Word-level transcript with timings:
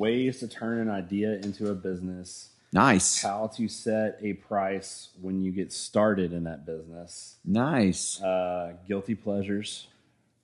ways 0.00 0.40
to 0.40 0.48
turn 0.48 0.78
an 0.80 0.88
idea 0.90 1.34
into 1.34 1.70
a 1.70 1.74
business, 1.74 2.48
Nice. 2.72 3.20
how 3.22 3.48
to 3.56 3.68
set 3.68 4.18
a 4.22 4.32
price 4.32 5.10
when 5.20 5.42
you 5.42 5.52
get 5.52 5.72
started 5.72 6.32
in 6.32 6.44
that 6.44 6.64
business, 6.64 7.36
Nice. 7.44 8.20
uh, 8.22 8.72
guilty 8.88 9.14
pleasures. 9.14 9.88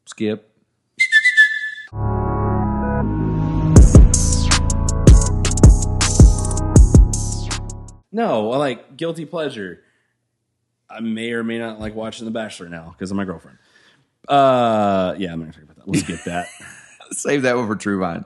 Skip. 0.05 0.53
No, 8.13 8.53
I 8.53 8.57
like 8.57 8.97
guilty 8.97 9.27
pleasure. 9.27 9.81
I 10.89 11.01
may 11.01 11.33
or 11.33 11.43
may 11.45 11.59
not 11.59 11.81
like 11.81 11.95
watching 11.95 12.25
The 12.25 12.31
Bachelor 12.31 12.69
now 12.69 12.91
because 12.97 13.11
of 13.11 13.17
my 13.17 13.25
girlfriend. 13.25 13.59
Uh, 14.29 15.15
yeah, 15.19 15.33
I'm 15.33 15.41
not 15.41 15.47
gonna 15.47 15.53
talk 15.53 15.63
about 15.65 15.77
that. 15.77 15.87
We'll 15.87 16.01
skip 16.01 16.25
that. 16.25 16.47
Save 17.11 17.43
that 17.43 17.57
one 17.57 17.67
for 17.67 17.77
True 17.77 17.99
Vine. 17.99 18.25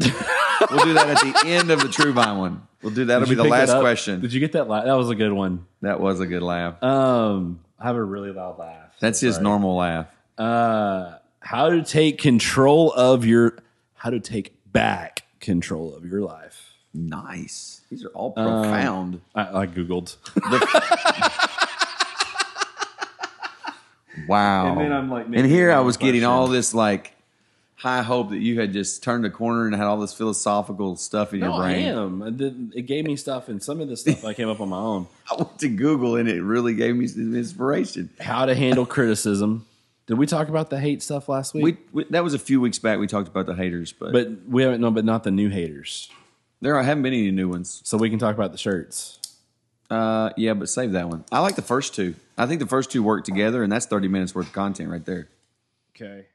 we'll 0.74 0.84
do 0.84 0.94
that 0.94 1.24
at 1.24 1.42
the 1.42 1.48
end 1.48 1.70
of 1.70 1.80
the 1.80 1.88
True 1.88 2.12
Vine 2.12 2.38
one. 2.38 2.66
We'll 2.82 2.92
do 2.94 3.04
that'll 3.06 3.28
be 3.28 3.34
the 3.34 3.44
last 3.44 3.78
question. 3.80 4.20
Did 4.20 4.32
you 4.32 4.40
get 4.40 4.52
that? 4.52 4.68
La- 4.68 4.84
that 4.84 4.92
was 4.94 5.10
a 5.10 5.14
good 5.14 5.32
one. 5.32 5.66
That 5.82 6.00
was 6.00 6.20
a 6.20 6.26
good 6.26 6.42
laugh. 6.42 6.82
Um, 6.82 7.60
I 7.78 7.86
have 7.86 7.96
a 7.96 8.02
really 8.04 8.30
loud 8.32 8.58
laugh. 8.58 8.94
That's 9.00 9.20
his 9.20 9.36
Sorry. 9.36 9.44
normal 9.44 9.76
laugh. 9.76 10.06
Uh, 10.36 11.18
how 11.40 11.70
to 11.70 11.82
take 11.82 12.18
control 12.18 12.92
of 12.92 13.24
your, 13.24 13.56
how 13.94 14.10
to 14.10 14.20
take 14.20 14.54
back 14.72 15.22
control 15.40 15.94
of 15.94 16.04
your 16.04 16.20
life. 16.20 16.74
Nice. 16.92 17.82
These 17.90 18.04
are 18.04 18.08
all 18.10 18.34
Um, 18.36 18.62
profound. 18.62 19.20
I, 19.34 19.62
I 19.62 19.66
googled. 19.66 20.16
wow. 24.28 24.68
and 24.72 24.80
then 24.80 24.92
I'm, 24.92 25.10
like, 25.10 25.26
and 25.26 25.46
here 25.46 25.72
I 25.72 25.80
was 25.80 25.96
getting 25.96 26.24
all 26.24 26.46
this 26.48 26.74
like 26.74 27.13
high 27.84 28.00
hope 28.02 28.30
that 28.30 28.38
you 28.38 28.58
had 28.58 28.72
just 28.72 29.02
turned 29.02 29.22
the 29.24 29.28
corner 29.30 29.66
and 29.66 29.74
had 29.76 29.84
all 29.84 29.98
this 30.00 30.14
philosophical 30.14 30.96
stuff 30.96 31.34
in 31.34 31.40
No, 31.40 31.48
your 31.54 31.62
I 31.62 31.72
brain. 31.74 31.84
am. 31.86 32.22
It, 32.22 32.36
did, 32.38 32.72
it 32.74 32.82
gave 32.86 33.04
me 33.04 33.14
stuff, 33.14 33.48
and 33.50 33.62
some 33.62 33.78
of 33.82 33.88
this 33.88 34.00
stuff 34.00 34.24
I 34.24 34.32
came 34.32 34.48
up 34.48 34.58
on 34.62 34.70
my 34.70 34.78
own. 34.78 35.06
I 35.30 35.34
went 35.36 35.58
to 35.58 35.68
Google 35.68 36.16
and 36.16 36.26
it 36.26 36.42
really 36.42 36.72
gave 36.74 36.96
me 36.96 37.06
some 37.06 37.36
inspiration. 37.36 38.08
How 38.18 38.46
to 38.46 38.54
handle 38.54 38.86
criticism. 38.86 39.66
Did 40.06 40.14
we 40.16 40.24
talk 40.26 40.48
about 40.48 40.70
the 40.70 40.80
hate 40.80 41.02
stuff 41.02 41.28
last 41.28 41.52
week? 41.52 41.62
We, 41.62 41.76
we 41.92 42.04
that 42.10 42.24
was 42.24 42.32
a 42.32 42.38
few 42.38 42.58
weeks 42.58 42.78
back. 42.78 42.98
We 42.98 43.06
talked 43.06 43.28
about 43.28 43.44
the 43.44 43.54
haters, 43.54 43.92
but, 43.92 44.12
but 44.12 44.28
we 44.48 44.62
haven't. 44.62 44.80
No, 44.80 44.90
but 44.90 45.04
not 45.04 45.22
the 45.22 45.30
new 45.30 45.50
haters. 45.50 46.10
there 46.62 46.82
haven't 46.82 47.02
been 47.02 47.12
any 47.12 47.30
new 47.30 47.50
ones. 47.50 47.82
So 47.84 47.98
we 47.98 48.08
can 48.08 48.18
talk 48.18 48.34
about 48.34 48.52
the 48.52 48.58
shirts. 48.58 49.18
Uh, 49.90 50.30
yeah, 50.38 50.54
but 50.54 50.70
save 50.70 50.92
that 50.92 51.10
one. 51.10 51.24
I 51.30 51.40
like 51.40 51.56
the 51.56 51.62
first 51.62 51.94
two. 51.94 52.14
I 52.38 52.46
think 52.46 52.60
the 52.60 52.66
first 52.66 52.90
two 52.90 53.02
work 53.02 53.24
together, 53.24 53.62
and 53.62 53.70
that's 53.70 53.84
thirty 53.84 54.08
minutes 54.08 54.34
worth 54.34 54.46
of 54.46 54.52
content 54.54 54.88
right 54.90 55.04
there. 55.04 55.28
Okay. 55.94 56.26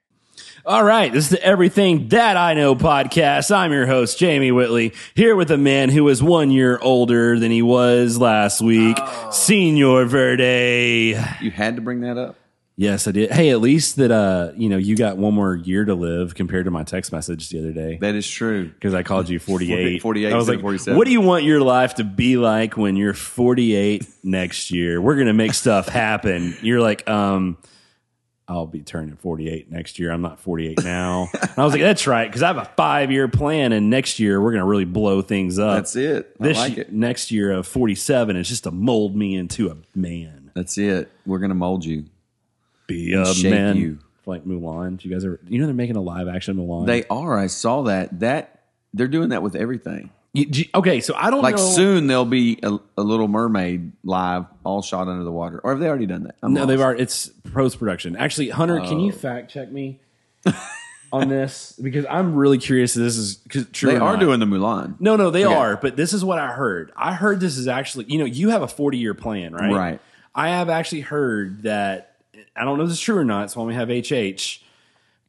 All 0.66 0.84
right, 0.84 1.12
this 1.12 1.26
is 1.26 1.30
the 1.32 1.44
Everything 1.44 2.10
That 2.10 2.38
I 2.38 2.54
Know 2.54 2.76
podcast. 2.76 3.56
I'm 3.56 3.72
your 3.72 3.88
host, 3.88 4.20
Jamie 4.20 4.52
Whitley, 4.52 4.94
here 5.16 5.36
with 5.36 5.52
a 5.52 5.58
man 5.58 5.90
who 5.90 6.08
is 6.10 6.22
one 6.22 6.52
year 6.52 6.78
older 6.82 7.40
than 7.40 7.52
he 7.52 7.62
was 7.62 8.18
last 8.18 8.62
week, 8.62 8.98
Senior 9.32 10.06
Verde. 10.06 11.16
You 11.42 11.52
had 11.52 11.76
to 11.78 11.82
bring 11.82 12.02
that 12.02 12.18
up. 12.18 12.36
Yes, 12.80 13.10
I 13.10 13.12
did. 13.12 13.32
Hey, 13.32 13.50
at 13.50 13.60
least 13.60 13.98
that 13.98 14.10
uh, 14.10 14.54
you 14.56 14.70
know, 14.70 14.78
you 14.78 14.96
got 14.96 15.18
one 15.18 15.34
more 15.34 15.54
year 15.54 15.84
to 15.84 15.96
live 15.96 16.34
compared 16.34 16.64
to 16.64 16.72
my 16.72 16.84
text 16.84 17.12
message 17.12 17.50
the 17.50 17.60
other 17.60 17.74
day. 17.74 17.98
That 18.00 18.16
is 18.16 18.26
true. 18.26 18.70
because 18.70 18.94
I 18.94 19.04
called 19.04 19.28
you 19.28 19.38
48. 19.38 20.02
48 20.02 20.32
I 20.32 20.38
was 20.38 20.48
like, 20.48 20.62
47. 20.62 20.98
what 20.98 21.04
do 21.06 21.12
you 21.12 21.20
want 21.20 21.44
your 21.44 21.60
life 21.60 21.96
to 21.96 22.06
be 22.06 22.38
like 22.38 22.78
when 22.78 22.96
you're 22.96 23.14
48 23.14 24.06
next 24.24 24.72
year? 24.72 25.02
We're 25.02 25.16
going 25.16 25.28
to 25.28 25.34
make 25.34 25.56
stuff 25.56 25.90
happen. 25.90 26.56
You're 26.62 26.80
like, 26.80 27.06
um, 27.10 27.58
I'll 28.50 28.66
be 28.66 28.82
turning 28.82 29.16
48 29.16 29.72
next 29.72 30.00
year. 30.00 30.12
I'm 30.12 30.22
not 30.24 30.40
48 30.40 30.84
now. 30.84 31.30
And 31.40 31.52
I 31.56 31.64
was 31.64 31.72
like, 31.72 31.84
that's 31.84 32.08
right. 32.08 32.30
Cause 32.32 32.42
I 32.42 32.48
have 32.48 32.58
a 32.58 32.66
five 32.76 33.12
year 33.12 33.28
plan 33.28 33.72
and 33.72 33.90
next 33.92 34.20
year 34.20 34.42
we're 34.42 34.52
going 34.52 34.64
to 34.64 34.68
really 34.68 34.86
blow 34.86 35.22
things 35.22 35.60
up. 35.60 35.76
That's 35.78 35.96
it. 35.96 36.36
I 36.40 36.44
This 36.44 36.58
like 36.58 36.78
it. 36.80 36.92
next 36.92 37.32
year 37.32 37.52
of 37.52 37.68
47 37.68 38.36
is 38.36 38.50
just 38.50 38.64
to 38.64 38.72
mold 38.72 39.16
me 39.16 39.36
into 39.36 39.70
a 39.70 39.78
man. 39.96 40.50
That's 40.56 40.78
it. 40.80 41.10
We're 41.28 41.40
gonna 41.40 41.54
mold 41.56 41.86
you. 41.86 42.06
Be 42.88 43.14
a 43.14 43.24
shape 43.34 43.52
man. 43.52 43.78
you. 43.78 44.00
Like 44.26 44.46
Mulan. 44.46 44.98
Do 44.98 45.08
you 45.08 45.14
guys 45.16 45.24
are, 45.26 45.40
you 45.48 45.60
know, 45.60 45.66
they're 45.68 45.74
making 45.76 45.96
a 45.96 46.02
live 46.02 46.28
action 46.28 46.58
Mulan. 46.58 46.86
They 46.88 47.04
are. 47.06 47.38
I 47.38 47.48
saw 47.48 47.84
that. 47.84 48.20
That 48.20 48.64
they're 48.94 49.08
doing 49.08 49.30
that 49.30 49.44
with 49.44 49.56
everything. 49.56 50.10
You- 50.34 50.66
okay. 50.76 51.00
So 51.02 51.16
I 51.16 51.32
don't 51.32 51.42
Like 51.42 51.56
know. 51.56 51.62
soon 51.76 52.08
there'll 52.08 52.24
be 52.26 52.60
a, 52.62 52.78
a 52.98 53.02
Little 53.02 53.28
Mermaid 53.28 53.92
live, 54.04 54.46
all 54.64 54.82
shot 54.82 55.08
under 55.08 55.24
the 55.24 55.32
water. 55.32 55.60
Or 55.64 55.72
have 55.72 55.80
they 55.80 55.88
already 55.88 56.06
done 56.06 56.24
that? 56.24 56.36
I'm 56.44 56.54
No, 56.54 56.66
they've 56.68 56.78
lost. 56.78 56.86
already. 56.86 57.04
It's 57.04 57.28
post 57.52 57.80
production. 57.80 58.16
Actually, 58.16 58.50
Hunter, 58.50 58.80
can 58.80 58.98
Oh. 59.00 59.06
you 59.06 59.12
fact 59.12 59.50
check 59.52 59.72
me 59.72 60.00
on 61.12 61.30
this 61.30 61.74
because 61.82 62.06
I'm 62.08 62.36
really 62.36 62.60
curious. 62.60 62.96
If 62.96 63.02
this 63.02 63.18
is 63.18 63.40
cause 63.50 63.66
true. 63.72 63.90
They 63.92 63.98
are 63.98 64.14
not. 64.14 64.20
doing 64.20 64.40
the 64.40 64.46
Mulan. 64.46 64.96
No, 65.00 65.16
no, 65.16 65.32
they 65.32 65.46
Okay. 65.46 65.56
are. 65.56 65.78
But 65.78 65.96
this 65.96 66.14
is 66.14 66.24
what 66.24 66.38
I 66.38 66.50
heard. 66.52 66.92
I 66.96 67.14
heard 67.14 67.40
this 67.40 67.58
is 67.58 67.68
actually. 67.68 68.06
You 68.08 68.20
know, 68.20 68.26
you 68.26 68.50
have 68.50 68.62
a 68.62 68.68
40 68.68 68.98
year 69.00 69.16
plan, 69.16 69.54
right? 69.54 69.74
Right. 69.74 70.00
I 70.36 70.50
have 70.50 70.70
actually 70.70 71.02
heard 71.02 71.64
that. 71.64 72.18
I 72.56 72.64
don't 72.66 72.78
know 72.78 72.84
if 72.84 72.90
this 72.90 73.00
is 73.00 73.04
true 73.04 73.18
or 73.18 73.26
not. 73.26 73.50
So 73.52 73.62
when 73.62 73.68
we 73.68 73.74
have 73.74 73.90
HH, 73.90 74.62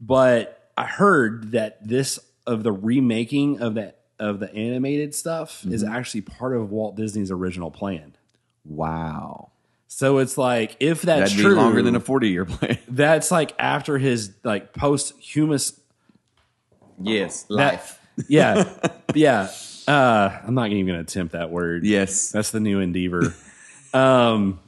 but 0.01 0.71
I 0.77 0.85
heard 0.85 1.53
that 1.53 1.87
this 1.87 2.19
of 2.47 2.63
the 2.63 2.73
remaking 2.73 3.61
of 3.61 3.75
that 3.75 4.00
of 4.21 4.39
the 4.39 4.55
animated 4.55 5.15
stuff 5.15 5.65
is 5.69 5.83
Mm-hmm. 5.83 5.93
actually 5.93 6.21
part 6.21 6.55
of 6.55 6.71
Walt 6.71 6.95
Disney's 6.97 7.31
original 7.33 7.71
plan. 7.71 8.15
Wow. 8.65 9.51
So 9.89 10.19
it's 10.19 10.39
like 10.39 10.77
if 10.79 11.03
that's 11.03 11.33
That'd 11.33 11.45
true, 11.45 11.55
be 11.57 11.61
longer 11.61 11.83
than 11.83 11.97
a 11.97 12.01
40 12.01 12.29
year 12.29 12.45
plan. 12.45 12.79
that's 12.89 13.31
like 13.33 13.53
after 13.59 13.99
his 13.99 14.33
like 14.45 14.73
posthumous 14.73 15.81
yes. 17.03 17.45
that, 17.51 17.99
yeah 18.29 18.65
yeah 19.15 19.49
uh 19.89 20.39
i'm 20.47 20.55
not 20.55 20.71
even 20.71 20.87
gonna 20.87 21.01
attempt 21.01 21.33
that 21.33 21.51
word 21.51 21.85
Yes. 21.85 22.31
that's 22.31 22.51
the 22.51 22.61
new 22.61 22.79
endeavor 22.81 23.35
um 23.95 24.61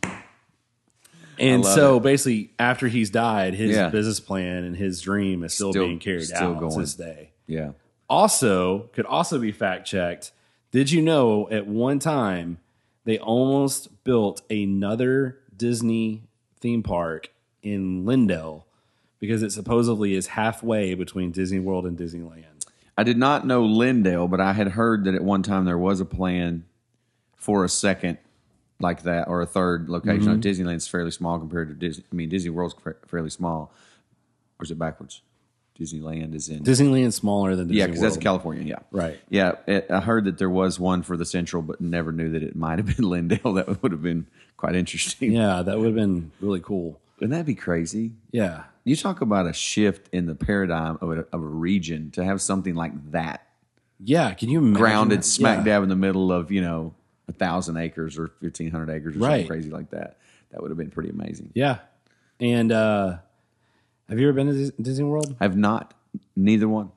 and 1.38 1.64
so 1.64 1.98
it. 1.98 2.02
basically 2.02 2.50
after 2.58 2.88
he's 2.88 3.10
died 3.10 3.54
his 3.54 3.76
Yeah. 3.76 3.88
business 3.90 4.20
plan 4.20 4.64
and 4.64 4.74
his 4.76 5.00
dream 5.02 5.44
is 5.44 5.54
still, 5.54 5.72
Still- 5.72 5.86
being 5.86 5.98
carried 5.98 6.24
still 6.24 6.56
out 6.56 6.70
to 6.72 6.80
this 6.80 6.94
day 6.94 7.30
Yeah. 7.46 7.72
Also 8.12 8.90
could 8.92 9.06
also 9.06 9.38
be 9.38 9.52
fact 9.52 9.86
checked 9.86 10.32
did 10.70 10.90
you 10.90 11.02
know 11.02 11.48
at 11.50 11.66
one 11.66 11.98
time 11.98 12.58
they 13.04 13.18
almost 13.18 14.04
built 14.04 14.42
another 14.50 15.38
disney 15.56 16.22
theme 16.60 16.82
park 16.82 17.30
in 17.62 18.04
Lindale 18.04 18.64
because 19.18 19.42
it 19.42 19.52
supposedly 19.52 20.14
is 20.14 20.28
halfway 20.28 20.94
between 20.94 21.30
disney 21.30 21.58
world 21.58 21.86
and 21.86 21.96
disneyland 21.98 22.52
I 22.96 23.04
did 23.04 23.16
not 23.16 23.46
know 23.46 23.66
Lindale, 23.66 24.28
but 24.30 24.40
I 24.40 24.52
had 24.52 24.68
heard 24.68 25.04
that 25.04 25.14
at 25.14 25.24
one 25.24 25.42
time 25.42 25.64
there 25.64 25.78
was 25.78 26.00
a 26.00 26.04
plan 26.04 26.64
for 27.36 27.64
a 27.64 27.68
second 27.68 28.18
like 28.80 29.02
that 29.04 29.28
or 29.28 29.40
a 29.40 29.46
third 29.46 29.88
location. 29.88 30.40
Mm-hmm. 30.40 30.40
Disneyland's 30.40 30.88
fairly 30.88 31.10
small 31.10 31.38
compared 31.38 31.68
to 31.68 31.74
Disney. 31.74 32.04
I 32.12 32.14
mean, 32.14 32.28
Disney 32.28 32.50
World's 32.50 32.74
fa- 32.74 32.96
fairly 33.06 33.30
small. 33.30 33.72
Or 34.58 34.64
is 34.64 34.70
it 34.70 34.78
backwards? 34.78 35.22
Disneyland 35.78 36.34
is 36.34 36.48
in. 36.48 36.62
disneyland's 36.62 37.16
smaller 37.16 37.56
than 37.56 37.66
disney 37.68 37.78
yeah, 37.80 37.86
because 37.86 38.00
that's 38.02 38.14
World. 38.16 38.22
California. 38.24 38.64
Yeah. 38.64 38.78
Right. 38.90 39.18
Yeah. 39.30 39.52
It, 39.66 39.86
I 39.90 40.00
heard 40.00 40.26
that 40.26 40.38
there 40.38 40.50
was 40.50 40.78
one 40.78 41.02
for 41.02 41.16
the 41.16 41.24
Central, 41.24 41.62
but 41.62 41.80
never 41.80 42.12
knew 42.12 42.30
that 42.32 42.42
it 42.42 42.54
might 42.54 42.78
have 42.78 42.86
been 42.86 42.96
Lindale. 43.06 43.54
That 43.56 43.82
would 43.82 43.92
have 43.92 44.02
been 44.02 44.26
quite 44.56 44.74
interesting. 44.76 45.32
Yeah, 45.32 45.62
that 45.62 45.78
would 45.78 45.86
have 45.86 45.94
been 45.94 46.30
really 46.40 46.60
cool. 46.60 47.00
Wouldn't 47.18 47.36
that 47.38 47.46
be 47.46 47.54
crazy? 47.54 48.12
Yeah. 48.30 48.64
You 48.84 48.96
talk 48.96 49.20
about 49.20 49.46
a 49.46 49.52
shift 49.52 50.08
in 50.12 50.26
the 50.26 50.34
paradigm 50.34 50.98
of 51.00 51.10
a, 51.10 51.20
of 51.32 51.34
a 51.34 51.38
region 51.38 52.10
to 52.12 52.24
have 52.24 52.42
something 52.42 52.74
like 52.74 53.12
that 53.12 53.46
Yeah. 53.98 54.34
Can 54.34 54.48
you 54.50 54.58
imagine? 54.58 54.74
grounded 54.74 55.18
that? 55.20 55.24
smack 55.24 55.58
Yeah. 55.58 55.64
dab 55.74 55.82
in 55.84 55.88
the 55.88 55.96
middle 55.96 56.32
of 56.32 56.50
you 56.52 56.60
know 56.60 56.94
a 57.28 57.32
thousand 57.32 57.76
acres 57.76 58.18
or 58.18 58.28
fifteen 58.40 58.70
hundred 58.70 58.90
acres 58.90 59.16
or 59.16 59.20
Right. 59.20 59.30
something 59.30 59.46
crazy 59.46 59.70
like 59.70 59.90
that. 59.90 60.18
That 60.50 60.60
would 60.60 60.70
have 60.70 60.78
been 60.78 60.90
pretty 60.90 61.10
amazing. 61.10 61.50
Yeah. 61.54 61.78
And 62.40 62.72
uh 62.72 63.18
have 64.12 64.20
you 64.20 64.28
ever 64.28 64.34
been 64.34 64.48
to 64.48 64.70
Disney 64.82 65.04
World? 65.04 65.34
I've 65.40 65.56
not 65.56 65.94
neither 66.36 66.68
one. 66.68 66.90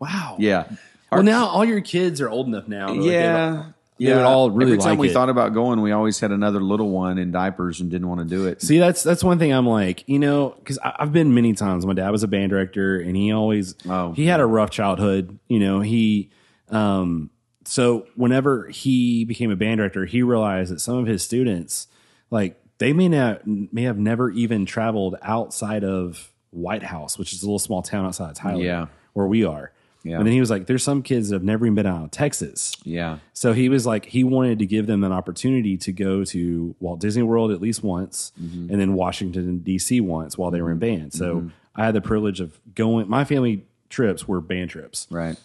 Wow. 0.00 0.36
Yeah, 0.38 0.64
Well, 1.12 1.22
now 1.22 1.46
all 1.46 1.64
your 1.64 1.80
kids 1.80 2.20
are 2.20 2.28
old 2.28 2.46
enough 2.48 2.66
now. 2.66 2.88
like, 2.92 3.04
yeah, 3.06 3.66
they 3.98 4.06
would 4.14 4.22
all 4.24 4.50
really 4.50 4.72
Every 4.72 4.82
time 4.82 4.90
like 4.92 4.98
we 4.98 5.10
it. 5.10 5.12
thought 5.12 5.28
about 5.28 5.52
going, 5.54 5.80
we 5.82 5.92
always 5.92 6.18
had 6.18 6.30
another 6.32 6.60
little 6.60 6.88
one 6.90 7.18
in 7.18 7.30
diapers 7.32 7.80
and 7.80 7.90
didn't 7.90 8.08
want 8.08 8.20
to 8.20 8.26
do 8.26 8.46
it. 8.46 8.62
See, 8.62 8.78
that's 8.78 9.02
that's 9.02 9.22
one 9.22 9.38
thing 9.38 9.52
I'm 9.52 9.66
like, 9.66 10.08
you 10.08 10.18
know, 10.18 10.54
because 10.58 10.78
I've 10.82 11.12
been 11.12 11.34
many 11.34 11.52
times. 11.52 11.84
My 11.86 11.92
dad 11.92 12.10
was 12.10 12.22
a 12.22 12.28
band 12.28 12.50
director, 12.50 12.98
and 12.98 13.14
he 13.14 13.30
always 13.30 13.74
Oh. 13.88 14.12
he 14.12 14.24
had 14.26 14.40
a 14.40 14.46
rough 14.46 14.70
childhood. 14.70 15.38
You 15.48 15.60
know, 15.60 15.80
he 15.80 16.30
um 16.70 17.30
so 17.66 18.06
whenever 18.16 18.68
he 18.68 19.24
became 19.26 19.50
a 19.50 19.56
band 19.56 19.78
director, 19.78 20.06
he 20.06 20.22
realized 20.22 20.72
that 20.72 20.80
some 20.80 20.96
of 20.96 21.06
his 21.06 21.22
students, 21.22 21.86
like 22.30 22.58
they 22.78 22.94
may 22.94 23.08
not 23.08 23.46
may 23.46 23.82
have 23.82 23.98
never 23.98 24.30
even 24.30 24.64
traveled 24.64 25.16
outside 25.20 25.84
of 25.84 26.29
White 26.50 26.82
House, 26.82 27.18
which 27.18 27.32
is 27.32 27.42
a 27.42 27.46
little 27.46 27.58
small 27.58 27.82
town 27.82 28.04
outside 28.06 28.30
of 28.30 28.36
Tyler, 28.36 28.62
Yeah. 28.62 28.86
where 29.12 29.26
we 29.26 29.44
are. 29.44 29.72
Yeah. 30.02 30.16
And 30.16 30.26
then 30.26 30.32
he 30.32 30.40
was 30.40 30.48
like, 30.50 30.66
"There's 30.66 30.82
some 30.82 31.02
kids 31.02 31.28
that 31.28 31.36
have 31.36 31.42
never 31.44 31.66
even 31.66 31.74
been 31.74 31.84
out 31.86 32.04
of 32.04 32.10
Texas." 32.10 32.74
Yeah, 32.84 33.18
So 33.34 33.52
he 33.52 33.68
was 33.68 33.84
like, 33.84 34.06
he 34.06 34.24
wanted 34.24 34.58
to 34.60 34.66
give 34.66 34.86
them 34.86 35.04
an 35.04 35.12
opportunity 35.12 35.76
to 35.76 35.92
go 35.92 36.24
to 36.24 36.74
Walt 36.80 37.00
Disney 37.00 37.22
World 37.22 37.50
at 37.50 37.60
least 37.60 37.82
once, 37.84 38.32
Mm-hmm. 38.42 38.70
and 38.70 38.80
then 38.80 38.94
Washington 38.94 39.58
D.C. 39.58 40.00
once 40.00 40.38
while 40.38 40.50
they 40.50 40.62
were 40.62 40.70
in 40.72 40.78
band. 40.78 41.12
So 41.12 41.50
I 41.76 41.84
had 41.84 41.94
the 41.94 42.00
privilege 42.00 42.40
of 42.40 42.58
going. 42.74 43.08
My 43.10 43.24
family 43.24 43.64
trips 43.90 44.26
were 44.26 44.40
band 44.40 44.70
trips, 44.70 45.06
right. 45.10 45.36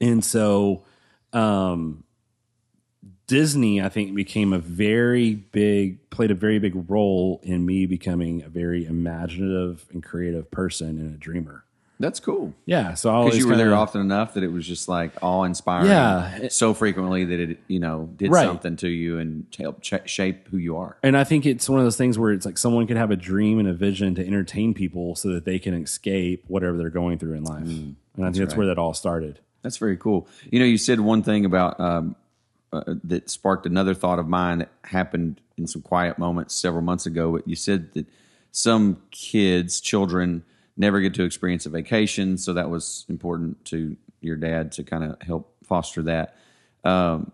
And 0.00 0.24
so 0.24 0.82
um 1.32 2.04
Disney, 3.32 3.80
I 3.80 3.88
think, 3.88 4.14
became 4.14 4.52
a 4.52 4.58
very 4.58 5.34
big, 5.34 6.10
played 6.10 6.30
a 6.30 6.34
very 6.34 6.58
big 6.58 6.74
role 6.90 7.40
in 7.42 7.64
me 7.64 7.86
becoming 7.86 8.42
a 8.42 8.48
very 8.50 8.84
imaginative 8.84 9.86
and 9.90 10.02
creative 10.02 10.50
person 10.50 10.98
and 10.98 11.14
a 11.14 11.16
dreamer. 11.16 11.64
That's 11.98 12.20
cool. 12.20 12.52
Yeah. 12.66 12.92
So 12.94 13.10
I 13.14 13.24
Because 13.24 13.38
you 13.38 13.46
were 13.48 13.56
there 13.56 13.66
kinda- 13.66 13.76
often 13.76 14.00
enough 14.02 14.34
that 14.34 14.42
it 14.42 14.52
was 14.52 14.66
just 14.66 14.86
like 14.88 15.12
awe 15.22 15.44
inspiring. 15.44 15.86
Yeah. 15.86 16.48
So 16.48 16.74
frequently 16.74 17.24
that 17.24 17.40
it, 17.40 17.58
you 17.68 17.78
know, 17.78 18.10
did 18.16 18.30
Right. 18.30 18.44
something 18.44 18.76
to 18.76 18.88
you 18.88 19.18
and 19.18 19.46
helped 19.58 19.82
ch- 19.82 20.10
shape 20.10 20.48
who 20.50 20.58
you 20.58 20.76
are. 20.76 20.96
And 21.02 21.16
I 21.16 21.24
think 21.24 21.46
it's 21.46 21.70
one 21.70 21.78
of 21.78 21.86
those 21.86 21.96
things 21.96 22.18
where 22.18 22.32
it's 22.32 22.44
like 22.44 22.58
someone 22.58 22.86
could 22.86 22.96
have 22.98 23.10
a 23.12 23.16
dream 23.16 23.58
and 23.60 23.68
a 23.68 23.72
vision 23.72 24.14
to 24.16 24.26
entertain 24.26 24.74
people 24.74 25.14
so 25.14 25.28
that 25.32 25.44
they 25.46 25.58
can 25.58 25.72
escape 25.74 26.44
whatever 26.48 26.76
they're 26.76 26.90
going 26.90 27.18
through 27.18 27.34
in 27.34 27.44
life. 27.44 27.62
and 27.68 27.96
I 28.18 28.24
think 28.24 28.36
that's 28.36 28.56
where 28.56 28.66
that 28.66 28.78
all 28.78 28.92
started. 28.94 29.38
That's 29.62 29.76
very 29.78 29.96
cool. 29.96 30.26
You 30.50 30.58
know, 30.58 30.66
you 30.66 30.76
said 30.78 30.98
one 31.00 31.22
thing 31.22 31.44
about 31.44 31.78
um, 31.78 32.16
uh, 32.72 32.94
that 33.04 33.28
sparked 33.28 33.66
another 33.66 33.94
thought 33.94 34.18
of 34.18 34.26
mine 34.26 34.58
that 34.58 34.70
happened 34.84 35.40
in 35.56 35.66
some 35.66 35.82
quiet 35.82 36.18
moments 36.18 36.54
several 36.54 36.82
months 36.82 37.06
ago. 37.06 37.38
You 37.44 37.56
said 37.56 37.92
that 37.92 38.06
some 38.50 39.02
kids, 39.10 39.80
children, 39.80 40.44
never 40.76 41.00
get 41.00 41.14
to 41.14 41.24
experience 41.24 41.66
a 41.66 41.70
vacation, 41.70 42.38
so 42.38 42.54
that 42.54 42.70
was 42.70 43.04
important 43.08 43.64
to 43.66 43.96
your 44.20 44.36
dad 44.36 44.72
to 44.72 44.84
kind 44.84 45.04
of 45.04 45.20
help 45.22 45.54
foster 45.64 46.02
that. 46.02 46.36
Um, 46.84 47.32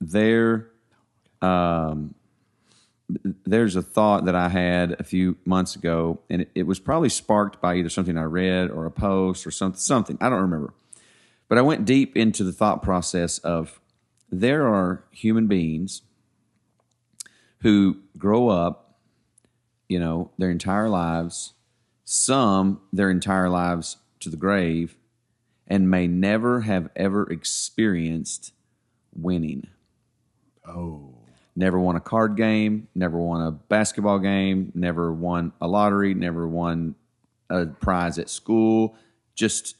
there, 0.00 0.70
um, 1.42 2.14
there's 3.44 3.76
a 3.76 3.82
thought 3.82 4.24
that 4.24 4.34
I 4.34 4.48
had 4.48 4.96
a 4.98 5.04
few 5.04 5.36
months 5.44 5.76
ago, 5.76 6.20
and 6.28 6.42
it, 6.42 6.50
it 6.54 6.62
was 6.66 6.78
probably 6.78 7.08
sparked 7.08 7.60
by 7.60 7.76
either 7.76 7.88
something 7.88 8.16
I 8.16 8.24
read 8.24 8.70
or 8.70 8.86
a 8.86 8.90
post 8.90 9.46
or 9.46 9.50
something. 9.50 9.78
Something 9.78 10.18
I 10.20 10.28
don't 10.28 10.42
remember. 10.42 10.74
But 11.48 11.58
I 11.58 11.62
went 11.62 11.84
deep 11.84 12.16
into 12.16 12.44
the 12.44 12.52
thought 12.52 12.82
process 12.82 13.38
of 13.38 13.79
there 14.30 14.66
are 14.66 15.04
human 15.10 15.46
beings 15.46 16.02
who 17.62 17.98
grow 18.16 18.48
up, 18.48 18.98
you 19.88 19.98
know, 19.98 20.30
their 20.38 20.50
entire 20.50 20.88
lives, 20.88 21.52
some 22.04 22.80
their 22.92 23.10
entire 23.10 23.48
lives 23.48 23.98
to 24.20 24.30
the 24.30 24.36
grave, 24.36 24.96
and 25.66 25.90
may 25.90 26.06
never 26.06 26.62
have 26.62 26.88
ever 26.96 27.30
experienced 27.30 28.52
winning. 29.14 29.66
Oh. 30.66 31.14
Never 31.56 31.78
won 31.78 31.96
a 31.96 32.00
card 32.00 32.36
game, 32.36 32.88
never 32.94 33.18
won 33.18 33.42
a 33.42 33.50
basketball 33.50 34.20
game, 34.20 34.72
never 34.74 35.12
won 35.12 35.52
a 35.60 35.66
lottery, 35.66 36.14
never 36.14 36.46
won 36.46 36.94
a 37.50 37.66
prize 37.66 38.18
at 38.18 38.30
school, 38.30 38.94
just 39.34 39.76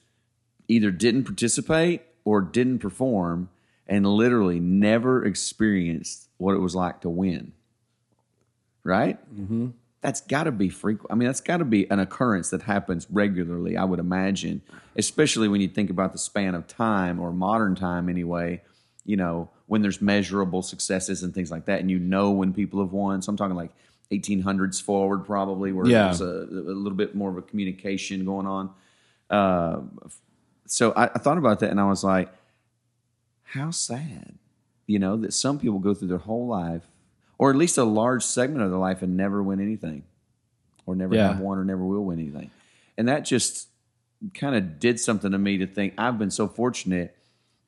either 0.69 0.91
didn't 0.91 1.25
participate 1.25 2.03
or 2.25 2.41
didn't 2.41 2.81
perform 2.81 3.49
and 3.91 4.07
literally 4.07 4.61
never 4.61 5.25
experienced 5.27 6.29
what 6.39 6.55
it 6.55 6.59
was 6.61 6.75
like 6.75 7.01
to 7.03 7.11
win. 7.11 7.53
Right? 8.85 9.19
Mm-hmm. 9.35 9.69
That's 10.01 10.23
got 10.23 10.45
to 10.45 10.53
be 10.53 10.71
frequent. 10.71 11.13
I 11.13 11.15
mean, 11.17 11.27
that's 11.27 11.43
got 11.43 11.59
to 11.59 11.65
be 11.67 11.91
an 11.91 11.99
occurrence 11.99 12.49
that 12.51 12.63
happens 12.63 13.07
regularly, 13.11 13.77
I 13.77 13.85
would 13.85 13.99
imagine, 13.99 14.63
especially 14.97 15.49
when 15.49 15.61
you 15.61 15.69
think 15.69 15.91
about 15.91 16.13
the 16.13 16.19
span 16.19 16.55
of 16.55 16.67
time 16.67 17.21
or 17.21 17.33
modern 17.33 17.75
time 17.75 18.09
anyway, 18.09 18.63
you 19.05 19.17
know, 19.19 19.51
when 19.67 19.83
there's 19.83 20.01
measurable 20.01 20.63
successes 20.63 21.23
and 21.23 21.35
things 21.35 21.51
like 21.51 21.67
that, 21.67 21.81
and 21.81 21.91
you 21.91 21.99
know 21.99 22.31
when 22.31 22.55
people 22.55 22.81
have 22.81 22.93
won. 22.93 23.21
So 23.21 23.29
I'm 23.31 23.37
talking 23.37 23.57
like 23.57 23.73
1800s 24.11 24.81
forward, 24.81 25.27
probably, 25.27 25.73
where 25.73 25.87
Yeah. 25.87 26.05
there's 26.05 26.23
a, 26.23 26.25
a 26.25 26.73
little 26.73 26.97
bit 26.97 27.15
more 27.15 27.29
of 27.29 27.37
a 27.37 27.43
communication 27.43 28.25
going 28.25 28.47
on. 28.47 28.71
Uh, 29.29 29.81
so 30.67 30.93
I, 30.93 31.05
I 31.05 31.19
thought 31.19 31.37
about 31.39 31.61
that 31.61 31.71
and 31.71 31.79
I 31.81 31.85
was 31.87 32.03
like, 32.03 32.33
how 33.53 33.71
sad, 33.71 34.35
you 34.87 34.99
know, 34.99 35.17
that 35.17 35.33
some 35.33 35.59
people 35.59 35.79
go 35.79 35.95
through 35.95 36.09
their 36.09 36.19
whole 36.19 36.47
life, 36.47 36.83
or 37.39 37.51
at 37.51 37.57
least 37.57 37.79
a 37.79 37.85
large 37.85 38.23
segment 38.25 38.63
of 38.63 38.71
their 38.71 38.79
life, 38.79 39.03
and 39.03 39.17
never 39.17 39.43
win 39.43 39.61
anything, 39.61 40.03
or 40.87 40.95
never 40.95 41.15
Yeah. 41.15 41.29
have 41.33 41.41
won, 41.41 41.59
or 41.59 41.65
never 41.65 41.85
will 41.85 42.05
win 42.05 42.19
anything. 42.19 42.51
And 42.97 43.09
that 43.09 43.25
just 43.25 43.69
kind 44.35 44.55
of 44.55 44.79
did 44.79 45.01
something 45.01 45.31
to 45.33 45.39
me 45.39 45.59
to 45.59 45.67
think 45.67 45.95
I've 45.97 46.19
been 46.19 46.31
so 46.31 46.47
fortunate. 46.47 47.17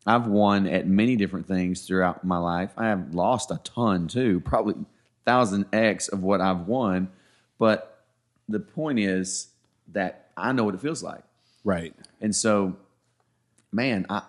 I've 0.06 0.26
won 0.26 0.66
at 0.66 0.86
many 0.86 1.16
different 1.16 1.46
things 1.46 1.86
throughout 1.86 2.24
my 2.24 2.36
life. 2.38 2.72
I 2.76 2.88
have 2.88 3.14
lost 3.14 3.50
a 3.50 3.60
ton 3.64 4.08
too, 4.08 4.40
probably 4.40 4.74
thousand 5.24 5.66
X 5.72 6.08
of 6.08 6.22
what 6.22 6.40
I've 6.40 6.66
won. 6.66 7.08
But 7.58 8.04
the 8.48 8.58
point 8.60 8.98
is 8.98 9.48
that 9.92 10.30
I 10.36 10.52
know 10.52 10.64
what 10.64 10.74
it 10.74 10.80
feels 10.80 11.02
like. 11.02 11.22
Right. 11.64 11.94
And 12.20 12.34
so, 12.34 12.76
man, 13.70 14.04
I 14.10 14.22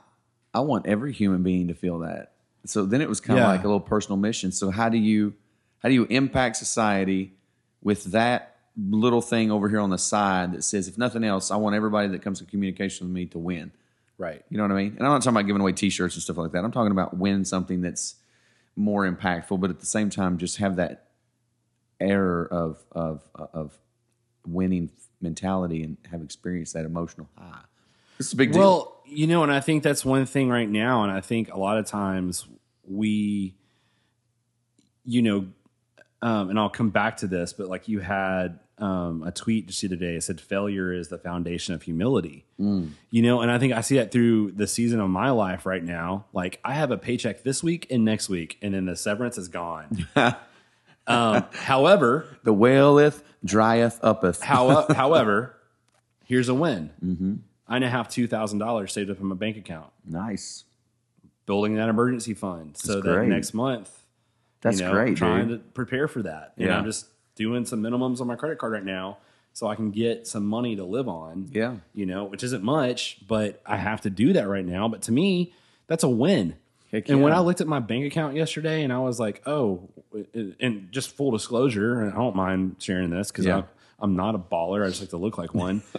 I 0.53 0.59
want 0.61 0.85
every 0.85 1.13
human 1.13 1.43
being 1.43 1.67
to 1.69 1.73
feel 1.73 1.99
that. 1.99 2.33
So 2.65 2.85
then 2.85 3.01
it 3.01 3.09
was 3.09 3.19
kind 3.19 3.39
of 3.39 3.43
Yeah. 3.43 3.47
like 3.49 3.61
a 3.61 3.67
little 3.67 3.79
personal 3.79 4.17
mission. 4.17 4.51
So 4.51 4.69
how 4.71 4.89
do 4.89 4.97
you 4.97 5.33
how 5.79 5.89
do 5.89 5.95
you 5.95 6.05
impact 6.09 6.55
society 6.55 7.33
with 7.81 8.05
that 8.05 8.55
little 8.77 9.21
thing 9.21 9.51
over 9.51 9.67
here 9.67 9.81
on 9.81 9.89
the 9.89 9.97
side 9.97 10.53
that 10.53 10.63
says, 10.63 10.87
if 10.87 10.97
nothing 10.97 11.23
else, 11.25 11.51
I 11.51 11.57
want 11.57 11.75
everybody 11.75 12.07
that 12.07 12.21
comes 12.21 12.39
to 12.39 12.45
communication 12.45 13.07
with 13.07 13.13
me 13.13 13.25
to 13.27 13.37
win. 13.37 13.71
Right. 14.17 14.43
You 14.49 14.57
know 14.57 14.63
what 14.63 14.71
I 14.71 14.75
mean? 14.75 14.93
And 14.97 15.01
I'm 15.01 15.11
not 15.11 15.21
talking 15.21 15.35
about 15.35 15.45
giving 15.47 15.61
away 15.61 15.73
T-shirts 15.73 16.15
and 16.15 16.23
stuff 16.23 16.37
like 16.37 16.53
that. 16.53 16.63
I'm 16.63 16.71
talking 16.71 16.91
about 16.91 17.17
win 17.17 17.43
something 17.43 17.81
that's 17.81 18.15
more 18.75 19.05
impactful, 19.11 19.59
but 19.59 19.69
at 19.69 19.79
the 19.81 19.85
same 19.85 20.09
time, 20.09 20.37
just 20.37 20.57
have 20.57 20.77
that 20.77 21.09
air 21.99 22.45
of 22.47 22.77
of 22.91 23.21
of 23.35 23.77
winning 24.47 24.89
mentality 25.21 25.83
and 25.83 25.97
have 26.11 26.21
experienced 26.21 26.73
that 26.73 26.85
emotional 26.85 27.29
high. 27.37 27.61
Is 28.19 28.33
a 28.33 28.35
big 28.35 28.51
deal. 28.53 28.61
Well, 28.61 28.92
you 29.05 29.27
know, 29.27 29.43
and 29.43 29.51
I 29.51 29.59
think 29.59 29.83
that's 29.83 30.03
one 30.05 30.25
thing 30.25 30.49
right 30.49 30.69
now, 30.69 31.03
and 31.03 31.11
I 31.11 31.21
think 31.21 31.53
a 31.53 31.57
lot 31.57 31.77
of 31.77 31.85
times 31.85 32.47
we, 32.87 33.55
you 35.05 35.21
know, 35.21 35.47
um, 36.21 36.49
and 36.49 36.57
I'll 36.59 36.69
come 36.69 36.89
back 36.89 37.17
to 37.17 37.27
this, 37.27 37.53
but 37.53 37.67
like 37.67 37.87
you 37.87 37.99
had 37.99 38.59
um, 38.77 39.23
a 39.23 39.31
tweet 39.31 39.67
just 39.67 39.81
the 39.81 39.87
other 39.87 39.95
day. 39.95 40.15
It 40.15 40.23
said, 40.23 40.41
"Failure 40.41 40.91
is 40.91 41.09
the 41.09 41.17
foundation 41.17 41.73
of 41.73 41.83
humility." 41.83 42.45
You 43.11 43.21
know, 43.21 43.41
and 43.41 43.51
I 43.51 43.59
think 43.59 43.73
I 43.73 43.81
see 43.81 43.97
that 43.97 44.11
through 44.11 44.51
the 44.51 44.67
season 44.67 44.99
of 44.99 45.09
my 45.09 45.29
life 45.29 45.65
right 45.65 45.83
now. 45.83 46.25
Like 46.33 46.59
I 46.63 46.73
have 46.73 46.91
a 46.91 46.97
paycheck 46.97 47.43
this 47.43 47.61
week 47.63 47.87
and 47.89 48.03
next 48.03 48.29
week, 48.29 48.57
and 48.61 48.73
then 48.73 48.85
the 48.85 48.95
severance 48.95 49.37
is 49.37 49.47
gone. 49.47 50.07
um, 51.07 51.45
however, 51.53 52.25
the 52.43 52.53
waileth 52.53 53.23
drieth 53.45 54.01
uppeth. 54.01 54.41
how, 54.41 54.87
however, 54.93 55.55
here's 56.25 56.49
a 56.49 56.53
win. 56.53 56.89
I 57.75 57.79
now 57.79 57.89
have 57.89 58.09
two 58.09 58.27
thousand 58.27 58.59
dollars 58.59 58.93
saved 58.93 59.09
up 59.09 59.19
in 59.19 59.25
my 59.25 59.35
bank 59.35 59.57
account, 59.57 59.91
nice. 60.05 60.63
building 61.45 61.75
that 61.75 61.89
emergency 61.89 62.33
fund, 62.33 62.77
so 62.77 62.95
that 63.01 63.01
great. 63.01 63.29
next 63.29 63.53
month, 63.53 63.89
That's 64.61 64.79
you 64.79 64.85
know, 64.85 64.91
great, 64.93 65.17
trying 65.17 65.47
dude. 65.47 65.63
to 65.63 65.69
prepare 65.71 66.07
for 66.07 66.21
that. 66.23 66.53
And 66.57 66.67
Yeah. 66.67 66.77
I'm 66.77 66.85
just 66.85 67.07
doing 67.35 67.65
some 67.65 67.81
minimums 67.81 68.21
on 68.21 68.27
my 68.27 68.35
credit 68.35 68.59
card 68.59 68.73
right 68.73 68.85
now, 68.85 69.17
so 69.53 69.67
I 69.67 69.75
can 69.75 69.91
get 69.91 70.27
some 70.27 70.45
money 70.45 70.75
to 70.75 70.83
live 70.83 71.07
on. 71.07 71.49
Yeah. 71.51 71.75
you 71.93 72.05
know, 72.05 72.23
which 72.25 72.43
isn't 72.43 72.63
much, 72.63 73.19
but 73.27 73.61
I 73.65 73.77
have 73.77 74.01
to 74.01 74.09
do 74.09 74.33
that 74.33 74.47
right 74.47 74.65
now. 74.65 74.87
But 74.87 75.01
to 75.03 75.11
me, 75.11 75.53
that's 75.87 76.03
a 76.03 76.09
win. 76.09 76.55
Heck 76.91 77.09
and 77.09 77.23
when. 77.23 77.33
I 77.33 77.39
looked 77.39 77.59
at 77.59 77.67
my 77.67 77.79
bank 77.79 78.05
account 78.05 78.35
yesterday, 78.35 78.83
and 78.83 78.93
I 78.93 78.99
was 78.99 79.19
like, 79.19 79.41
"Oh," 79.47 79.89
and 80.59 80.87
just 80.91 81.09
full 81.15 81.31
disclosure, 81.31 82.01
and 82.01 82.13
I 82.13 82.17
don't 82.17 82.35
mind 82.35 82.75
sharing 82.79 83.09
this 83.09 83.31
because 83.31 83.45
Yeah. 83.45 83.63
I'm, 84.03 84.15
not 84.15 84.35
a 84.35 84.37
baller. 84.37 84.85
I 84.85 84.89
just 84.89 85.01
like 85.01 85.09
to 85.11 85.17
look 85.17 85.37
like 85.37 85.53
one. 85.53 85.81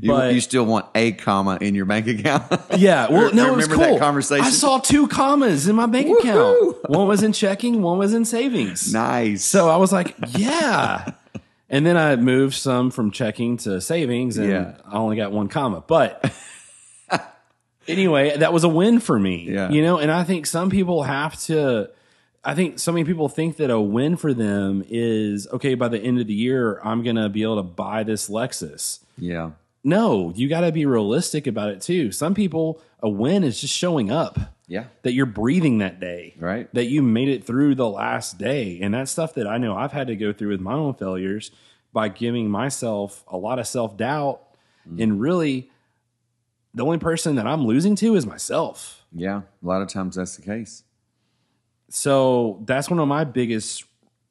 You, 0.00 0.08
but 0.08 0.32
you 0.32 0.40
still 0.40 0.64
want 0.64 0.86
a 0.94 1.12
comma 1.12 1.58
in 1.60 1.74
your 1.74 1.84
bank 1.84 2.06
account? 2.06 2.50
yeah, 2.78 3.10
well, 3.10 3.30
no, 3.34 3.52
it 3.52 3.56
was 3.56 3.68
cool. 3.68 3.76
that 3.76 3.98
conversation? 3.98 4.46
I 4.46 4.48
saw 4.48 4.78
two 4.78 5.06
commas 5.06 5.68
in 5.68 5.76
my 5.76 5.84
bank 5.84 6.06
Woohoo! 6.06 6.18
account. 6.20 6.88
One 6.88 7.08
was 7.08 7.22
in 7.22 7.34
checking, 7.34 7.82
one 7.82 7.98
was 7.98 8.14
in 8.14 8.24
savings. 8.24 8.90
nice. 8.90 9.44
So 9.44 9.68
I 9.68 9.76
was 9.76 9.92
like, 9.92 10.16
yeah. 10.28 11.12
And 11.68 11.84
then 11.84 11.98
I 11.98 12.16
moved 12.16 12.54
some 12.54 12.90
from 12.90 13.10
checking 13.10 13.58
to 13.58 13.82
savings, 13.82 14.38
and 14.38 14.48
Yeah. 14.48 14.76
I 14.86 14.96
only 14.96 15.16
got 15.16 15.30
one 15.30 15.48
comma. 15.48 15.84
But 15.86 16.32
anyway, 17.86 18.36
that 18.38 18.50
was 18.52 18.64
a 18.64 18.68
win 18.68 18.98
for 18.98 19.18
me. 19.18 19.48
Yeah. 19.50 19.70
You 19.70 19.82
know, 19.82 19.98
and 19.98 20.10
I 20.10 20.24
think 20.24 20.46
some 20.46 20.70
people 20.70 21.02
have 21.02 21.38
to. 21.42 21.90
I 22.44 22.54
think 22.54 22.78
so 22.78 22.90
many 22.90 23.04
people 23.04 23.28
think 23.28 23.56
that 23.58 23.70
a 23.70 23.80
win 23.80 24.16
for 24.16 24.34
them 24.34 24.84
is 24.88 25.46
okay. 25.52 25.74
By 25.74 25.88
the 25.88 26.00
end 26.00 26.20
of 26.20 26.26
the 26.26 26.34
year, 26.34 26.80
I'm 26.82 27.02
going 27.02 27.16
to 27.16 27.28
be 27.28 27.42
able 27.44 27.56
to 27.56 27.62
buy 27.62 28.02
this 28.02 28.28
Lexus. 28.28 29.00
yeah. 29.16 29.52
No, 29.84 30.32
you 30.36 30.48
got 30.48 30.60
to 30.60 30.70
be 30.70 30.86
realistic 30.86 31.48
about 31.48 31.70
it 31.70 31.80
too. 31.80 32.12
Some 32.12 32.34
people, 32.34 32.80
a 33.00 33.08
win 33.08 33.42
is 33.42 33.60
just 33.60 33.74
showing 33.74 34.12
up 34.12 34.38
Yeah. 34.68 34.84
that 35.02 35.12
you're 35.12 35.26
breathing 35.26 35.78
that 35.78 35.98
day, 35.98 36.36
Right. 36.38 36.72
That 36.72 36.84
you 36.84 37.02
made 37.02 37.28
it 37.28 37.42
through 37.44 37.74
the 37.74 37.88
last 37.88 38.38
day, 38.38 38.78
and 38.80 38.94
that's 38.94 39.10
stuff 39.10 39.34
that 39.34 39.48
I 39.48 39.58
know 39.58 39.74
I've 39.76 39.90
had 39.90 40.06
to 40.06 40.14
go 40.14 40.32
through 40.32 40.50
with 40.50 40.60
my 40.60 40.74
own 40.74 40.94
failures 40.94 41.50
by 41.92 42.08
giving 42.10 42.48
myself 42.48 43.24
a 43.26 43.36
lot 43.36 43.58
of 43.58 43.66
self 43.66 43.96
doubt, 43.96 44.40
mm. 44.88 45.02
and 45.02 45.20
really, 45.20 45.68
the 46.74 46.84
only 46.84 46.98
person 46.98 47.34
that 47.34 47.48
I'm 47.48 47.66
losing 47.66 47.96
to 47.96 48.14
is 48.14 48.24
myself. 48.24 49.04
Yeah. 49.12 49.42
A 49.64 49.66
lot 49.66 49.82
of 49.82 49.88
times 49.88 50.14
that's 50.14 50.36
the 50.36 50.42
case. 50.42 50.84
So 51.94 52.62
that's 52.64 52.88
one 52.88 52.98
of 52.98 53.06
my 53.06 53.24
biggest 53.24 53.84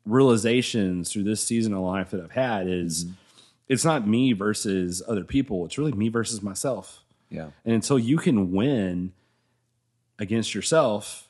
realizations 0.04 1.12
through 1.12 1.26
this 1.26 1.44
season 1.44 1.76
of 1.76 1.82
life 1.82 2.10
that 2.10 2.20
I've 2.20 2.32
had 2.32 2.68
is 2.68 3.06
it's 3.70 3.86
not 3.86 4.08
me 4.08 4.34
versus 4.34 5.04
other 5.08 5.24
people; 5.24 5.64
it's 5.66 5.78
really 5.78 5.92
me 5.92 6.10
versus 6.10 6.42
myself. 6.42 7.04
Yeah. 7.30 7.52
And 7.64 7.76
until 7.76 8.00
you 8.00 8.18
can 8.18 8.52
win 8.52 9.14
against 10.18 10.56
yourself, 10.56 11.30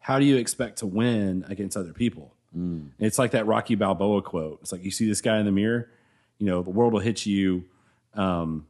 how 0.00 0.18
do 0.18 0.26
you 0.26 0.36
expect 0.36 0.80
to 0.80 0.86
win 0.86 1.46
against 1.48 1.78
other 1.78 1.94
people? 1.94 2.34
It's 2.98 3.18
like 3.18 3.30
that 3.30 3.46
Rocky 3.46 3.74
Balboa 3.74 4.20
quote. 4.20 4.58
It's 4.60 4.72
like 4.72 4.84
you 4.84 4.90
see 4.90 5.08
this 5.08 5.22
guy 5.22 5.38
in 5.38 5.46
the 5.46 5.52
mirror, 5.52 5.88
you 6.38 6.44
know, 6.44 6.62
the 6.62 6.70
world 6.70 6.92
will 6.92 7.00
hit 7.00 7.24
you. 7.24 7.64
Um, 8.12 8.66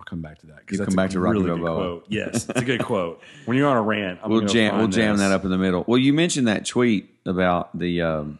I'll 0.00 0.04
come 0.04 0.22
back 0.22 0.38
to 0.38 0.46
that 0.46 0.60
because 0.60 0.78
You 0.78 0.86
come 0.86 0.94
back 0.96 1.10
to 1.10 1.20
Rocky 1.20 1.40
really 1.40 1.50
good 1.50 1.62
Balboa. 1.62 1.74
quote. 1.76 2.06
Yes, 2.08 2.48
it's 2.48 2.60
a 2.60 2.64
good 2.64 2.82
quote. 2.84 3.20
When 3.44 3.58
you're 3.58 3.68
on 3.68 3.76
a 3.76 3.82
rant, 3.82 4.18
I'm 4.22 4.30
We'll 4.30 4.46
jam. 4.46 4.78
We'll 4.78 4.88
jam 4.88 5.18
this. 5.18 5.28
that 5.28 5.32
up 5.34 5.44
in 5.44 5.50
the 5.50 5.58
middle. 5.58 5.84
Well, 5.86 5.98
you 5.98 6.14
mentioned 6.14 6.48
that 6.48 6.64
tweet 6.64 7.10
about 7.26 7.78
the 7.78 8.00
um, 8.00 8.38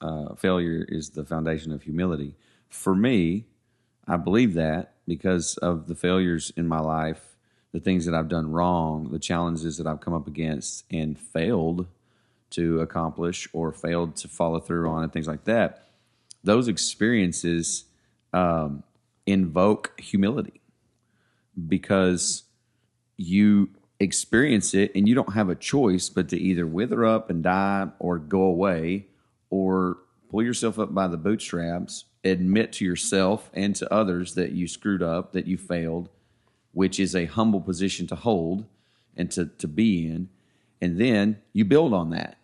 uh, 0.00 0.34
failure 0.36 0.86
is 0.88 1.10
the 1.10 1.22
foundation 1.22 1.70
of 1.70 1.82
humility. 1.82 2.34
For 2.70 2.94
me, 2.94 3.44
I 4.08 4.16
believe 4.16 4.54
that 4.54 4.94
because 5.06 5.58
of 5.58 5.86
the 5.86 5.94
failures 5.94 6.50
in 6.56 6.66
my 6.66 6.80
life, 6.80 7.36
the 7.72 7.80
things 7.80 8.06
that 8.06 8.14
I've 8.14 8.28
done 8.28 8.50
wrong, 8.50 9.10
the 9.12 9.18
challenges 9.18 9.76
that 9.76 9.86
I've 9.86 10.00
come 10.00 10.14
up 10.14 10.26
against 10.26 10.84
and 10.90 11.18
failed 11.18 11.86
to 12.52 12.80
accomplish 12.80 13.46
or 13.52 13.70
failed 13.70 14.16
to 14.16 14.28
follow 14.28 14.60
through 14.60 14.88
on, 14.88 15.02
and 15.02 15.12
things 15.12 15.28
like 15.28 15.44
that. 15.44 15.82
Those 16.42 16.68
experiences 16.68 17.84
um, 18.32 18.82
invoke 19.26 20.00
humility 20.00 20.62
because 21.68 22.44
you 23.16 23.70
experience 23.98 24.74
it 24.74 24.92
and 24.94 25.08
you 25.08 25.14
don't 25.14 25.32
have 25.32 25.48
a 25.48 25.54
choice 25.54 26.08
but 26.08 26.28
to 26.28 26.36
either 26.38 26.66
wither 26.66 27.04
up 27.04 27.30
and 27.30 27.42
die 27.42 27.88
or 27.98 28.18
go 28.18 28.42
away 28.42 29.06
or 29.48 29.98
pull 30.30 30.42
yourself 30.42 30.78
up 30.78 30.94
by 30.94 31.06
the 31.06 31.16
bootstraps, 31.16 32.04
admit 32.24 32.72
to 32.74 32.84
yourself 32.84 33.50
and 33.54 33.74
to 33.76 33.92
others 33.92 34.34
that 34.34 34.52
you 34.52 34.66
screwed 34.68 35.02
up, 35.02 35.32
that 35.32 35.46
you 35.46 35.56
failed, 35.56 36.08
which 36.72 37.00
is 37.00 37.14
a 37.14 37.24
humble 37.26 37.60
position 37.60 38.06
to 38.06 38.16
hold 38.16 38.66
and 39.16 39.30
to, 39.30 39.46
to 39.46 39.68
be 39.68 40.06
in. 40.06 40.28
And 40.80 41.00
then 41.00 41.38
you 41.52 41.64
build 41.64 41.94
on 41.94 42.10
that. 42.10 42.36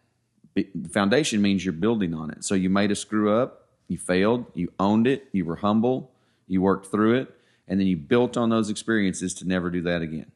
The 0.54 0.88
foundation 0.90 1.42
means 1.42 1.64
you're 1.64 1.72
building 1.72 2.14
on 2.14 2.30
it. 2.30 2.44
So 2.44 2.54
you 2.54 2.70
made 2.70 2.90
a 2.90 2.94
screw 2.94 3.34
up, 3.34 3.68
you 3.88 3.98
failed, 3.98 4.46
you 4.54 4.72
owned 4.78 5.06
it, 5.06 5.28
you 5.32 5.44
were 5.44 5.56
humble, 5.56 6.10
you 6.46 6.62
worked 6.62 6.86
through 6.86 7.14
it, 7.14 7.34
and 7.68 7.78
then 7.80 7.86
you 7.86 7.96
built 7.96 8.36
on 8.36 8.50
those 8.50 8.70
experiences 8.70 9.34
to 9.34 9.46
never 9.48 9.70
do 9.70 9.82
that 9.82 10.02
again. 10.02 10.30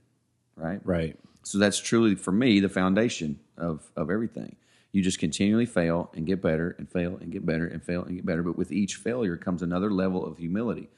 Right? 0.57 0.81
Right. 0.85 1.19
So 1.43 1.59
that's 1.59 1.79
truly 1.79 2.15
for 2.15 2.33
me 2.33 2.61
the 2.61 2.69
foundation 2.69 3.39
of 3.57 3.91
of 3.97 4.11
everything. 4.11 4.57
You 4.93 5.03
just 5.03 5.19
continually 5.19 5.67
fail 5.67 6.11
and 6.15 6.27
get 6.27 6.41
better 6.41 6.75
and 6.79 6.89
fail 6.91 7.19
and 7.21 7.31
get 7.31 7.45
better 7.45 7.67
and 7.67 7.83
fail 7.85 8.03
and 8.05 8.17
get 8.17 8.25
better. 8.25 8.43
But 8.43 8.57
with 8.57 8.73
each 8.73 8.97
failure 8.97 9.37
comes 9.37 9.63
another 9.63 9.91
level 9.91 10.25
of 10.25 10.39
humility. 10.39 10.89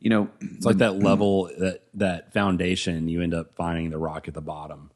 You 0.00 0.10
know, 0.10 0.28
It's 0.40 0.66
like 0.66 0.78
that 0.78 0.98
level 0.98 1.44
that 1.58 1.82
that 1.94 2.32
foundation. 2.32 3.08
You 3.08 3.22
end 3.22 3.34
up 3.34 3.54
finding 3.54 3.90
the 3.90 3.98
rock 3.98 4.26
at 4.28 4.34
the 4.34 4.40
bottom. 4.42 4.90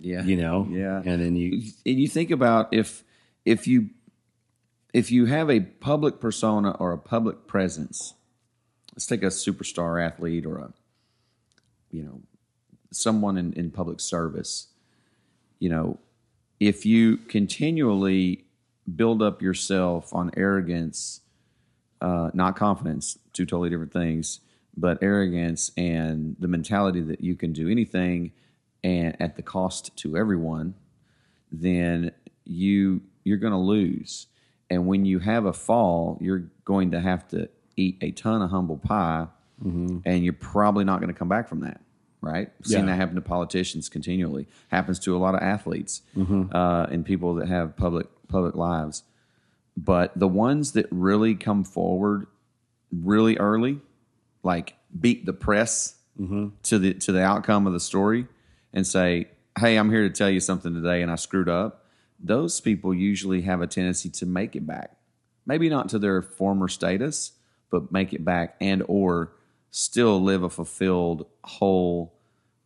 yeah, 0.00 0.24
You 0.24 0.36
know. 0.36 0.66
yeah. 0.70 1.02
And 1.04 1.22
then 1.22 1.36
you. 1.36 1.62
and 1.84 2.00
you 2.00 2.08
think 2.08 2.30
about 2.30 2.72
if 2.72 3.04
if 3.44 3.66
you 3.66 3.90
if 4.94 5.10
you 5.12 5.26
have 5.26 5.50
a 5.50 5.60
public 5.60 6.18
persona 6.20 6.70
or 6.72 6.92
a 6.92 6.98
public 6.98 7.46
presence 7.46 8.14
let's 8.94 9.06
take 9.06 9.22
a 9.22 9.26
superstar 9.26 10.04
athlete 10.04 10.46
or 10.46 10.58
a 10.58 10.72
you 11.90 12.02
know 12.02 12.20
someone 12.92 13.36
in, 13.36 13.52
in 13.54 13.70
public 13.70 14.00
service 14.00 14.68
you 15.58 15.68
know 15.68 15.98
if 16.58 16.84
you 16.84 17.16
continually 17.16 18.44
build 18.96 19.22
up 19.22 19.40
yourself 19.40 20.12
on 20.14 20.30
arrogance 20.36 21.20
uh, 22.00 22.30
not 22.32 22.56
confidence 22.56 23.18
two 23.32 23.46
totally 23.46 23.70
different 23.70 23.92
things 23.92 24.40
but 24.76 24.98
arrogance 25.02 25.70
and 25.76 26.36
the 26.38 26.48
mentality 26.48 27.00
that 27.00 27.20
you 27.20 27.34
can 27.34 27.52
do 27.52 27.68
anything 27.68 28.32
and 28.82 29.20
at 29.20 29.36
the 29.36 29.42
cost 29.42 29.94
to 29.96 30.16
everyone 30.16 30.74
then 31.52 32.10
you 32.44 33.02
you're 33.24 33.38
going 33.38 33.52
to 33.52 33.58
lose. 33.58 34.26
And 34.68 34.86
when 34.86 35.04
you 35.04 35.18
have 35.18 35.46
a 35.46 35.52
fall, 35.52 36.18
you're 36.20 36.50
going 36.64 36.92
to 36.92 37.00
have 37.00 37.26
to 37.28 37.48
eat 37.80 37.98
a 38.00 38.10
ton 38.10 38.42
of 38.42 38.50
humble 38.50 38.76
pie, 38.78 39.26
mm-hmm. 39.64 39.98
and 40.04 40.24
you're 40.24 40.32
probably 40.32 40.84
not 40.84 41.00
going 41.00 41.12
to 41.12 41.18
come 41.18 41.28
back 41.28 41.48
from 41.48 41.60
that. 41.60 41.80
Right? 42.22 42.52
Seeing 42.62 42.84
Yeah. 42.84 42.92
that 42.92 42.96
happen 42.96 43.14
to 43.14 43.22
politicians 43.22 43.88
continually 43.88 44.46
happens 44.68 44.98
to 45.00 45.16
a 45.16 45.18
lot 45.18 45.34
of 45.34 45.40
athletes 45.40 46.02
mm-hmm. 46.14 46.54
uh, 46.54 46.84
and 46.84 47.02
people 47.02 47.36
that 47.36 47.48
have 47.48 47.76
public 47.76 48.08
public 48.28 48.54
lives. 48.54 49.04
But 49.74 50.12
the 50.18 50.28
ones 50.28 50.72
that 50.72 50.86
really 50.90 51.34
come 51.34 51.64
forward 51.64 52.26
really 52.92 53.38
early, 53.38 53.80
like 54.42 54.74
beat 55.00 55.24
the 55.24 55.32
press 55.32 55.96
mm-hmm. 56.20 56.48
to 56.64 56.78
the 56.78 56.92
to 56.94 57.12
the 57.12 57.22
outcome 57.22 57.66
of 57.66 57.72
the 57.72 57.80
story 57.80 58.26
and 58.74 58.86
say, 58.86 59.28
"Hey, 59.58 59.76
I'm 59.76 59.90
here 59.90 60.02
to 60.06 60.10
tell 60.10 60.28
you 60.28 60.40
something 60.40 60.74
today, 60.74 61.00
and 61.00 61.10
I 61.10 61.14
screwed 61.16 61.48
up." 61.48 61.86
Those 62.22 62.60
people 62.60 62.92
usually 62.92 63.42
have 63.42 63.62
a 63.62 63.66
tendency 63.66 64.10
to 64.10 64.26
make 64.26 64.54
it 64.54 64.66
back, 64.66 64.94
maybe 65.46 65.70
not 65.70 65.88
to 65.88 65.98
their 65.98 66.20
former 66.20 66.68
status, 66.68 67.32
but 67.70 67.92
make 67.92 68.12
it 68.12 68.24
back 68.24 68.56
and 68.60 68.82
or 68.88 69.32
still 69.70 70.20
live 70.20 70.42
a 70.42 70.50
fulfilled 70.50 71.26
whole 71.44 72.12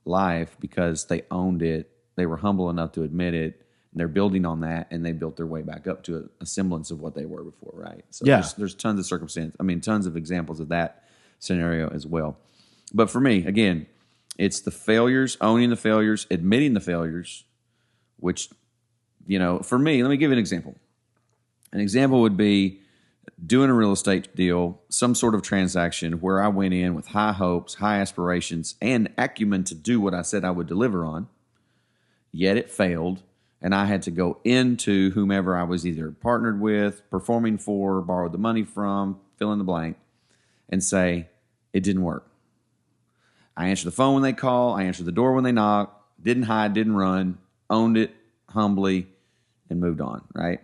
life 0.05 0.57
because 0.61 1.07
they 1.07 1.23
owned 1.31 1.63
it. 1.63 1.91
They 2.17 2.27
were 2.27 2.39
humble 2.39 2.71
enough 2.71 2.93
to 2.93 3.03
admit 3.03 3.35
it. 3.35 3.61
And 3.93 4.01
they're 4.01 4.09
building 4.09 4.45
on 4.45 4.61
that, 4.61 4.89
and 4.91 5.07
they 5.07 5.13
built 5.13 5.37
their 5.37 5.47
way 5.47 5.63
back 5.63 5.87
up 5.87 6.03
to 6.05 6.17
a, 6.17 6.43
a 6.43 6.47
semblance 6.47 6.91
of 6.91 7.01
what 7.01 7.15
they 7.15 7.27
were 7.27 7.45
before, 7.45 7.73
right? 7.75 8.05
So 8.11 8.25
Yeah. 8.27 8.37
there's, 8.37 8.55
there's 8.55 8.75
tons 8.75 8.99
of 8.99 9.07
circumstances. 9.07 9.55
I 9.61 9.63
mean, 9.63 9.81
tons 9.81 10.07
of 10.07 10.17
examples 10.17 10.59
of 10.59 10.69
that 10.71 11.05
scenario 11.39 11.89
as 11.91 12.05
well. 12.07 12.37
But 12.93 13.09
for 13.09 13.21
me, 13.21 13.47
again, 13.47 13.87
it's 14.37 14.61
the 14.61 14.73
failures, 14.73 15.37
owning 15.41 15.71
the 15.71 15.77
failures, 15.77 16.27
admitting 16.31 16.75
the 16.75 16.81
failures, 16.81 17.45
which, 18.19 18.49
you 19.27 19.39
know, 19.39 19.61
for 19.61 19.79
me, 19.79 20.03
let 20.03 20.09
me 20.09 20.17
give 20.17 20.31
you 20.31 20.35
an 20.35 20.39
example. 20.41 20.75
An 21.73 21.81
example 21.81 22.21
would 22.23 22.37
be 22.37 22.81
doing 23.45 23.71
a 23.71 23.75
real 23.75 23.93
estate 23.93 24.35
deal, 24.35 24.81
some 24.89 25.15
sort 25.15 25.35
of 25.35 25.43
transaction 25.43 26.15
where 26.15 26.43
I 26.43 26.49
went 26.49 26.75
in 26.75 26.95
with 26.95 27.09
high 27.09 27.33
hopes, 27.33 27.75
high 27.75 28.01
aspirations, 28.01 28.77
and 28.81 29.13
acumen 29.19 29.65
to 29.65 29.75
do 29.75 30.01
what 30.01 30.15
I 30.15 30.23
said 30.23 30.45
I 30.45 30.51
would 30.51 30.67
deliver 30.67 31.05
on, 31.05 31.29
yet 32.33 32.57
it 32.57 32.71
failed. 32.71 33.23
And 33.61 33.75
I 33.75 33.87
had 33.87 34.03
to 34.03 34.11
go 34.11 34.41
into 34.45 35.11
whomever 35.13 35.57
I 35.57 35.63
was 35.63 35.87
either 35.87 36.11
partnered 36.11 36.61
with, 36.61 37.09
performing 37.09 37.57
for, 37.57 38.03
borrowed 38.03 38.33
the 38.33 38.39
money 38.39 38.63
from, 38.63 39.21
fill 39.39 39.53
in 39.53 39.59
the 39.59 39.65
blank, 39.65 39.97
and 40.69 40.85
say, 40.85 41.29
it 41.73 41.83
didn't 41.83 42.03
work. 42.03 42.27
I 43.57 43.69
answered 43.69 43.87
the 43.87 43.93
phone 43.93 44.15
when 44.15 44.23
they 44.23 44.35
call, 44.35 44.75
I 44.75 44.83
answered 44.83 45.07
the 45.07 45.13
door 45.13 45.33
when 45.33 45.45
they 45.45 45.53
knock, 45.53 46.05
didn't 46.23 46.43
hide, 46.45 46.75
didn't 46.75 46.97
run, 46.97 47.39
owned 47.71 47.97
it 47.97 48.15
humbly, 48.51 49.07
and 49.71 49.81
moved 49.81 50.01
on, 50.01 50.25
right? 50.35 50.61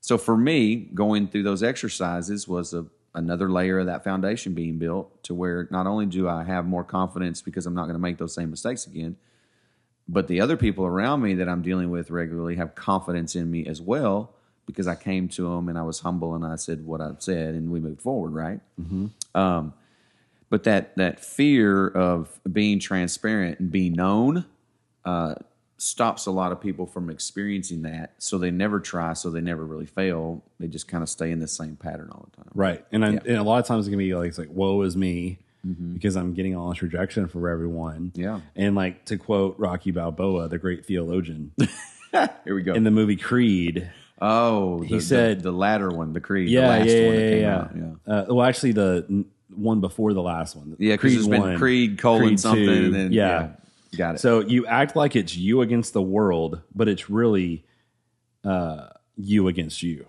So 0.00 0.18
for 0.18 0.36
me, 0.36 0.76
going 0.76 1.28
through 1.28 1.42
those 1.42 1.62
exercises 1.62 2.46
was 2.46 2.72
a, 2.72 2.86
another 3.14 3.50
layer 3.50 3.80
of 3.80 3.86
that 3.86 4.04
foundation 4.04 4.54
being 4.54 4.78
built 4.78 5.22
to 5.24 5.34
where 5.34 5.68
not 5.70 5.86
only 5.86 6.06
do 6.06 6.28
I 6.28 6.44
have 6.44 6.66
more 6.66 6.84
confidence 6.84 7.42
because 7.42 7.66
I'm 7.66 7.74
not 7.74 7.84
going 7.84 7.94
to 7.94 8.00
make 8.00 8.18
those 8.18 8.34
same 8.34 8.50
mistakes 8.50 8.86
again, 8.86 9.16
but 10.08 10.28
the 10.28 10.40
other 10.40 10.56
people 10.56 10.86
around 10.86 11.20
me 11.22 11.34
that 11.34 11.48
I'm 11.48 11.62
dealing 11.62 11.90
with 11.90 12.10
regularly 12.10 12.56
have 12.56 12.74
confidence 12.74 13.34
in 13.36 13.50
me 13.50 13.66
as 13.66 13.80
well 13.80 14.34
because 14.66 14.86
I 14.86 14.94
came 14.94 15.28
to 15.30 15.54
them 15.54 15.68
and 15.68 15.78
I 15.78 15.82
was 15.82 16.00
humble 16.00 16.34
and 16.34 16.44
I 16.44 16.56
said 16.56 16.84
what 16.84 17.00
I 17.00 17.12
said 17.18 17.54
and 17.54 17.70
we 17.70 17.80
moved 17.80 18.00
forward, 18.02 18.32
right? 18.32 18.60
Um, 19.34 19.74
but 20.50 20.64
that 20.64 20.96
that 20.96 21.20
fear 21.20 21.88
of 21.88 22.40
being 22.50 22.78
transparent 22.78 23.58
and 23.60 23.70
being 23.70 23.92
known 23.92 24.46
uh, 25.04 25.34
stops 25.78 26.26
a 26.26 26.30
lot 26.30 26.52
of 26.52 26.60
people 26.60 26.86
from 26.86 27.08
experiencing 27.08 27.82
that. 27.82 28.12
So 28.18 28.36
they 28.36 28.50
never 28.50 28.80
try. 28.80 29.12
So 29.14 29.30
they 29.30 29.40
never 29.40 29.64
really 29.64 29.86
fail. 29.86 30.42
They 30.58 30.66
just 30.66 30.88
kind 30.88 31.02
of 31.02 31.08
stay 31.08 31.30
in 31.30 31.38
the 31.38 31.48
same 31.48 31.76
pattern 31.76 32.10
all 32.12 32.28
the 32.30 32.36
time. 32.42 32.50
Right. 32.52 32.84
And, 32.92 33.04
I, 33.04 33.08
and 33.08 33.36
a 33.36 33.42
lot 33.44 33.60
of 33.60 33.66
times 33.66 33.86
it's 33.86 33.94
going 33.94 33.98
to 33.98 34.04
be 34.04 34.14
like, 34.14 34.28
it's 34.28 34.38
like, 34.38 34.50
woe 34.50 34.82
is 34.82 34.96
me 34.96 35.38
because 35.92 36.16
I'm 36.16 36.34
getting 36.34 36.56
all 36.56 36.70
this 36.70 36.82
rejection 36.82 37.28
from 37.28 37.46
everyone. 37.46 38.12
Mm-hmm. 38.14 38.20
Yeah. 38.20 38.40
And 38.56 38.74
like 38.74 39.04
to 39.06 39.18
quote 39.18 39.56
Rocky 39.58 39.90
Balboa, 39.90 40.48
the 40.48 40.58
great 40.58 40.86
theologian, 40.86 41.52
Here 42.12 42.54
we 42.54 42.62
go. 42.62 42.74
in 42.74 42.84
the 42.84 42.90
movie 42.90 43.16
Creed. 43.16 43.90
oh, 44.20 44.82
the, 44.84 45.00
said- 45.00 45.38
the, 45.38 45.50
the 45.50 45.52
latter 45.52 45.90
one, 45.90 46.12
the 46.12 46.20
Creed, 46.20 46.48
Yeah. 46.48 46.60
the 46.60 46.66
last 46.66 46.88
yeah. 46.88 47.06
one 47.06 47.16
that 47.16 47.22
yeah, 47.22 47.30
came 47.30 47.40
yeah, 47.42 47.56
out. 47.56 47.70
Yeah. 47.76 48.14
Uh, 48.14 48.34
well, 48.34 48.46
actually, 48.46 48.72
the 48.72 49.24
one 49.54 49.80
before 49.80 50.14
the 50.14 50.22
last 50.22 50.56
one. 50.56 50.76
Yeah, 50.78 50.96
been 50.96 51.40
one, 51.40 51.58
Creed 51.58 51.98
colon 51.98 52.22
Creed 52.22 52.40
something, 52.40 52.64
two. 52.64 52.84
and 52.86 52.94
then 52.94 53.12
yeah. 53.12 53.48
Got 53.96 54.16
it. 54.16 54.18
So 54.18 54.40
you 54.40 54.66
act 54.66 54.94
like 54.96 55.16
it's 55.16 55.36
you 55.36 55.60
against 55.62 55.92
the 55.92 56.02
world, 56.02 56.60
but 56.74 56.88
it's 56.88 57.08
really 57.10 57.64
uh, 58.44 58.88
you 59.16 59.48
against 59.48 59.82
you. 59.82 60.06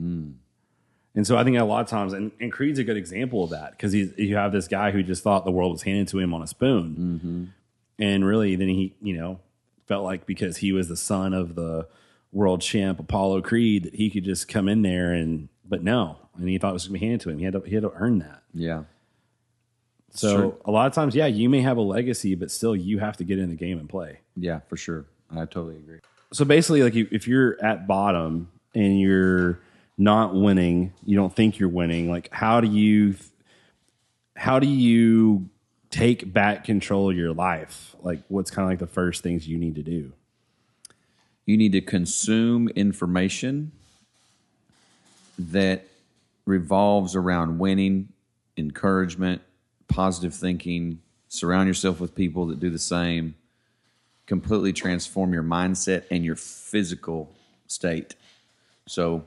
Mm. 0.00 0.34
And 1.14 1.26
so 1.26 1.36
I 1.36 1.44
think 1.44 1.58
a 1.58 1.64
lot 1.64 1.82
of 1.82 1.88
times, 1.88 2.14
and, 2.14 2.32
and 2.40 2.50
Creed's 2.50 2.78
a 2.78 2.84
good 2.84 2.96
example 2.96 3.44
of 3.44 3.50
that 3.50 3.72
because 3.72 3.94
you 3.94 4.36
have 4.36 4.50
this 4.52 4.66
guy 4.66 4.90
who 4.92 5.02
just 5.02 5.22
thought 5.22 5.44
the 5.44 5.50
world 5.50 5.72
was 5.72 5.82
handed 5.82 6.08
to 6.08 6.18
him 6.18 6.32
on 6.32 6.40
a 6.42 6.46
spoon, 6.46 6.96
Mm-hmm. 7.22 7.44
and 8.02 8.24
really 8.24 8.56
then 8.56 8.68
he, 8.68 8.94
you 9.02 9.16
know, 9.18 9.38
felt 9.86 10.04
like 10.04 10.24
because 10.26 10.58
he 10.58 10.72
was 10.72 10.88
the 10.88 10.96
son 10.96 11.34
of 11.34 11.54
the 11.54 11.86
world 12.32 12.62
champ 12.62 12.98
Apollo 12.98 13.42
Creed 13.42 13.82
that 13.84 13.94
he 13.94 14.08
could 14.08 14.24
just 14.24 14.48
come 14.48 14.68
in 14.68 14.80
there 14.80 15.12
and, 15.12 15.48
but 15.68 15.82
no, 15.82 16.16
and 16.38 16.48
he 16.48 16.56
thought 16.56 16.70
it 16.70 16.74
was 16.74 16.86
going 16.88 16.94
to 16.94 17.00
be 17.00 17.06
handed 17.06 17.20
to 17.22 17.30
him. 17.30 17.38
He 17.38 17.44
had 17.44 17.52
to, 17.54 17.60
he 17.60 17.74
had 17.74 17.82
to 17.82 17.92
earn 17.96 18.20
that. 18.20 18.42
yeah, 18.54 18.84
So 20.14 20.58
a 20.64 20.70
lot 20.70 20.86
of 20.86 20.92
times, 20.92 21.14
yeah, 21.14 21.26
you 21.26 21.48
may 21.48 21.62
have 21.62 21.78
a 21.78 21.82
legacy, 21.82 22.34
but 22.34 22.50
still 22.50 22.76
you 22.76 22.98
have 22.98 23.16
to 23.16 23.24
get 23.24 23.38
in 23.38 23.48
the 23.48 23.56
game 23.56 23.78
and 23.78 23.88
play. 23.88 24.20
yeah, 24.36 24.60
for 24.68 24.76
sure, 24.76 25.06
I 25.30 25.46
totally 25.46 25.76
agree. 25.76 26.00
so 26.32 26.44
basically 26.44 26.82
like 26.82 26.94
you, 26.94 27.08
if 27.10 27.26
you're 27.26 27.62
at 27.64 27.86
bottom 27.86 28.50
and 28.74 29.00
you're 29.00 29.58
not 29.98 30.34
winning 30.34 30.92
you 31.04 31.14
don't 31.14 31.34
think 31.36 31.58
you're 31.58 31.68
winning 31.68 32.10
like 32.10 32.28
how 32.32 32.60
do 32.60 32.66
you 32.68 33.14
how 34.34 34.58
do 34.58 34.66
you 34.66 35.48
take 35.90 36.32
back 36.32 36.64
control 36.64 37.10
of 37.10 37.16
your 37.16 37.34
life 37.34 37.94
like 38.02 38.20
what's 38.28 38.50
kind 38.50 38.64
of 38.64 38.70
like 38.70 38.78
the 38.78 38.86
first 38.86 39.22
things 39.22 39.46
you 39.46 39.58
need 39.58 39.74
to 39.74 39.82
do 39.82 40.10
You 41.44 41.56
need 41.56 41.72
to 41.72 41.80
consume 41.82 42.68
information 42.68 43.72
that 45.38 45.86
revolves 46.46 47.14
around 47.16 47.58
winning, 47.58 48.08
encouragement, 48.56 49.42
positive 49.92 50.34
thinking. 50.34 51.00
Surround 51.28 51.68
yourself 51.68 52.00
with 52.00 52.14
people 52.14 52.46
that 52.46 52.60
do 52.60 52.70
the 52.70 52.78
same. 52.78 53.34
Completely 54.26 54.72
transform 54.72 55.32
your 55.32 55.42
mindset 55.42 56.04
and 56.10 56.24
your 56.24 56.36
physical 56.36 57.32
state. 57.66 58.14
So, 58.86 59.24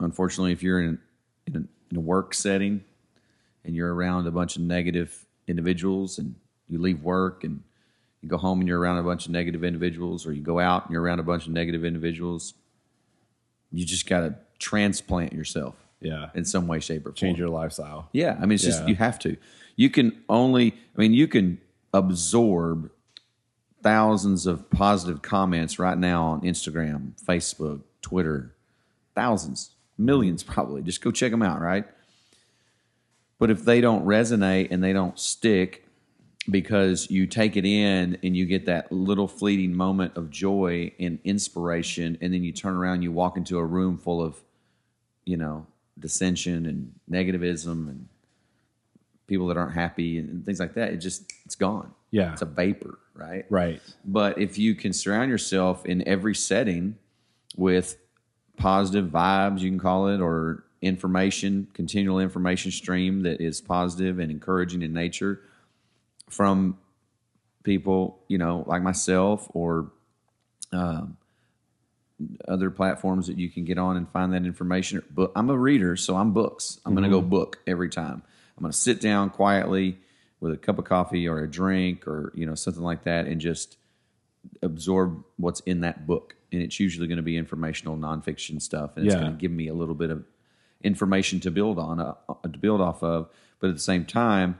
unfortunately, 0.00 0.52
if 0.52 0.62
you're 0.62 0.80
in, 0.80 0.98
in, 1.46 1.56
a, 1.56 1.90
in 1.90 1.96
a 1.96 2.00
work 2.00 2.34
setting 2.34 2.84
and 3.64 3.74
you're 3.74 3.94
around 3.94 4.26
a 4.26 4.30
bunch 4.30 4.56
of 4.56 4.62
negative 4.62 5.26
individuals 5.46 6.18
and 6.18 6.34
you 6.68 6.78
leave 6.78 7.02
work 7.02 7.44
and 7.44 7.62
you 8.20 8.28
go 8.28 8.36
home 8.36 8.60
and 8.60 8.68
you're 8.68 8.78
around 8.78 8.98
a 8.98 9.02
bunch 9.02 9.26
of 9.26 9.32
negative 9.32 9.64
individuals 9.64 10.26
or 10.26 10.32
you 10.32 10.42
go 10.42 10.58
out 10.58 10.84
and 10.84 10.92
you're 10.92 11.02
around 11.02 11.18
a 11.18 11.24
bunch 11.24 11.46
of 11.46 11.52
negative 11.52 11.84
individuals 11.84 12.54
you 13.72 13.84
just 13.84 14.08
got 14.08 14.20
to 14.20 14.34
transplant 14.58 15.32
yourself 15.32 15.74
yeah. 16.02 16.30
in 16.34 16.44
some 16.44 16.66
way 16.66 16.80
shape 16.80 17.02
or 17.02 17.10
form. 17.10 17.14
change 17.14 17.38
your 17.38 17.48
lifestyle. 17.48 18.08
Yeah 18.12 18.36
i 18.38 18.42
mean 18.42 18.52
it's 18.52 18.64
just 18.64 18.86
you 18.88 18.94
have 18.96 19.18
to. 19.20 19.36
You 19.76 19.90
can 19.90 20.22
only 20.28 20.74
i 20.96 21.00
mean 21.00 21.12
you 21.12 21.28
can 21.28 21.58
absorb 21.92 22.90
thousands 23.82 24.46
of 24.46 24.70
positive 24.70 25.22
comments 25.22 25.78
right 25.78 25.98
now 25.98 26.24
on 26.26 26.40
instagram 26.42 27.12
facebook 27.24 27.82
twitter. 28.00 28.54
Thousands 29.14 29.70
millions 29.98 30.42
probably. 30.42 30.82
Just 30.82 31.02
go 31.02 31.10
check 31.10 31.30
them 31.30 31.42
out 31.42 31.60
right? 31.60 31.86
But 33.38 33.50
if 33.50 33.64
they 33.64 33.80
don't 33.80 34.06
resonate 34.06 34.70
and 34.70 34.82
they 34.84 34.92
don't 34.92 35.18
stick 35.18 35.84
because 36.50 37.10
you 37.10 37.26
take 37.26 37.56
it 37.56 37.64
in 37.64 38.18
and 38.22 38.36
you 38.36 38.46
get 38.46 38.66
that 38.66 38.90
little 38.90 39.28
fleeting 39.28 39.74
moment 39.74 40.16
of 40.16 40.30
joy 40.30 40.92
and 40.98 41.18
inspiration 41.24 42.18
and 42.20 42.34
then 42.34 42.42
you 42.42 42.52
turn 42.52 42.74
around 42.74 43.02
you 43.02 43.12
walk 43.12 43.36
into 43.36 43.58
a 43.58 43.64
room 43.64 43.96
full 43.96 44.20
of 44.20 44.36
you 45.24 45.36
know 45.36 45.66
dissension 46.02 46.66
and 46.66 46.92
negativism 47.10 47.88
and 47.88 48.08
people 49.26 49.46
that 49.46 49.56
aren't 49.56 49.72
happy 49.72 50.18
and 50.18 50.44
things 50.44 50.60
like 50.60 50.74
that 50.74 50.92
it 50.92 50.98
just 50.98 51.32
it's 51.46 51.54
gone. 51.54 51.92
Yeah. 52.10 52.32
it's 52.32 52.42
a 52.42 52.46
vapor 52.46 52.98
right? 53.14 53.44
Right. 53.50 53.80
But 54.04 54.38
if 54.38 54.58
you 54.58 54.74
can 54.74 54.92
surround 54.92 55.30
yourself 55.30 55.84
in 55.86 56.06
every 56.06 56.34
setting 56.34 56.96
with 57.56 57.96
positive 58.56 59.06
vibes, 59.06 59.60
you 59.60 59.70
can 59.70 59.78
call 59.78 60.08
it, 60.08 60.20
or 60.20 60.64
information, 60.80 61.68
continual 61.74 62.18
information 62.18 62.70
stream 62.70 63.22
that 63.22 63.40
is 63.40 63.60
positive 63.60 64.18
and 64.18 64.30
encouraging 64.30 64.82
in 64.82 64.92
nature 64.92 65.40
from 66.28 66.78
people, 67.62 68.18
you 68.28 68.38
know, 68.38 68.64
like 68.66 68.82
myself 68.82 69.48
or 69.54 69.90
um, 70.72 71.16
other 72.48 72.70
platforms 72.70 73.26
that 73.26 73.38
you 73.38 73.48
can 73.50 73.64
get 73.64 73.78
on 73.78 73.96
and 73.96 74.08
find 74.10 74.32
that 74.32 74.44
information. 74.46 75.02
But 75.10 75.32
I'm 75.36 75.50
a 75.50 75.58
reader, 75.58 75.96
so 75.96 76.16
I'm 76.16 76.32
books. 76.32 76.80
I'm 76.84 76.94
going 76.94 77.04
to 77.04 77.10
go 77.10 77.20
book 77.20 77.58
every 77.66 77.88
time. 77.88 78.22
I'm 78.56 78.62
going 78.62 78.72
to 78.72 78.78
sit 78.78 79.00
down 79.00 79.30
quietly 79.30 79.98
with 80.40 80.52
a 80.52 80.56
cup 80.56 80.78
of 80.78 80.84
coffee 80.84 81.28
or 81.28 81.38
a 81.40 81.50
drink 81.50 82.06
or 82.06 82.32
you 82.34 82.46
know 82.46 82.54
something 82.54 82.82
like 82.82 83.04
that 83.04 83.26
and 83.26 83.40
just 83.40 83.76
absorb 84.62 85.24
what's 85.36 85.60
in 85.60 85.80
that 85.80 86.06
book. 86.06 86.36
And 86.50 86.60
it's 86.62 86.78
usually 86.78 87.06
going 87.06 87.16
to 87.16 87.22
be 87.22 87.36
informational 87.36 87.96
nonfiction 87.96 88.60
stuff, 88.60 88.96
and 88.96 89.06
it's 89.06 89.14
Yeah. 89.14 89.20
going 89.20 89.32
to 89.32 89.38
give 89.38 89.50
me 89.52 89.68
a 89.68 89.74
little 89.74 89.94
bit 89.94 90.10
of 90.10 90.24
information 90.84 91.40
to 91.40 91.50
build 91.50 91.78
on, 91.78 92.00
uh, 92.00 92.14
uh, 92.28 92.34
to 92.42 92.58
build 92.58 92.80
off 92.80 93.02
of. 93.02 93.28
But 93.60 93.70
at 93.70 93.74
the 93.76 93.80
same 93.80 94.04
time, 94.04 94.58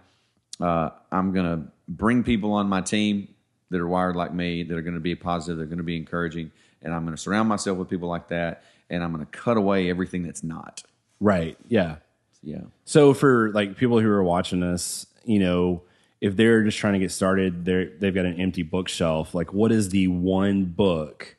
uh, 0.60 0.90
I'm 1.10 1.32
going 1.32 1.46
to 1.46 1.66
bring 1.88 2.22
people 2.22 2.52
on 2.52 2.68
my 2.68 2.80
team 2.80 3.28
that 3.70 3.80
are 3.80 3.88
wired 3.88 4.16
like 4.16 4.32
me, 4.32 4.62
that 4.62 4.76
are 4.76 4.82
going 4.82 4.94
to 4.94 5.00
be 5.00 5.14
positive, 5.14 5.56
they're 5.58 5.66
going 5.66 5.78
to 5.78 5.82
be 5.84 5.96
encouraging, 5.96 6.52
and 6.82 6.92
I'm 6.94 7.04
going 7.04 7.16
to 7.16 7.22
surround 7.22 7.48
myself 7.48 7.78
with 7.78 7.88
people 7.88 8.08
like 8.08 8.28
that, 8.28 8.64
and 8.90 9.02
I'm 9.02 9.12
going 9.12 9.24
to 9.24 9.30
cut 9.30 9.56
away 9.56 9.88
everything 9.90 10.22
that's 10.22 10.42
not. 10.42 10.82
right 11.20 11.56
yeah 11.68 11.96
Yeah. 12.42 12.62
So 12.84 13.14
for 13.14 13.50
like 13.52 13.76
people 13.76 14.00
who 14.00 14.08
are 14.08 14.22
watching 14.22 14.60
this, 14.60 15.06
you 15.24 15.38
know, 15.38 15.82
if 16.20 16.36
they're 16.36 16.62
just 16.62 16.78
trying 16.78 16.94
to 16.94 16.98
get 16.98 17.10
started, 17.10 17.64
they're 17.64 17.90
they've 17.98 18.14
got 18.14 18.26
an 18.26 18.40
empty 18.40 18.62
bookshelf. 18.62 19.34
Like, 19.34 19.52
what 19.52 19.72
is 19.72 19.88
the 19.90 20.08
one 20.08 20.64
book 20.64 21.36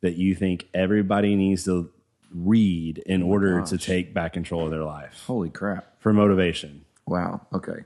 that 0.00 0.16
you 0.16 0.34
think 0.34 0.68
everybody 0.74 1.36
needs 1.36 1.64
to 1.64 1.90
read 2.34 2.98
in 2.98 3.22
oh 3.22 3.26
order 3.26 3.62
to 3.62 3.78
take 3.78 4.12
back 4.12 4.32
control 4.32 4.64
of 4.64 4.70
their 4.70 4.84
life 4.84 5.24
Holy 5.26 5.50
crap. 5.50 6.00
for 6.00 6.12
motivation? 6.12 6.84
Wow. 7.06 7.46
Okay. 7.52 7.84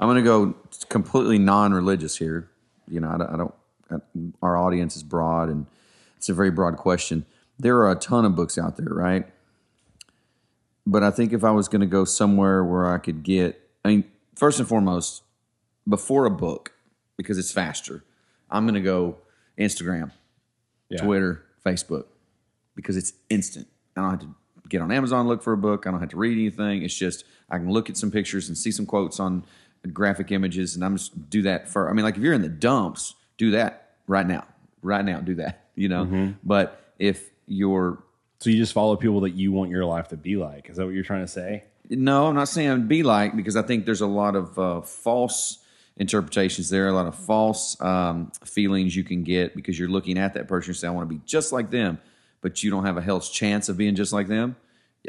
I'm 0.00 0.08
going 0.08 0.22
to 0.22 0.22
go 0.22 0.54
completely 0.88 1.38
non-religious 1.38 2.16
here. 2.16 2.48
You 2.88 3.00
know, 3.00 3.10
I 3.10 3.18
don't, 3.18 3.30
I 3.30 3.36
don't. 3.36 4.34
Our 4.42 4.56
audience 4.56 4.96
is 4.96 5.02
broad, 5.02 5.48
and 5.48 5.66
it's 6.18 6.28
a 6.28 6.34
very 6.34 6.50
broad 6.50 6.76
question. 6.76 7.24
There 7.58 7.76
are 7.78 7.90
a 7.90 7.94
ton 7.94 8.24
of 8.24 8.34
books 8.34 8.58
out 8.58 8.76
there, 8.76 8.92
right? 8.92 9.26
But 10.86 11.02
I 11.02 11.10
think 11.10 11.32
if 11.32 11.44
I 11.44 11.50
was 11.52 11.68
going 11.68 11.80
to 11.80 11.86
go 11.86 12.04
somewhere 12.04 12.64
where 12.64 12.92
I 12.92 12.98
could 12.98 13.22
get, 13.22 13.60
I 13.84 13.88
mean, 13.88 14.04
first 14.34 14.58
and 14.58 14.68
foremost, 14.68 15.22
before 15.88 16.26
a 16.26 16.30
book, 16.30 16.72
because 17.16 17.38
it's 17.38 17.52
faster, 17.52 18.04
I'm 18.50 18.64
going 18.64 18.74
to 18.74 18.80
go 18.80 19.16
Instagram, 19.58 20.10
Yeah. 20.88 21.02
Twitter, 21.02 21.44
Facebook, 21.64 22.04
because 22.74 22.96
it's 22.96 23.12
instant. 23.30 23.68
I 23.96 24.00
don't 24.00 24.10
have 24.10 24.20
to 24.20 24.34
get 24.68 24.80
on 24.80 24.90
Amazon 24.92 25.28
look 25.28 25.42
for 25.42 25.52
a 25.52 25.56
book. 25.58 25.86
I 25.86 25.90
don't 25.90 26.00
have 26.00 26.10
to 26.10 26.16
read 26.16 26.36
anything. 26.38 26.82
It's 26.82 26.94
just 26.94 27.24
I 27.50 27.58
can 27.58 27.70
look 27.70 27.88
at 27.88 27.96
some 27.96 28.10
pictures 28.10 28.48
and 28.48 28.56
see 28.56 28.70
some 28.70 28.86
quotes 28.86 29.20
on 29.20 29.44
graphic 29.92 30.32
images, 30.32 30.74
and 30.74 30.84
I'm 30.84 30.96
just 30.96 31.30
do 31.30 31.42
that 31.42 31.68
for. 31.68 31.88
I 31.88 31.92
mean, 31.92 32.04
like 32.04 32.16
if 32.16 32.22
you're 32.22 32.34
in 32.34 32.42
the 32.42 32.48
dumps, 32.48 33.14
do 33.36 33.50
that 33.52 33.90
right 34.06 34.26
now. 34.26 34.44
Right 34.82 35.04
now, 35.04 35.20
do 35.20 35.34
that. 35.36 35.67
You 35.78 35.88
know. 35.88 36.04
But 36.44 36.92
if 36.98 37.30
you're 37.46 38.02
So 38.40 38.50
you 38.50 38.56
just 38.56 38.72
follow 38.72 38.96
people 38.96 39.20
that 39.20 39.30
you 39.30 39.52
want 39.52 39.70
your 39.70 39.84
life 39.84 40.08
to 40.08 40.16
be 40.16 40.36
like. 40.36 40.68
Is 40.70 40.76
that 40.76 40.84
what 40.84 40.94
you're 40.94 41.04
trying 41.04 41.22
to 41.22 41.28
say? 41.28 41.64
No, 41.90 42.26
I'm 42.26 42.34
not 42.34 42.48
saying 42.48 42.86
be 42.86 43.02
like 43.02 43.34
because 43.34 43.56
I 43.56 43.62
think 43.62 43.86
there's 43.86 44.02
a 44.02 44.06
lot 44.06 44.36
of 44.36 44.58
uh, 44.58 44.80
false 44.82 45.58
interpretations 45.96 46.70
there, 46.70 46.86
a 46.86 46.92
lot 46.92 47.06
of 47.06 47.14
false 47.14 47.80
um, 47.80 48.30
feelings 48.44 48.94
you 48.94 49.04
can 49.04 49.24
get 49.24 49.56
because 49.56 49.78
you're 49.78 49.88
looking 49.88 50.18
at 50.18 50.34
that 50.34 50.46
person 50.46 50.70
and 50.70 50.76
say, 50.76 50.86
I 50.86 50.90
want 50.90 51.08
to 51.08 51.14
be 51.14 51.20
just 51.24 51.52
like 51.52 51.70
them, 51.70 51.98
but 52.40 52.62
you 52.62 52.70
don't 52.70 52.84
have 52.84 52.96
a 52.96 53.02
hell's 53.02 53.28
chance 53.30 53.68
of 53.68 53.76
being 53.76 53.96
just 53.96 54.12
like 54.12 54.28
them. 54.28 54.56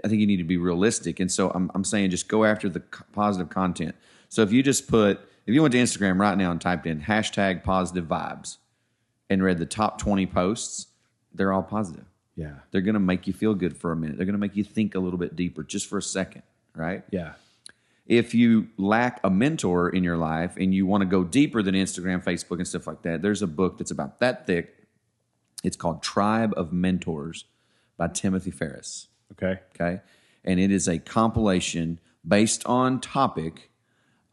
I 0.03 0.07
think 0.07 0.21
you 0.21 0.27
need 0.27 0.37
to 0.37 0.43
be 0.43 0.57
realistic. 0.57 1.19
And 1.19 1.31
so 1.31 1.51
I'm, 1.51 1.69
I'm 1.75 1.83
saying 1.83 2.11
just 2.11 2.27
go 2.27 2.45
after 2.45 2.69
the 2.69 2.79
positive 3.11 3.49
content. 3.49 3.95
So 4.29 4.41
if 4.41 4.51
you 4.51 4.63
just 4.63 4.87
put, 4.87 5.19
if 5.45 5.53
you 5.53 5.61
went 5.61 5.73
to 5.73 5.79
Instagram 5.79 6.19
right 6.19 6.37
now 6.37 6.51
and 6.51 6.61
typed 6.61 6.87
in 6.87 7.01
hashtag 7.01 7.63
positive 7.63 8.05
vibes 8.05 8.57
and 9.29 9.43
read 9.43 9.57
the 9.59 9.65
top 9.65 9.99
20 9.99 10.25
posts, 10.27 10.87
they're 11.33 11.53
all 11.53 11.63
positive. 11.63 12.05
Yeah. 12.35 12.55
They're 12.71 12.81
going 12.81 12.93
to 12.93 12.99
make 12.99 13.27
you 13.27 13.33
feel 13.33 13.53
good 13.53 13.77
for 13.77 13.91
a 13.91 13.95
minute. 13.95 14.17
They're 14.17 14.25
going 14.25 14.33
to 14.33 14.39
make 14.39 14.55
you 14.55 14.63
think 14.63 14.95
a 14.95 14.99
little 14.99 15.19
bit 15.19 15.35
deeper 15.35 15.63
just 15.63 15.87
for 15.87 15.97
a 15.97 16.01
second, 16.01 16.43
right? 16.73 17.03
Yeah. 17.11 17.33
if 18.09 18.33
you 18.33 18.67
lack 18.77 19.19
a 19.23 19.29
mentor 19.29 19.87
in 19.87 20.03
your 20.03 20.17
life 20.17 20.57
and 20.57 20.73
you 20.73 20.85
want 20.87 21.01
to 21.01 21.05
go 21.05 21.23
deeper 21.23 21.61
than 21.61 21.75
Instagram, 21.75 22.23
Facebook, 22.23 22.57
and 22.57 22.67
stuff 22.67 22.87
like 22.87 23.03
that, 23.03 23.21
there's 23.21 23.43
a 23.43 23.47
book 23.47 23.77
that's 23.77 23.91
about 23.91 24.19
that 24.19 24.47
thick. 24.47 24.75
It's 25.63 25.77
called 25.77 26.01
Tribe 26.01 26.53
of 26.57 26.73
Mentors 26.73 27.45
by 27.97 28.07
Timothy 28.07 28.49
Ferriss. 28.49 29.07
Okay. 29.33 29.59
Okay. 29.75 30.01
And 30.43 30.59
it 30.59 30.71
is 30.71 30.87
a 30.87 30.97
compilation 30.97 31.99
based 32.27 32.65
on 32.65 32.99
topic 32.99 33.69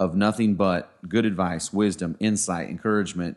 of 0.00 0.14
nothing 0.14 0.54
but 0.54 0.96
good 1.06 1.26
advice, 1.26 1.72
wisdom, 1.72 2.16
insight, 2.18 2.70
encouragement, 2.70 3.36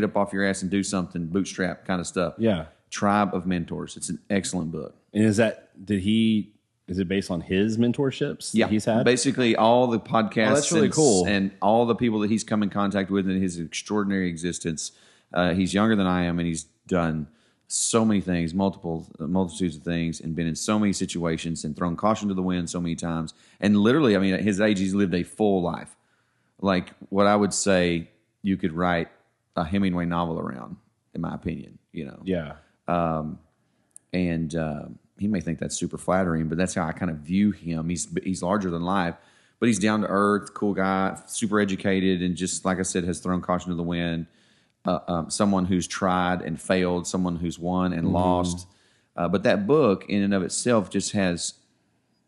get 0.00 0.08
up 0.08 0.16
off 0.16 0.32
your 0.32 0.44
ass 0.44 0.62
and 0.62 0.70
do 0.70 0.82
something, 0.82 1.26
bootstrap 1.26 1.84
kind 1.84 2.00
of 2.00 2.06
stuff. 2.06 2.34
Yeah. 2.38 2.66
Tribe 2.90 3.34
of 3.34 3.46
Mentors. 3.46 3.96
It's 3.96 4.08
an 4.08 4.20
excellent 4.30 4.70
book. 4.70 4.94
And 5.12 5.24
is 5.24 5.38
that 5.38 5.84
did 5.84 6.00
he? 6.00 6.52
Is 6.86 7.00
it 7.00 7.08
based 7.08 7.32
on 7.32 7.40
his 7.40 7.78
mentorships 7.78 8.52
that 8.52 8.70
he's 8.70 8.84
had? 8.84 9.04
Basically, 9.04 9.56
all 9.56 9.88
the 9.88 9.98
podcasts. 9.98 10.50
Oh, 10.50 10.54
that's 10.54 10.72
really 10.72 10.86
and, 10.86 10.94
cool. 10.94 11.26
And 11.26 11.50
all 11.60 11.84
the 11.84 11.96
people 11.96 12.20
that 12.20 12.30
he's 12.30 12.44
come 12.44 12.62
in 12.62 12.70
contact 12.70 13.10
with 13.10 13.28
in 13.28 13.42
his 13.42 13.58
extraordinary 13.58 14.28
existence. 14.28 14.92
Uh, 15.34 15.52
he's 15.52 15.74
younger 15.74 15.96
than 15.96 16.06
I 16.06 16.22
am, 16.24 16.38
and 16.38 16.46
he's 16.46 16.64
done 16.86 17.26
so 17.68 18.04
many 18.04 18.20
things, 18.20 18.54
multiple 18.54 19.08
multitudes 19.18 19.76
of 19.76 19.82
things, 19.82 20.20
and 20.20 20.36
been 20.36 20.46
in 20.46 20.54
so 20.54 20.78
many 20.78 20.92
situations 20.92 21.64
and 21.64 21.76
thrown 21.76 21.96
caution 21.96 22.28
to 22.28 22.34
the 22.34 22.42
wind 22.42 22.70
so 22.70 22.80
many 22.80 22.94
times. 22.94 23.34
And 23.60 23.76
literally, 23.76 24.14
I 24.14 24.20
mean, 24.20 24.34
at 24.34 24.42
his 24.42 24.60
age, 24.60 24.78
he's 24.78 24.94
lived 24.94 25.14
a 25.14 25.24
full 25.24 25.62
life. 25.62 25.96
Like 26.60 26.92
what 27.08 27.26
I 27.26 27.34
would 27.34 27.52
say, 27.52 28.10
you 28.42 28.56
could 28.56 28.72
write 28.72 29.08
a 29.56 29.64
Hemingway 29.64 30.04
novel 30.04 30.38
around, 30.38 30.76
in 31.14 31.20
my 31.20 31.34
opinion. 31.34 31.78
You 31.92 32.04
know, 32.06 32.20
yeah. 32.24 32.52
and 34.12 34.54
uh, 34.54 34.84
he 35.18 35.28
may 35.28 35.40
think 35.40 35.58
that's 35.58 35.76
super 35.76 35.98
flattering, 35.98 36.48
but 36.48 36.58
that's 36.58 36.74
how 36.74 36.86
I 36.86 36.92
kind 36.92 37.10
of 37.10 37.18
view 37.18 37.50
him. 37.50 37.88
He's 37.88 38.06
he's 38.22 38.42
larger 38.42 38.70
than 38.70 38.82
life, 38.82 39.16
but 39.58 39.66
he's 39.66 39.78
down 39.78 40.02
to 40.02 40.06
earth, 40.08 40.54
cool 40.54 40.74
guy, 40.74 41.18
super 41.26 41.58
educated, 41.58 42.22
and 42.22 42.36
just 42.36 42.64
like 42.64 42.78
I 42.78 42.82
said, 42.82 43.04
has 43.04 43.20
thrown 43.20 43.40
caution 43.40 43.70
to 43.70 43.76
the 43.76 43.82
wind. 43.82 44.26
uh, 44.86 45.00
um, 45.08 45.30
someone 45.30 45.64
who's 45.66 45.86
tried 45.86 46.42
and 46.42 46.60
failed, 46.60 47.06
someone 47.06 47.36
who's 47.36 47.58
won 47.58 47.92
and 47.92 48.12
lost. 48.12 48.66
Uh, 49.16 49.28
but 49.28 49.42
that 49.42 49.66
book, 49.66 50.04
in 50.08 50.22
and 50.22 50.34
of 50.34 50.42
itself, 50.42 50.90
just 50.90 51.12
has 51.12 51.54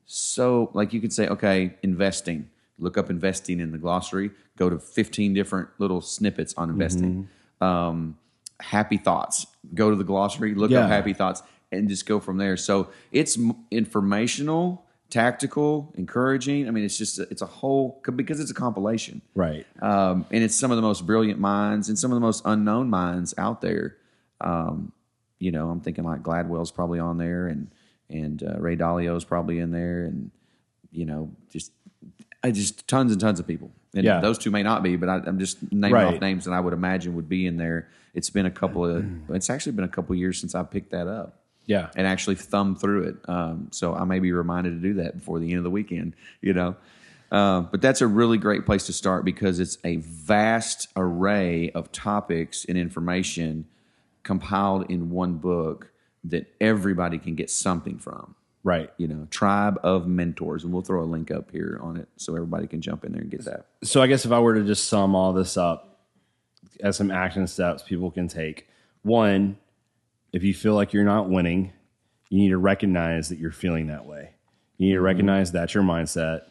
so 0.06 0.70
like 0.74 0.92
you 0.92 1.00
could 1.00 1.12
say, 1.12 1.28
okay, 1.28 1.74
investing. 1.82 2.50
Look 2.78 2.96
up 2.96 3.10
investing 3.10 3.60
in 3.60 3.72
the 3.72 3.78
glossary. 3.78 4.30
Go 4.56 4.70
to 4.70 4.78
fifteen 4.78 5.34
different 5.34 5.68
little 5.78 6.00
snippets 6.00 6.54
on 6.56 6.70
investing. 6.70 7.28
Um, 7.60 8.16
happy 8.60 8.96
thoughts. 8.96 9.46
Go 9.74 9.90
to 9.90 9.96
the 9.96 10.04
glossary. 10.04 10.54
Look 10.54 10.70
Yeah. 10.70 10.80
up 10.84 10.90
happy 10.90 11.12
thoughts 11.12 11.42
and 11.72 11.88
just 11.88 12.06
go 12.06 12.20
from 12.20 12.36
there. 12.38 12.56
So 12.56 12.88
it's 13.12 13.36
m- 13.38 13.56
informational, 13.70 14.84
tactical, 15.10 15.92
encouraging. 15.96 16.68
I 16.68 16.70
mean, 16.70 16.84
it's 16.84 16.96
just 16.96 17.18
it's 17.18 17.42
a 17.42 17.46
whole 17.46 18.00
because 18.14 18.40
it's 18.40 18.50
a 18.50 18.54
compilation 18.54 19.22
Right. 19.34 19.66
um, 19.82 20.24
and 20.30 20.44
it's 20.44 20.54
some 20.54 20.70
of 20.70 20.76
the 20.76 20.82
most 20.82 21.04
brilliant 21.06 21.40
minds 21.40 21.88
and 21.88 21.98
some 21.98 22.10
of 22.12 22.16
the 22.16 22.20
most 22.20 22.42
unknown 22.44 22.90
minds 22.90 23.34
out 23.38 23.60
there. 23.60 23.96
Um, 24.40 24.92
you 25.38 25.50
know, 25.50 25.68
I'm 25.70 25.80
thinking 25.80 26.04
like 26.04 26.22
Gladwell's 26.22 26.70
probably 26.70 26.98
on 27.00 27.18
there, 27.18 27.48
and 27.48 27.68
and 28.10 28.42
uh, 28.42 28.58
Ray 28.58 28.76
Dalio's 28.76 29.24
probably 29.24 29.58
in 29.58 29.70
there, 29.70 30.04
and 30.04 30.30
you 30.90 31.04
know, 31.04 31.30
just 31.50 31.70
just 32.50 32.86
tons 32.88 33.12
and 33.12 33.20
tons 33.20 33.40
of 33.40 33.46
people. 33.46 33.70
And 33.94 34.04
Yeah. 34.04 34.20
those 34.20 34.38
two 34.38 34.50
may 34.50 34.62
not 34.62 34.82
be, 34.82 34.96
but 34.96 35.08
I, 35.08 35.16
I'm 35.26 35.38
just 35.38 35.58
naming 35.72 35.94
Right. 35.94 36.14
off 36.14 36.20
names 36.20 36.44
that 36.44 36.52
I 36.52 36.60
would 36.60 36.72
imagine 36.72 37.14
would 37.14 37.28
be 37.28 37.46
in 37.46 37.56
there. 37.56 37.88
It's 38.14 38.30
been 38.30 38.46
a 38.46 38.50
couple 38.50 38.84
of, 38.84 39.04
it's 39.30 39.50
actually 39.50 39.72
been 39.72 39.84
a 39.84 39.88
couple 39.88 40.12
of 40.14 40.18
years 40.18 40.38
since 40.38 40.54
I 40.54 40.62
picked 40.62 40.90
that 40.92 41.06
up 41.06 41.40
Yeah. 41.66 41.88
and 41.96 42.06
actually 42.06 42.36
thumb 42.36 42.76
through 42.76 43.04
it. 43.04 43.16
Um, 43.28 43.68
so 43.70 43.94
I 43.94 44.04
may 44.04 44.18
be 44.18 44.32
reminded 44.32 44.70
to 44.70 44.88
do 44.88 44.94
that 44.94 45.16
before 45.18 45.38
the 45.38 45.48
end 45.50 45.58
of 45.58 45.64
the 45.64 45.70
weekend, 45.70 46.14
you 46.42 46.52
know. 46.52 46.76
Uh, 47.30 47.60
but 47.60 47.82
that's 47.82 48.00
a 48.00 48.06
really 48.06 48.38
great 48.38 48.64
place 48.64 48.86
to 48.86 48.92
start 48.92 49.24
because 49.24 49.60
it's 49.60 49.76
a 49.84 49.96
vast 49.96 50.88
array 50.96 51.70
of 51.72 51.92
topics 51.92 52.64
and 52.66 52.78
information 52.78 53.66
compiled 54.22 54.90
in 54.90 55.10
one 55.10 55.34
book 55.34 55.90
that 56.24 56.46
everybody 56.60 57.18
can 57.18 57.34
get 57.34 57.50
something 57.50 57.98
from. 57.98 58.34
Right. 58.68 58.90
You 58.98 59.08
know, 59.08 59.26
Tribe 59.30 59.80
of 59.82 60.06
Mentors, 60.06 60.62
and 60.62 60.70
we'll 60.74 60.82
throw 60.82 61.02
a 61.02 61.06
link 61.06 61.30
up 61.30 61.50
here 61.50 61.80
on 61.82 61.96
it 61.96 62.06
so 62.18 62.34
everybody 62.34 62.66
can 62.66 62.82
jump 62.82 63.02
in 63.02 63.12
there 63.12 63.22
and 63.22 63.30
get 63.30 63.46
that. 63.46 63.64
So 63.82 64.02
I 64.02 64.06
guess 64.08 64.26
if 64.26 64.30
I 64.30 64.40
were 64.40 64.56
to 64.56 64.62
just 64.62 64.90
sum 64.90 65.14
all 65.14 65.32
this 65.32 65.56
up 65.56 66.02
as 66.80 66.94
some 66.94 67.10
action 67.10 67.46
steps 67.46 67.82
people 67.82 68.10
can 68.10 68.28
take, 68.28 68.68
one, 69.00 69.56
if 70.34 70.44
you 70.44 70.52
feel 70.52 70.74
like 70.74 70.92
you're 70.92 71.02
not 71.02 71.30
winning, 71.30 71.72
you 72.28 72.40
need 72.40 72.50
to 72.50 72.58
recognize 72.58 73.30
that 73.30 73.38
you're 73.38 73.52
feeling 73.52 73.86
that 73.86 74.04
way. 74.04 74.32
You 74.76 74.88
need 74.88 74.92
to 74.92 74.98
mm-hmm. 74.98 75.04
recognize 75.06 75.50
that's 75.50 75.72
your 75.72 75.82
mindset. 75.82 76.42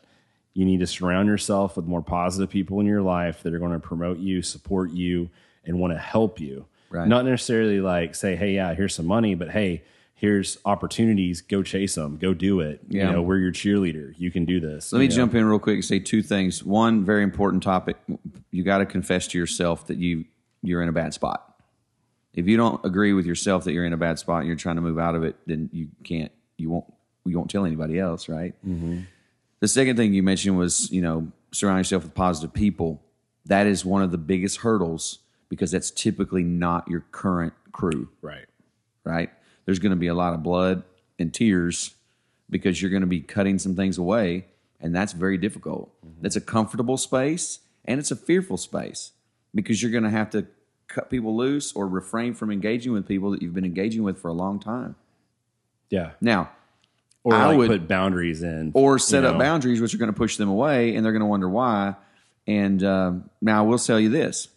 You 0.56 0.66
need 0.66 0.80
to 0.80 0.88
surround 0.88 1.28
yourself 1.30 1.78
with 1.78 1.86
more 1.86 2.02
positive 2.02 2.50
people 2.50 2.80
in 2.80 2.88
your 2.88 3.04
life 3.04 3.44
that 3.44 3.54
are 3.54 3.60
going 3.60 3.74
to 3.74 3.80
promote 3.80 4.18
you, 4.18 4.42
support 4.42 4.90
you, 4.90 5.30
and 5.66 5.80
want 5.80 5.94
to 5.94 6.00
help 6.00 6.40
you. 6.40 6.66
Right. 6.90 7.08
Not 7.08 7.26
necessarily 7.26 7.80
like 7.80 8.16
say, 8.16 8.36
"Hey, 8.36 8.56
yeah, 8.56 8.74
here's 8.74 8.96
some 8.96 9.06
money," 9.06 9.36
but 9.36 9.52
hey, 9.52 9.84
here's 10.20 10.58
opportunities. 10.66 11.42
Go 11.42 11.62
chase 11.64 11.96
them. 11.96 12.18
Go 12.18 12.34
do 12.34 12.60
it. 12.60 12.82
Yeah. 12.90 13.08
You 13.08 13.12
know, 13.14 13.22
we're 13.22 13.38
your 13.38 13.52
cheerleader. 13.52 14.14
You 14.18 14.32
can 14.32 14.46
do 14.46 14.60
this. 14.60 14.92
Let 14.92 15.00
me 15.00 15.08
know? 15.08 15.16
jump 15.16 15.36
in 15.36 15.46
real 15.46 15.60
quick 15.60 15.76
and 15.76 15.86
say 15.86 16.00
two 16.00 16.22
things. 16.22 16.64
One 16.64 17.06
very 17.06 17.24
important 17.24 17.64
topic: 17.64 17.98
you 18.52 18.64
got 18.64 18.80
to 18.80 18.86
confess 18.86 19.28
to 19.30 19.38
yourself 19.38 19.88
that 19.88 19.98
you 19.98 20.26
you're 20.62 20.82
in 20.82 20.90
a 20.90 20.94
bad 20.94 21.14
spot. 21.14 21.44
If 22.34 22.48
you 22.48 22.58
don't 22.58 22.84
agree 22.86 23.14
with 23.14 23.26
yourself 23.26 23.64
that 23.64 23.74
you're 23.74 23.86
in 23.86 23.94
a 23.94 23.98
bad 23.98 24.20
spot 24.20 24.40
and 24.40 24.48
you're 24.48 24.56
trying 24.58 24.76
to 24.76 24.82
move 24.82 25.00
out 25.00 25.16
of 25.16 25.24
it, 25.24 25.36
then 25.46 25.70
you 25.72 25.88
can't. 26.04 26.32
You 26.58 26.70
won't. 26.72 26.86
You 27.26 27.38
won't 27.38 27.50
tell 27.52 27.66
anybody 27.66 28.00
else, 28.00 28.28
right? 28.30 28.54
Mm-hmm. 28.68 29.02
The 29.60 29.68
second 29.68 29.98
thing 29.98 30.14
you 30.14 30.24
mentioned 30.24 30.58
was 30.58 30.92
you 30.92 31.02
know 31.02 31.32
surround 31.52 31.80
yourself 31.80 32.04
with 32.04 32.14
positive 32.16 32.54
people. 32.54 33.02
That 33.46 33.66
is 33.68 33.86
one 33.86 34.02
of 34.02 34.12
the 34.12 34.18
biggest 34.18 34.58
hurdles 34.58 35.20
because 35.50 35.72
that's 35.72 35.90
typically 35.92 36.44
not 36.44 36.88
your 36.90 37.06
current 37.12 37.54
crew 37.72 38.10
Right. 38.22 38.46
right? 39.06 39.30
There's 39.68 39.78
going 39.80 39.92
to 39.92 39.96
be 39.98 40.08
a 40.08 40.16
lot 40.16 40.34
of 40.34 40.42
blood 40.42 40.82
and 41.20 41.32
tears 41.32 41.94
because 42.50 42.82
you're 42.82 42.90
going 42.90 43.02
to 43.02 43.08
be 43.08 43.20
cutting 43.22 43.60
some 43.60 43.76
things 43.76 44.00
away, 44.00 44.46
and 44.82 44.96
that's 44.96 45.14
very 45.14 45.38
difficult. 45.38 45.94
That's 46.22 46.36
a 46.38 46.42
comfortable 46.42 46.98
space 46.98 47.60
and 47.86 48.00
it's 48.00 48.10
a 48.12 48.16
fearful 48.16 48.58
space 48.58 49.12
because 49.54 49.82
you're 49.84 49.92
going 49.92 50.04
to 50.04 50.10
have 50.10 50.30
to 50.32 50.46
cut 50.88 51.10
people 51.10 51.36
loose 51.38 51.72
or 51.74 51.88
refrain 51.88 52.34
from 52.34 52.52
engaging 52.52 52.92
with 52.94 53.08
people 53.08 53.32
that 53.32 53.42
you've 53.42 53.54
been 53.54 53.64
engaging 53.66 54.04
with 54.04 54.20
for 54.20 54.28
a 54.30 54.34
long 54.34 54.60
time. 54.60 54.96
Yeah. 55.90 56.12
Now, 56.20 56.50
Or 57.24 57.34
I 57.34 57.48
like 57.48 57.58
would- 57.58 57.68
put 57.70 57.88
boundaries 57.88 58.42
in. 58.44 58.72
or 58.74 59.00
set 59.00 59.24
you 59.24 59.30
up 59.30 59.34
know? 59.36 59.40
boundaries 59.40 59.80
which 59.82 59.94
are 59.94 59.98
going 59.98 60.12
to 60.12 60.18
push 60.18 60.36
them 60.38 60.50
away 60.50 60.96
and 60.96 61.06
they're 61.06 61.12
going 61.14 61.22
to 61.22 61.26
wonder 61.28 61.48
why. 61.50 61.96
And 62.46 62.84
um, 62.84 63.30
now 63.42 63.60
I 63.60 63.62
will 63.68 63.80
tell 63.80 64.00
you 64.00 64.10
this 64.10 64.48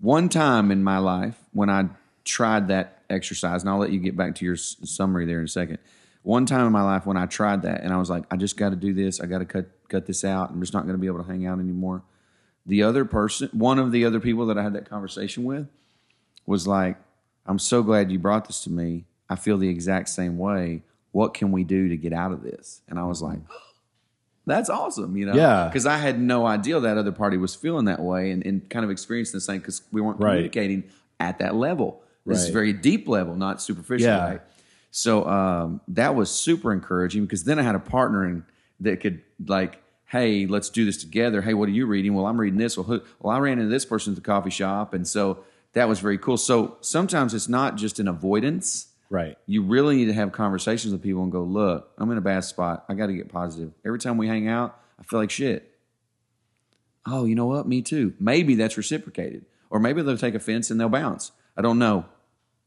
one 0.00 0.28
time 0.28 0.70
in 0.70 0.82
my 0.84 0.98
life 0.98 1.36
when 1.52 1.70
I 1.70 1.88
tried 2.24 2.68
that 2.68 3.02
exercise, 3.10 3.62
and 3.62 3.70
I'll 3.70 3.78
let 3.78 3.90
you 3.92 4.00
get 4.00 4.16
back 4.16 4.34
to 4.36 4.44
your 4.44 4.54
s- 4.54 4.76
summary 4.84 5.26
there 5.26 5.38
in 5.38 5.44
a 5.44 5.48
second. 5.48 5.78
One 6.22 6.46
time 6.46 6.66
in 6.66 6.72
my 6.72 6.82
life 6.82 7.04
when 7.06 7.16
I 7.18 7.26
tried 7.26 7.62
that, 7.62 7.82
and 7.82 7.92
I 7.92 7.98
was 7.98 8.08
like, 8.08 8.24
I 8.30 8.36
just 8.36 8.56
got 8.56 8.70
to 8.70 8.76
do 8.76 8.94
this. 8.94 9.20
I 9.20 9.26
got 9.26 9.38
to 9.38 9.44
cut 9.44 9.66
cut 9.88 10.06
this 10.06 10.24
out. 10.24 10.50
I'm 10.50 10.60
just 10.60 10.72
not 10.72 10.84
going 10.84 10.94
to 10.94 11.00
be 11.00 11.06
able 11.06 11.22
to 11.22 11.28
hang 11.30 11.46
out 11.46 11.58
anymore. 11.58 12.02
The 12.66 12.82
other 12.82 13.04
person, 13.04 13.50
one 13.52 13.78
of 13.78 13.92
the 13.92 14.06
other 14.06 14.18
people 14.20 14.46
that 14.46 14.56
I 14.56 14.62
had 14.62 14.72
that 14.72 14.88
conversation 14.88 15.44
with, 15.44 15.68
was 16.46 16.66
like, 16.66 16.96
I'm 17.46 17.58
so 17.58 17.82
glad 17.82 18.10
you 18.10 18.18
brought 18.18 18.46
this 18.46 18.64
to 18.64 18.70
me. 18.70 19.04
I 19.28 19.36
feel 19.36 19.58
the 19.58 19.68
exact 19.68 20.08
same 20.08 20.38
way. 20.38 20.82
What 21.12 21.34
can 21.34 21.52
we 21.52 21.62
do 21.62 21.88
to 21.88 21.96
get 21.98 22.14
out 22.14 22.32
of 22.32 22.42
this? 22.42 22.80
And 22.88 22.98
I 22.98 23.04
was 23.04 23.20
like, 23.20 23.38
that's 24.46 24.68
awesome, 24.70 25.16
you 25.16 25.26
know? 25.26 25.34
Yeah. 25.34 25.66
Because 25.68 25.86
I 25.86 25.96
had 25.98 26.18
no 26.20 26.46
idea 26.46 26.80
that 26.80 26.96
other 26.98 27.12
party 27.12 27.36
was 27.36 27.54
feeling 27.54 27.84
that 27.86 28.00
way 28.00 28.30
and, 28.30 28.44
and 28.46 28.68
kind 28.70 28.84
of 28.84 28.90
experiencing 28.90 29.36
the 29.36 29.40
same 29.42 29.58
because 29.58 29.82
we 29.92 30.00
weren't 30.00 30.18
Right. 30.20 30.32
communicating 30.32 30.84
at 31.20 31.38
that 31.38 31.54
level. 31.54 32.02
This 32.26 32.42
is 32.42 32.48
very 32.48 32.72
deep 32.72 33.06
level, 33.08 33.36
not 33.36 33.60
superficial. 33.60 34.06
Yeah. 34.06 34.28
Right? 34.28 34.40
So 34.90 35.26
um, 35.26 35.80
that 35.88 36.14
was 36.14 36.30
super 36.30 36.72
encouraging 36.72 37.24
because 37.24 37.44
then 37.44 37.58
I 37.58 37.62
had 37.62 37.74
a 37.74 37.80
partner 37.80 38.26
in, 38.26 38.44
that 38.80 39.00
could 39.00 39.22
like, 39.44 39.80
hey, 40.06 40.46
let's 40.46 40.68
do 40.68 40.84
this 40.84 40.96
together. 40.96 41.42
Hey, 41.42 41.54
what 41.54 41.68
are 41.68 41.72
you 41.72 41.86
reading? 41.86 42.14
Well, 42.14 42.26
I'm 42.26 42.40
reading 42.40 42.58
this. 42.58 42.76
Well, 42.76 42.84
who, 42.84 43.02
well, 43.20 43.34
I 43.34 43.38
ran 43.38 43.58
into 43.58 43.70
this 43.70 43.84
person 43.84 44.12
at 44.12 44.16
the 44.16 44.22
coffee 44.22 44.50
shop, 44.50 44.94
and 44.94 45.06
so 45.06 45.44
that 45.72 45.88
was 45.88 46.00
very 46.00 46.18
cool. 46.18 46.36
So 46.36 46.76
sometimes 46.80 47.34
it's 47.34 47.48
not 47.48 47.76
just 47.76 47.98
an 47.98 48.08
avoidance. 48.08 48.88
Right. 49.10 49.36
You 49.46 49.62
really 49.62 49.96
need 49.96 50.06
to 50.06 50.12
have 50.12 50.32
conversations 50.32 50.92
with 50.92 51.02
people 51.02 51.22
and 51.22 51.32
go, 51.32 51.42
look, 51.42 51.90
I'm 51.98 52.10
in 52.10 52.18
a 52.18 52.22
bad 52.22 52.44
spot. 52.44 52.84
I 52.88 52.94
got 52.94 53.06
to 53.06 53.14
get 53.14 53.28
positive. 53.28 53.72
Every 53.84 53.98
time 53.98 54.16
we 54.16 54.28
hang 54.28 54.48
out, 54.48 54.78
I 54.98 55.02
feel 55.02 55.18
like 55.18 55.30
shit. 55.30 55.72
Oh, 57.06 57.24
you 57.24 57.34
know 57.34 57.46
what? 57.46 57.66
Me 57.66 57.82
too. 57.82 58.14
Maybe 58.18 58.54
that's 58.54 58.76
reciprocated, 58.76 59.44
or 59.70 59.78
maybe 59.78 60.02
they'll 60.02 60.16
take 60.16 60.34
offense 60.34 60.70
and 60.70 60.80
they'll 60.80 60.88
bounce. 60.88 61.32
I 61.56 61.62
don't 61.62 61.78
know. 61.78 62.06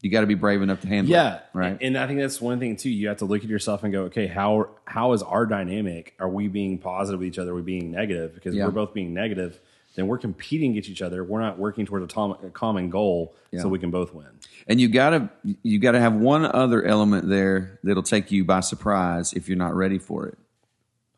You 0.00 0.10
got 0.10 0.20
to 0.20 0.26
be 0.28 0.34
brave 0.34 0.62
enough 0.62 0.80
to 0.82 0.86
handle 0.88 1.10
Yeah. 1.10 1.36
it. 1.36 1.42
Right. 1.52 1.76
And 1.80 1.98
I 1.98 2.06
think 2.06 2.20
that's 2.20 2.40
one 2.40 2.60
thing 2.60 2.76
too. 2.76 2.88
You 2.90 3.08
have 3.08 3.16
to 3.18 3.24
look 3.24 3.42
at 3.42 3.48
yourself 3.50 3.82
and 3.82 3.92
go, 3.92 4.02
okay, 4.04 4.26
how 4.28 4.68
how 4.84 5.12
is 5.12 5.22
our 5.22 5.44
dynamic? 5.44 6.14
Are 6.20 6.28
we 6.28 6.46
being 6.48 6.78
positive 6.78 7.18
with 7.20 7.28
each 7.28 7.38
other? 7.38 7.50
Are 7.50 7.54
we 7.56 7.62
being 7.62 7.90
negative? 7.90 8.34
Because 8.34 8.54
if 8.54 8.58
Yeah. 8.58 8.66
we're 8.66 8.70
both 8.72 8.94
being 8.94 9.12
negative, 9.12 9.58
then 9.96 10.06
we're 10.06 10.18
competing 10.18 10.70
against 10.72 10.88
each 10.88 11.02
other. 11.02 11.24
We're 11.24 11.40
not 11.40 11.58
working 11.58 11.84
towards 11.84 12.04
a, 12.04 12.08
tom- 12.08 12.36
a 12.44 12.50
common 12.50 12.90
goal 12.90 13.34
Yeah. 13.50 13.62
so 13.62 13.68
we 13.68 13.80
can 13.80 13.90
both 13.90 14.14
win. 14.14 14.26
And 14.68 14.80
you 14.80 14.88
gotta 14.88 15.30
you 15.64 15.80
gotta 15.80 15.98
have 15.98 16.14
one 16.14 16.44
other 16.44 16.84
element 16.84 17.28
there 17.28 17.80
that'll 17.82 18.04
take 18.04 18.30
you 18.30 18.44
by 18.44 18.60
surprise 18.60 19.32
if 19.32 19.48
you're 19.48 19.58
not 19.58 19.74
ready 19.74 19.98
for 19.98 20.26
it. 20.28 20.38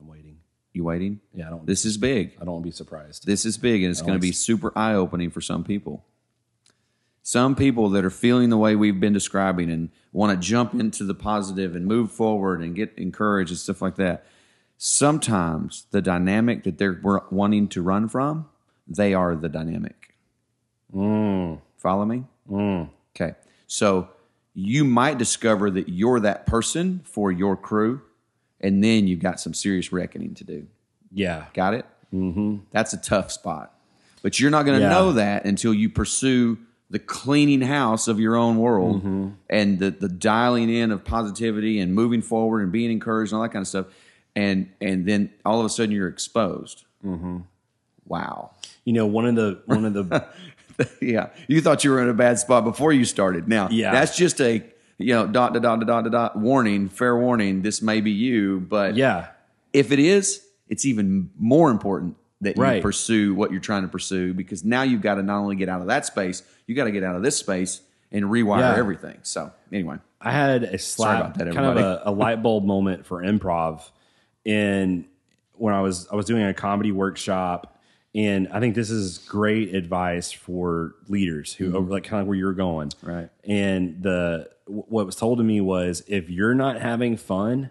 I'm 0.00 0.06
waiting. 0.08 0.38
You 0.72 0.84
waiting? 0.84 1.20
Yeah, 1.34 1.48
I 1.48 1.50
don't. 1.50 1.66
This 1.66 1.84
is 1.84 1.98
big. 1.98 2.32
I 2.40 2.44
don't 2.44 2.54
want 2.54 2.62
to 2.64 2.68
be 2.68 2.72
surprised. 2.74 3.26
This 3.26 3.44
is 3.44 3.58
big, 3.58 3.82
and 3.82 3.90
it's 3.90 4.00
going 4.00 4.14
to 4.14 4.18
be 4.20 4.32
super 4.32 4.72
eye 4.78 4.94
opening 4.94 5.30
for 5.30 5.40
some 5.42 5.64
people. 5.64 6.04
Some 7.30 7.54
people 7.54 7.90
that 7.90 8.04
are 8.04 8.10
feeling 8.10 8.50
the 8.50 8.58
way 8.58 8.74
we've 8.74 8.98
been 8.98 9.12
describing 9.12 9.70
and 9.70 9.90
want 10.12 10.32
to 10.32 10.48
jump 10.48 10.74
into 10.74 11.04
the 11.04 11.14
positive 11.14 11.76
and 11.76 11.86
move 11.86 12.10
forward 12.10 12.60
and 12.60 12.74
get 12.74 12.92
encouraged 12.96 13.52
and 13.52 13.58
stuff 13.60 13.80
like 13.80 13.94
that. 13.94 14.26
Sometimes 14.78 15.86
the 15.92 16.02
dynamic 16.02 16.64
that 16.64 16.78
they're 16.78 17.00
wanting 17.30 17.68
to 17.68 17.82
run 17.82 18.08
from, 18.08 18.48
they 18.88 19.14
are 19.14 19.36
the 19.36 19.48
dynamic. 19.48 20.12
Follow 20.92 22.04
me? 22.04 22.24
Okay. 23.14 23.36
So 23.68 24.08
you 24.52 24.82
might 24.82 25.16
discover 25.16 25.70
that 25.70 25.88
you're 25.88 26.18
that 26.18 26.46
person 26.46 27.00
for 27.04 27.30
your 27.30 27.56
crew, 27.56 28.02
and 28.60 28.82
then 28.82 29.06
you've 29.06 29.20
got 29.20 29.38
some 29.38 29.54
serious 29.54 29.92
reckoning 29.92 30.34
to 30.34 30.42
do. 30.42 30.66
Yeah. 31.12 31.44
Got 31.54 31.74
it? 31.74 31.86
Mm-hmm. 32.12 32.56
That's 32.72 32.92
a 32.92 32.96
tough 32.98 33.30
spot. 33.30 33.72
But 34.20 34.40
you're 34.40 34.50
not 34.50 34.66
going 34.66 34.80
to 34.80 34.84
Yeah. 34.84 34.90
know 34.90 35.12
that 35.12 35.44
until 35.44 35.72
you 35.72 35.88
pursue 35.90 36.58
the 36.90 36.98
cleaning 36.98 37.60
house 37.62 38.08
of 38.08 38.18
your 38.18 38.34
own 38.36 38.58
world 38.58 38.98
Mm-hmm. 38.98 39.28
and 39.48 39.78
the, 39.78 39.90
the 39.92 40.08
dialing 40.08 40.68
in 40.68 40.90
of 40.90 41.04
positivity 41.04 41.78
and 41.78 41.94
moving 41.94 42.20
forward 42.20 42.62
and 42.62 42.72
being 42.72 42.90
encouraged 42.90 43.32
and 43.32 43.36
all 43.38 43.42
that 43.42 43.52
kind 43.52 43.62
of 43.62 43.68
stuff. 43.68 43.86
And 44.36 44.70
and 44.80 45.06
then 45.06 45.30
all 45.44 45.60
of 45.60 45.66
a 45.66 45.68
sudden 45.68 45.92
you're 45.94 46.08
exposed. 46.08 46.84
Mm-hmm. 47.04 47.38
Wow. 48.06 48.52
You 48.84 48.92
know, 48.92 49.06
one 49.06 49.26
of 49.26 49.34
the 49.36 49.62
one 49.66 49.84
of 49.84 49.94
the 49.94 50.26
yeah. 51.00 51.28
You 51.46 51.60
thought 51.60 51.84
you 51.84 51.90
were 51.90 52.02
in 52.02 52.08
a 52.08 52.14
bad 52.14 52.38
spot 52.38 52.64
before 52.64 52.92
you 52.92 53.04
started. 53.04 53.48
Now, 53.48 53.68
Yeah. 53.70 53.92
that's 53.92 54.16
just 54.16 54.40
a 54.40 54.62
you 54.98 55.14
know 55.14 55.26
dot 55.26 55.52
dot 55.54 55.62
dot 55.62 55.80
dot 55.86 56.04
dot 56.04 56.12
dot 56.12 56.36
warning, 56.38 56.88
fair 56.88 57.16
warning. 57.16 57.62
This 57.62 57.82
may 57.82 58.00
be 58.00 58.10
you, 58.10 58.60
but 58.60 58.96
yeah. 58.96 59.28
if 59.72 59.92
it 59.92 59.98
is, 59.98 60.44
it's 60.68 60.84
even 60.84 61.30
more 61.38 61.70
important 61.70 62.16
that 62.42 62.56
you 62.76 62.82
pursue 62.82 63.34
what 63.34 63.50
you're 63.52 63.60
trying 63.60 63.82
to 63.82 63.88
pursue 63.88 64.32
because 64.34 64.64
now 64.64 64.82
you've 64.82 65.02
got 65.02 65.16
to 65.16 65.22
not 65.22 65.38
only 65.38 65.56
get 65.56 65.68
out 65.68 65.80
of 65.80 65.88
that 65.88 66.06
space, 66.06 66.42
you 66.66 66.74
got 66.74 66.84
to 66.84 66.90
get 66.90 67.04
out 67.04 67.14
of 67.16 67.22
this 67.22 67.36
space 67.36 67.80
and 68.12 68.24
rewire 68.24 68.60
Yeah. 68.60 68.76
everything. 68.76 69.18
So 69.22 69.52
anyway, 69.72 69.96
I 70.20 70.32
had 70.32 70.64
a 70.64 70.78
slap, 70.78 71.34
that, 71.36 71.52
kind 71.54 71.66
of 71.66 71.76
a, 71.76 72.02
a 72.06 72.10
light 72.10 72.42
bulb 72.42 72.64
moment 72.64 73.06
for 73.06 73.22
improv, 73.22 73.82
in 74.44 75.06
when 75.54 75.74
I 75.74 75.80
was 75.82 76.08
I 76.10 76.16
was 76.16 76.26
doing 76.26 76.42
a 76.44 76.54
comedy 76.54 76.92
workshop, 76.92 77.78
and 78.14 78.48
I 78.48 78.58
think 78.60 78.74
this 78.74 78.90
is 78.90 79.18
great 79.18 79.74
advice 79.74 80.32
for 80.32 80.94
leaders 81.08 81.52
who 81.52 81.76
over 81.76 81.90
like 81.90 82.04
kind 82.04 82.22
of 82.22 82.26
where 82.26 82.36
you're 82.36 82.52
going, 82.54 82.88
Mm-hmm. 82.88 83.10
Right. 83.10 83.28
And 83.44 84.02
the 84.02 84.48
what 84.66 85.04
was 85.06 85.16
told 85.16 85.38
to 85.38 85.44
me 85.44 85.60
was 85.60 86.02
if 86.06 86.30
you're 86.30 86.54
not 86.54 86.80
having 86.80 87.16
fun, 87.16 87.70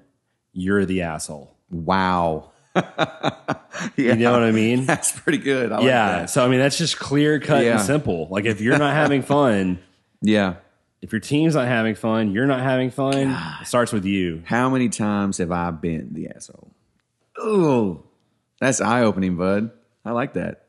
you're 0.53 0.86
the 0.86 1.01
asshole. 1.01 1.55
wow. 1.71 2.51
Yeah, 2.75 3.55
You 3.97 4.15
know 4.15 4.32
what 4.34 4.43
I 4.43 4.51
mean? 4.51 4.86
That's 4.86 5.12
pretty 5.12 5.38
good. 5.39 5.71
I 5.71 5.75
like 5.77 5.86
yeah. 5.86 6.10
that. 6.19 6.29
So 6.29 6.43
I 6.45 6.47
mean, 6.47 6.60
that's 6.60 6.77
just 6.77 6.97
clear 6.99 7.39
cut 7.39 7.63
Yeah. 7.63 7.73
and 7.73 7.82
simple. 7.82 8.27
Like 8.29 8.45
if 8.45 8.62
you're 8.62 8.77
not 8.77 8.93
having 8.93 9.21
fun. 9.21 9.79
Yeah. 10.21 10.55
If 11.01 11.13
your 11.13 11.21
team's 11.21 11.55
not 11.55 11.67
having 11.69 11.95
fun, 11.95 12.32
you're 12.34 12.45
not 12.45 12.60
having 12.60 12.91
fun. 12.91 13.38
It 13.62 13.67
starts 13.67 13.93
with 13.93 14.03
you. 14.03 14.43
How 14.45 14.69
many 14.69 14.89
times 14.89 15.38
have 15.38 15.49
I 15.49 15.71
been 15.71 16.10
the 16.13 16.27
asshole? 16.27 16.71
Oh, 17.38 18.03
that's 18.60 18.82
eye 18.82 19.03
opening, 19.03 19.38
bud. 19.38 19.71
I 20.03 20.12
like 20.12 20.34
that. 20.34 20.65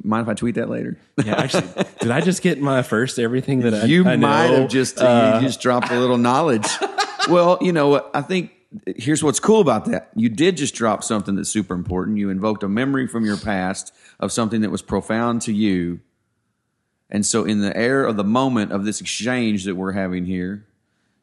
Mind 0.00 0.28
if 0.28 0.30
I 0.30 0.34
tweet 0.34 0.54
that 0.54 0.70
later? 0.70 0.96
Yeah, 1.24 1.34
actually, 1.40 1.66
did 2.00 2.12
I 2.12 2.20
just 2.20 2.40
get 2.40 2.60
my 2.60 2.82
first 2.82 3.18
everything 3.18 3.62
that 3.62 3.74
I 3.74 3.84
you 3.86 4.06
I 4.06 4.14
might 4.14 4.46
know? 4.50 4.60
have 4.60 4.70
just 4.70 5.00
Uh, 5.00 5.40
you 5.42 5.48
just 5.48 5.60
dropped 5.60 5.90
a 5.90 5.98
little 5.98 6.18
knowledge. 6.18 6.68
well, 7.28 7.58
you 7.60 7.72
know 7.72 7.88
what? 7.88 8.12
I 8.14 8.22
think 8.22 8.52
here's 8.96 9.22
what's 9.22 9.40
cool 9.40 9.60
about 9.60 9.86
that. 9.86 10.10
You 10.14 10.28
did 10.28 10.56
just 10.56 10.74
drop 10.74 11.02
something 11.02 11.34
that's 11.36 11.50
super 11.50 11.74
important. 11.74 12.18
You 12.18 12.30
invoked 12.30 12.62
a 12.62 12.68
memory 12.68 13.06
from 13.06 13.24
your 13.24 13.36
past 13.36 13.92
of 14.18 14.32
something 14.32 14.60
that 14.60 14.70
was 14.70 14.82
profound 14.82 15.42
to 15.42 15.52
you. 15.52 16.00
And 17.10 17.26
so 17.26 17.44
in 17.44 17.60
the 17.60 17.76
air 17.76 18.04
of 18.04 18.16
the 18.16 18.24
moment 18.24 18.70
of 18.72 18.84
this 18.84 19.00
exchange 19.00 19.64
that 19.64 19.74
we're 19.74 19.92
having 19.92 20.24
here, 20.24 20.66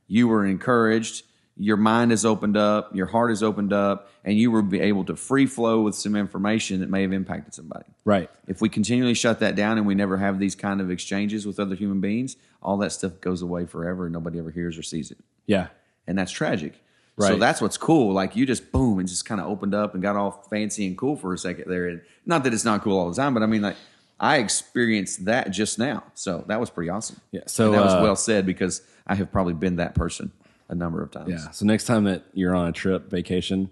you 0.07 0.27
were 0.27 0.45
encouraged, 0.45 1.23
your 1.55 1.77
mind 1.77 2.11
has 2.11 2.25
opened 2.25 2.57
up, 2.57 2.93
your 2.93 3.07
heart 3.07 3.29
has 3.29 3.41
opened 3.41 3.71
up, 3.71 4.09
and 4.25 4.37
you 4.37 4.51
were 4.51 4.61
be 4.61 4.81
able 4.81 5.05
to 5.05 5.15
free 5.15 5.45
flow 5.45 5.81
with 5.81 5.95
some 5.95 6.15
information 6.15 6.81
that 6.81 6.89
may 6.89 7.01
have 7.01 7.13
impacted 7.13 7.53
somebody. 7.53 7.85
right. 8.03 8.29
If 8.47 8.61
we 8.61 8.69
continually 8.69 9.13
shut 9.13 9.39
that 9.39 9.55
down 9.55 9.77
and 9.77 9.87
we 9.87 9.95
never 9.95 10.17
have 10.17 10.39
these 10.39 10.55
kind 10.55 10.81
of 10.81 10.91
exchanges 10.91 11.45
with 11.45 11.59
other 11.59 11.75
human 11.75 12.01
beings, 12.01 12.35
all 12.61 12.77
that 12.77 12.91
stuff 12.91 13.19
goes 13.21 13.41
away 13.41 13.65
forever 13.65 14.05
and 14.05 14.13
nobody 14.13 14.39
ever 14.39 14.51
hears 14.51 14.77
or 14.77 14.83
sees 14.83 15.11
it. 15.11 15.17
Yeah. 15.45 15.67
And 16.05 16.17
that's 16.17 16.31
tragic. 16.31 16.81
So 17.19 17.35
that's 17.37 17.61
what's 17.61 17.77
cool. 17.77 18.13
Like 18.13 18.35
you 18.35 18.45
just 18.45 18.71
boom 18.71 18.99
and 18.99 19.07
just 19.07 19.25
kind 19.25 19.41
of 19.41 19.47
opened 19.47 19.73
up 19.73 19.93
and 19.93 20.03
got 20.03 20.15
all 20.15 20.45
fancy 20.49 20.85
and 20.85 20.97
cool 20.97 21.15
for 21.15 21.33
a 21.33 21.37
second 21.37 21.65
there. 21.69 21.87
And 21.87 22.01
not 22.25 22.43
that 22.43 22.53
it's 22.53 22.65
not 22.65 22.81
cool 22.83 22.97
all 22.99 23.09
the 23.09 23.15
time, 23.15 23.33
but 23.33 23.41
I 23.43 23.47
mean 23.47 23.61
like 23.63 23.75
I 24.19 24.37
experienced 24.37 25.25
that 25.25 25.51
just 25.51 25.79
now. 25.79 26.03
So 26.13 26.43
that 26.47 26.59
was 26.59 26.69
pretty 26.69 26.89
awesome. 26.89 27.19
Yeah, 27.31 27.41
so, 27.47 27.65
And 27.67 27.73
that 27.75 27.83
was 27.85 27.93
uh, 27.93 27.99
well 28.03 28.15
said 28.15 28.45
because 28.45 28.81
I 29.07 29.15
have 29.15 29.31
probably 29.31 29.53
been 29.53 29.77
that 29.77 29.95
person 29.95 30.31
a 30.69 30.75
number 30.75 31.01
of 31.01 31.11
times. 31.11 31.29
Yeah. 31.29 31.49
So 31.51 31.65
next 31.65 31.85
time 31.85 32.03
that 32.05 32.23
you're 32.33 32.53
on 32.55 32.67
a 32.67 32.71
trip, 32.71 33.09
vacation, 33.09 33.69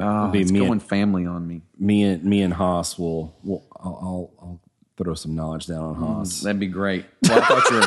Oh, 0.00 0.28
be 0.30 0.40
it's 0.40 0.50
me 0.52 0.60
going 0.60 0.72
and- 0.72 0.82
family 0.82 1.26
on 1.26 1.46
me. 1.46 1.60
me 1.78 2.02
and 2.04 2.24
me 2.24 2.40
and 2.40 2.54
Haas 2.54 2.98
will, 2.98 3.34
will 3.44 3.62
I'll, 3.78 3.98
I'll, 4.00 4.30
I'll 4.40 4.60
throw 4.96 5.12
some 5.14 5.34
knowledge 5.34 5.66
down 5.66 5.80
on 5.84 5.94
Haas. 5.96 6.40
That'd 6.40 6.58
be 6.60 6.66
great. 6.66 7.04
Well, 7.28 7.38
I 7.42 7.44
thought 7.44 7.70
you 7.70 7.76
were. 7.76 7.86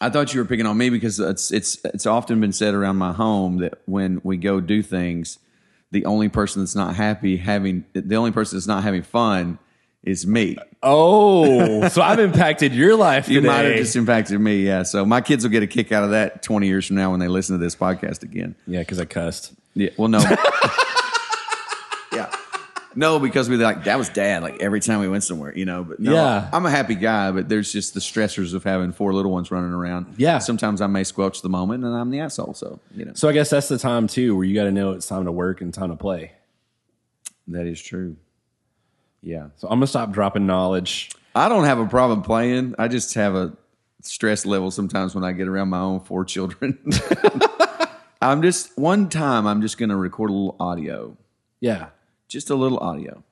I 0.00 0.10
thought 0.10 0.32
you 0.32 0.40
were 0.40 0.46
picking 0.46 0.66
on 0.66 0.76
me 0.78 0.90
because 0.90 1.18
it's 1.20 1.50
it's 1.50 1.78
it's 1.84 2.06
often 2.06 2.40
been 2.40 2.52
said 2.52 2.74
around 2.74 2.96
my 2.96 3.12
home 3.12 3.58
that 3.58 3.78
when 3.86 4.20
we 4.22 4.36
go 4.36 4.60
do 4.60 4.82
things, 4.82 5.38
the 5.90 6.04
only 6.04 6.28
person 6.28 6.62
that's 6.62 6.76
not 6.76 6.94
happy 6.94 7.36
having 7.38 7.84
the 7.94 8.16
only 8.16 8.30
person 8.30 8.56
that's 8.56 8.66
not 8.68 8.82
having 8.84 9.02
fun 9.02 9.58
is 10.04 10.24
me. 10.26 10.56
Oh, 10.80 11.88
so 11.88 12.00
I've 12.00 12.20
impacted 12.20 12.72
your 12.72 12.94
life 12.94 13.28
You 13.28 13.40
today. 13.40 13.48
might 13.48 13.64
have 13.64 13.76
just 13.76 13.96
impacted 13.96 14.40
me, 14.40 14.64
yeah. 14.64 14.84
So 14.84 15.04
my 15.04 15.20
kids 15.20 15.42
will 15.44 15.50
get 15.50 15.64
a 15.64 15.66
kick 15.66 15.90
out 15.90 16.04
of 16.04 16.10
that 16.10 16.42
twenty 16.44 16.68
years 16.68 16.86
from 16.86 16.94
now 16.96 17.10
when 17.10 17.18
they 17.18 17.26
listen 17.28 17.58
to 17.58 17.62
this 17.64 17.74
podcast 17.74 18.22
again. 18.22 18.54
yeah, 18.68 18.78
because 18.80 19.00
I 19.00 19.04
cussed. 19.04 19.52
Yeah. 19.74 19.90
Well, 19.96 20.08
no. 20.08 20.18
No, 22.98 23.20
because 23.20 23.48
we 23.48 23.56
like 23.56 23.84
that 23.84 23.96
was 23.96 24.08
dad. 24.08 24.42
Like 24.42 24.60
every 24.60 24.80
time 24.80 24.98
we 24.98 25.08
went 25.08 25.22
somewhere, 25.22 25.56
you 25.56 25.64
know. 25.64 25.84
But 25.84 26.00
no, 26.00 26.12
Yeah. 26.14 26.50
I'm 26.52 26.66
a 26.66 26.70
happy 26.70 26.96
guy. 26.96 27.30
But 27.30 27.48
there's 27.48 27.70
just 27.72 27.94
the 27.94 28.00
stressors 28.00 28.54
of 28.54 28.64
having 28.64 28.90
four 28.92 29.12
little 29.12 29.30
ones 29.30 29.52
running 29.52 29.70
around. 29.72 30.14
Yeah. 30.18 30.38
Sometimes 30.38 30.80
I 30.80 30.88
may 30.88 31.04
squelch 31.04 31.40
the 31.42 31.48
moment, 31.48 31.84
and 31.84 31.94
I'm 31.94 32.10
the 32.10 32.18
asshole. 32.20 32.54
So 32.54 32.80
you 32.96 33.04
know 33.04 33.12
So 33.14 33.28
I 33.28 33.32
guess 33.32 33.50
that's 33.50 33.68
the 33.68 33.78
time 33.78 34.08
too 34.08 34.34
where 34.34 34.44
you 34.44 34.54
got 34.54 34.64
to 34.64 34.72
know 34.72 34.92
it's 34.92 35.06
time 35.06 35.26
to 35.26 35.32
work 35.32 35.60
and 35.60 35.72
time 35.72 35.90
to 35.90 35.96
play. 35.96 36.32
that 37.46 37.66
is 37.66 37.80
true. 37.80 38.16
Yeah. 39.22 39.48
So 39.56 39.68
I'm 39.68 39.76
gonna 39.78 39.86
stop 39.86 40.10
dropping 40.10 40.46
knowledge. 40.46 41.10
I 41.34 41.48
don't 41.48 41.64
have 41.64 41.78
a 41.78 41.86
problem 41.86 42.22
playing. 42.22 42.74
I 42.80 42.88
just 42.88 43.14
have 43.14 43.36
a 43.36 43.52
stress 44.02 44.44
level 44.44 44.70
sometimes 44.72 45.14
when 45.14 45.22
I 45.22 45.30
get 45.32 45.46
around 45.46 45.68
my 45.68 45.78
own 45.80 46.00
four 46.00 46.24
children. 46.24 46.78
I'm 48.20 48.42
just 48.42 48.76
one 48.76 49.08
time. 49.08 49.46
I'm 49.46 49.60
just 49.62 49.78
going 49.78 49.90
to 49.90 49.96
record 49.96 50.30
a 50.30 50.32
little 50.32 50.56
audio. 50.58 51.16
Yeah. 51.60 51.90
Just 52.28 52.50
a 52.50 52.54
little 52.54 52.78
audio 52.78 53.22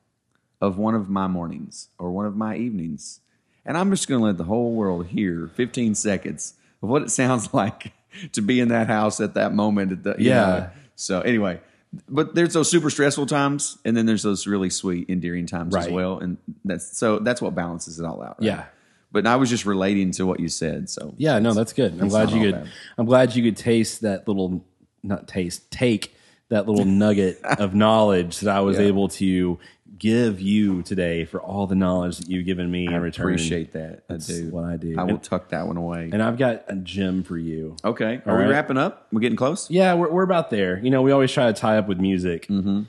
of 0.59 0.77
one 0.77 0.95
of 0.95 1.09
my 1.09 1.27
mornings 1.27 1.89
or 1.99 2.11
one 2.11 2.25
of 2.25 2.35
my 2.35 2.55
evenings. 2.55 3.19
And 3.65 3.77
I'm 3.77 3.91
just 3.91 4.07
going 4.07 4.19
to 4.21 4.25
let 4.25 4.37
the 4.37 4.45
whole 4.45 4.71
world 4.73 5.07
hear 5.07 5.49
15 5.55 5.95
seconds 5.95 6.55
of 6.81 6.89
what 6.89 7.01
it 7.03 7.11
sounds 7.21 7.53
like 7.53 7.93
to 8.33 8.41
be 8.41 8.59
in 8.59 8.69
that 8.69 8.87
house 8.87 9.19
at 9.21 9.35
that 9.35 9.53
moment. 9.53 9.91
At 9.91 10.03
the, 10.03 10.15
Yeah. 10.17 10.33
know. 10.33 10.69
So, 10.95 11.21
anyway, 11.21 11.61
but 12.09 12.33
there's 12.33 12.53
those 12.53 12.69
super 12.71 12.89
stressful 12.89 13.27
times, 13.27 13.77
and 13.85 13.95
then 13.95 14.05
there's 14.07 14.23
those 14.23 14.47
really 14.47 14.69
sweet, 14.71 15.09
endearing 15.09 15.45
times 15.45 15.75
as 15.75 15.87
well. 15.89 16.17
And 16.19 16.37
that's 16.65 16.97
so 16.97 17.19
that's 17.19 17.39
what 17.41 17.53
balances 17.53 17.99
it 17.99 18.05
all 18.05 18.21
out. 18.23 18.37
right? 18.39 18.45
Yeah. 18.47 18.65
But 19.11 19.27
I 19.27 19.35
was 19.37 19.49
just 19.49 19.65
relating 19.65 20.11
to 20.13 20.25
what 20.25 20.39
you 20.39 20.49
said. 20.49 20.89
So, 20.89 21.13
Yeah, 21.17 21.37
no, 21.39 21.53
that's 21.53 21.71
good. 21.73 21.93
I'm 22.01 22.07
glad 22.09 22.31
you 22.31 22.41
could. 22.41 22.51
bad. 22.63 22.67
I'm 22.97 23.05
glad 23.05 23.35
you 23.35 23.43
could 23.43 23.55
taste 23.57 24.01
that 24.01 24.27
little, 24.27 24.65
not 25.03 25.27
taste, 25.27 25.69
take 25.71 26.13
that 26.49 26.67
little 26.67 26.85
nugget 27.03 27.39
of 27.43 27.73
knowledge 27.75 28.39
that 28.41 28.55
I 28.55 28.61
was 28.61 28.77
Yeah. 28.77 28.85
able 28.85 29.07
to 29.09 29.59
give 29.97 30.39
you 30.39 30.83
today 30.83 31.25
for 31.25 31.41
all 31.41 31.65
the 31.65 31.73
knowledge 31.75 32.19
that 32.19 32.29
you've 32.29 32.45
given 32.45 32.69
me 32.69 32.85
in 32.85 32.93
I 32.93 32.97
return. 32.97 33.25
appreciate 33.25 33.71
that. 33.73 34.03
I 34.09 34.13
That's 34.13 34.27
do. 34.27 34.49
what 34.51 34.63
I 34.65 34.77
do. 34.77 34.95
I 34.97 35.03
will 35.03 35.11
And- 35.11 35.23
tuck 35.23 35.49
that 35.49 35.65
one 35.65 35.75
away. 35.77 36.09
And 36.13 36.21
I've 36.21 36.37
got 36.37 36.65
a 36.67 36.75
gem 36.75 37.23
for 37.23 37.37
you. 37.37 37.75
okay. 37.83 38.21
Are 38.25 38.31
All 38.31 38.37
we 38.37 38.43
right. 38.43 38.51
wrapping 38.51 38.77
up? 38.77 39.07
We're 39.11 39.21
getting 39.21 39.37
close? 39.37 39.69
Yeah, 39.71 39.95
we're 39.95 40.11
we're 40.11 40.23
about 40.23 40.49
there. 40.51 40.79
You 40.83 40.91
know, 40.91 41.01
we 41.01 41.11
always 41.11 41.31
try 41.31 41.47
to 41.47 41.53
tie 41.53 41.77
up 41.77 41.87
with 41.87 41.99
music. 41.99 42.47
Mm-hmm. 42.47 42.83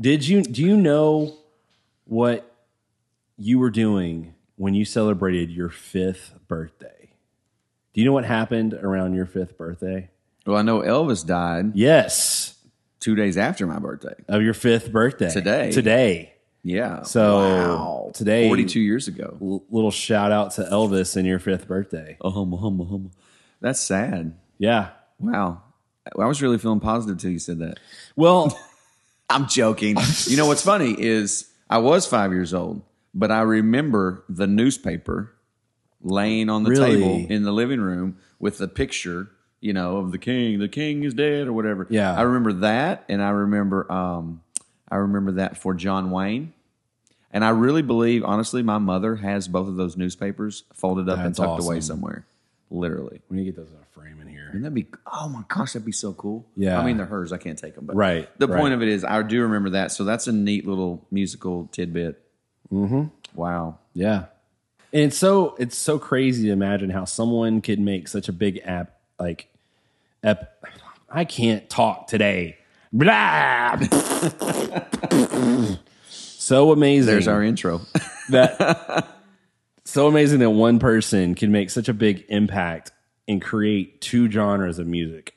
Did 0.00 0.26
you 0.28 0.42
do 0.42 0.62
you 0.62 0.76
know 0.76 1.34
what 2.04 2.50
you 3.36 3.58
were 3.58 3.70
doing 3.70 4.34
when 4.56 4.74
you 4.74 4.84
celebrated 4.84 5.50
your 5.50 5.70
fifth 5.70 6.34
birthday? 6.46 7.10
Do 7.94 8.00
you 8.00 8.04
know 8.06 8.12
what 8.12 8.24
happened 8.24 8.74
around 8.74 9.14
your 9.14 9.26
fifth 9.26 9.56
birthday? 9.58 10.10
Well, 10.46 10.56
I 10.56 10.62
know 10.62 10.80
Elvis 10.80 11.26
died 11.26 11.72
Yes, 11.74 12.43
two 13.04 13.14
days 13.14 13.36
after 13.36 13.66
my 13.66 13.78
birthday. 13.78 14.14
of 14.28 14.40
your 14.42 14.54
fifth 14.54 14.90
birthday 14.90 15.30
Today. 15.30 15.70
Today, 15.70 16.32
Yeah. 16.62 17.02
So, 17.02 17.36
wow. 17.38 18.10
today- 18.14 18.46
42 18.48 18.80
years 18.80 19.06
ago. 19.08 19.36
L- 19.40 19.62
little 19.70 19.90
shout 19.90 20.32
out 20.32 20.52
to 20.52 20.62
Elvis 20.62 21.16
and 21.16 21.26
your 21.26 21.38
fifth 21.38 21.68
birthday. 21.68 22.16
Oh, 22.22 22.30
hum, 22.30 22.52
hum, 22.52 22.78
hum. 22.88 23.10
That's 23.60 23.80
sad. 23.80 24.34
Yeah. 24.58 24.88
Wow. 25.18 25.60
I 26.18 26.26
was 26.26 26.40
really 26.42 26.56
feeling 26.58 26.80
positive 26.80 27.18
till 27.18 27.30
you 27.30 27.38
said 27.38 27.58
that. 27.58 27.78
Well, 28.16 28.58
I'm 29.30 29.48
joking. 29.48 29.96
you 30.26 30.36
know 30.38 30.46
what's 30.46 30.62
funny 30.62 30.94
is 30.98 31.50
I 31.68 31.78
was 31.78 32.06
five 32.06 32.32
years 32.32 32.52
old, 32.54 32.82
but 33.14 33.30
I 33.30 33.42
remember 33.42 34.24
the 34.28 34.46
newspaper 34.46 35.34
laying 36.02 36.48
on 36.50 36.62
the 36.64 36.70
Really? 36.70 36.96
table 36.96 37.26
in 37.30 37.42
the 37.42 37.52
living 37.52 37.80
room 37.80 38.16
with 38.38 38.58
the 38.58 38.68
picture, 38.68 39.30
you 39.64 39.72
know, 39.72 39.96
of 39.96 40.12
the 40.12 40.18
king. 40.18 40.58
The 40.58 40.68
king 40.68 41.04
is 41.04 41.14
dead 41.14 41.46
or 41.46 41.52
whatever. 41.54 41.86
Yeah. 41.88 42.14
I 42.14 42.20
remember 42.22 42.52
that, 42.52 43.04
and 43.08 43.22
I 43.22 43.30
remember, 43.30 43.90
um, 43.90 44.42
I 44.90 44.96
remember 44.96 45.32
that 45.32 45.56
for 45.56 45.72
John 45.72 46.10
Wayne. 46.10 46.52
And 47.32 47.42
I 47.44 47.48
really 47.48 47.80
believe, 47.82 48.22
honestly, 48.24 48.62
my 48.62 48.76
mother 48.78 49.16
has 49.16 49.48
both 49.48 49.66
of 49.66 49.76
those 49.76 49.96
newspapers 49.96 50.64
folded 50.74 51.08
up 51.08 51.18
and 51.18 51.28
That's 51.28 51.38
tucked 51.38 51.62
away 51.64 51.80
somewhere. 51.80 52.26
Literally. 52.70 53.22
we 53.30 53.38
need 53.38 53.44
to 53.46 53.52
get 53.52 53.56
those 53.56 53.70
in 53.70 53.76
a 53.78 53.98
frame 53.98 54.20
in 54.20 54.28
here. 54.28 54.50
And 54.52 54.62
that'd 54.62 54.74
be? 54.74 54.86
Oh 55.10 55.28
my 55.30 55.42
gosh, 55.48 55.72
that'd 55.72 55.86
be 55.86 55.92
so 55.92 56.12
cool. 56.12 56.44
Yeah. 56.56 56.78
I 56.78 56.84
mean, 56.84 56.96
they're 56.98 57.06
hers. 57.06 57.32
I 57.32 57.38
can't 57.38 57.58
take 57.58 57.74
them. 57.74 57.86
But 57.86 57.96
Right, 57.96 58.28
The 58.38 58.46
right. 58.46 58.60
point 58.60 58.74
of 58.74 58.82
it 58.82 58.88
is, 58.88 59.02
I 59.02 59.22
do 59.22 59.40
remember 59.42 59.70
that. 59.70 59.92
So 59.92 60.04
that's 60.04 60.26
a 60.28 60.32
neat 60.32 60.66
little 60.66 61.06
musical 61.10 61.68
tidbit. 61.72 62.20
Mm-hmm. 62.70 63.04
Wow. 63.34 63.78
Yeah. 63.94 64.26
And 64.92 65.02
it's 65.04 65.16
so 65.18 65.56
it's 65.58 65.76
so 65.76 65.98
crazy 65.98 66.46
to 66.48 66.52
imagine 66.52 66.90
how 66.90 67.04
someone 67.04 67.62
could 67.62 67.80
make 67.80 68.06
such 68.08 68.28
a 68.28 68.32
big 68.32 68.60
app 68.64 68.92
like 69.18 69.48
ep 70.24 70.64
I 71.10 71.24
can't 71.24 71.70
talk 71.70 72.08
today. 72.08 72.58
Blah. 72.92 73.76
so 76.08 76.72
amazing. 76.72 77.06
There's 77.06 77.28
our 77.28 77.42
intro. 77.42 77.82
that 78.30 79.06
so 79.84 80.08
amazing 80.08 80.40
that 80.40 80.50
one 80.50 80.80
person 80.80 81.34
can 81.36 81.52
make 81.52 81.70
such 81.70 81.88
a 81.88 81.94
big 81.94 82.24
impact 82.28 82.90
and 83.28 83.40
create 83.40 84.00
two 84.00 84.30
genres 84.30 84.78
of 84.78 84.86
music, 84.86 85.34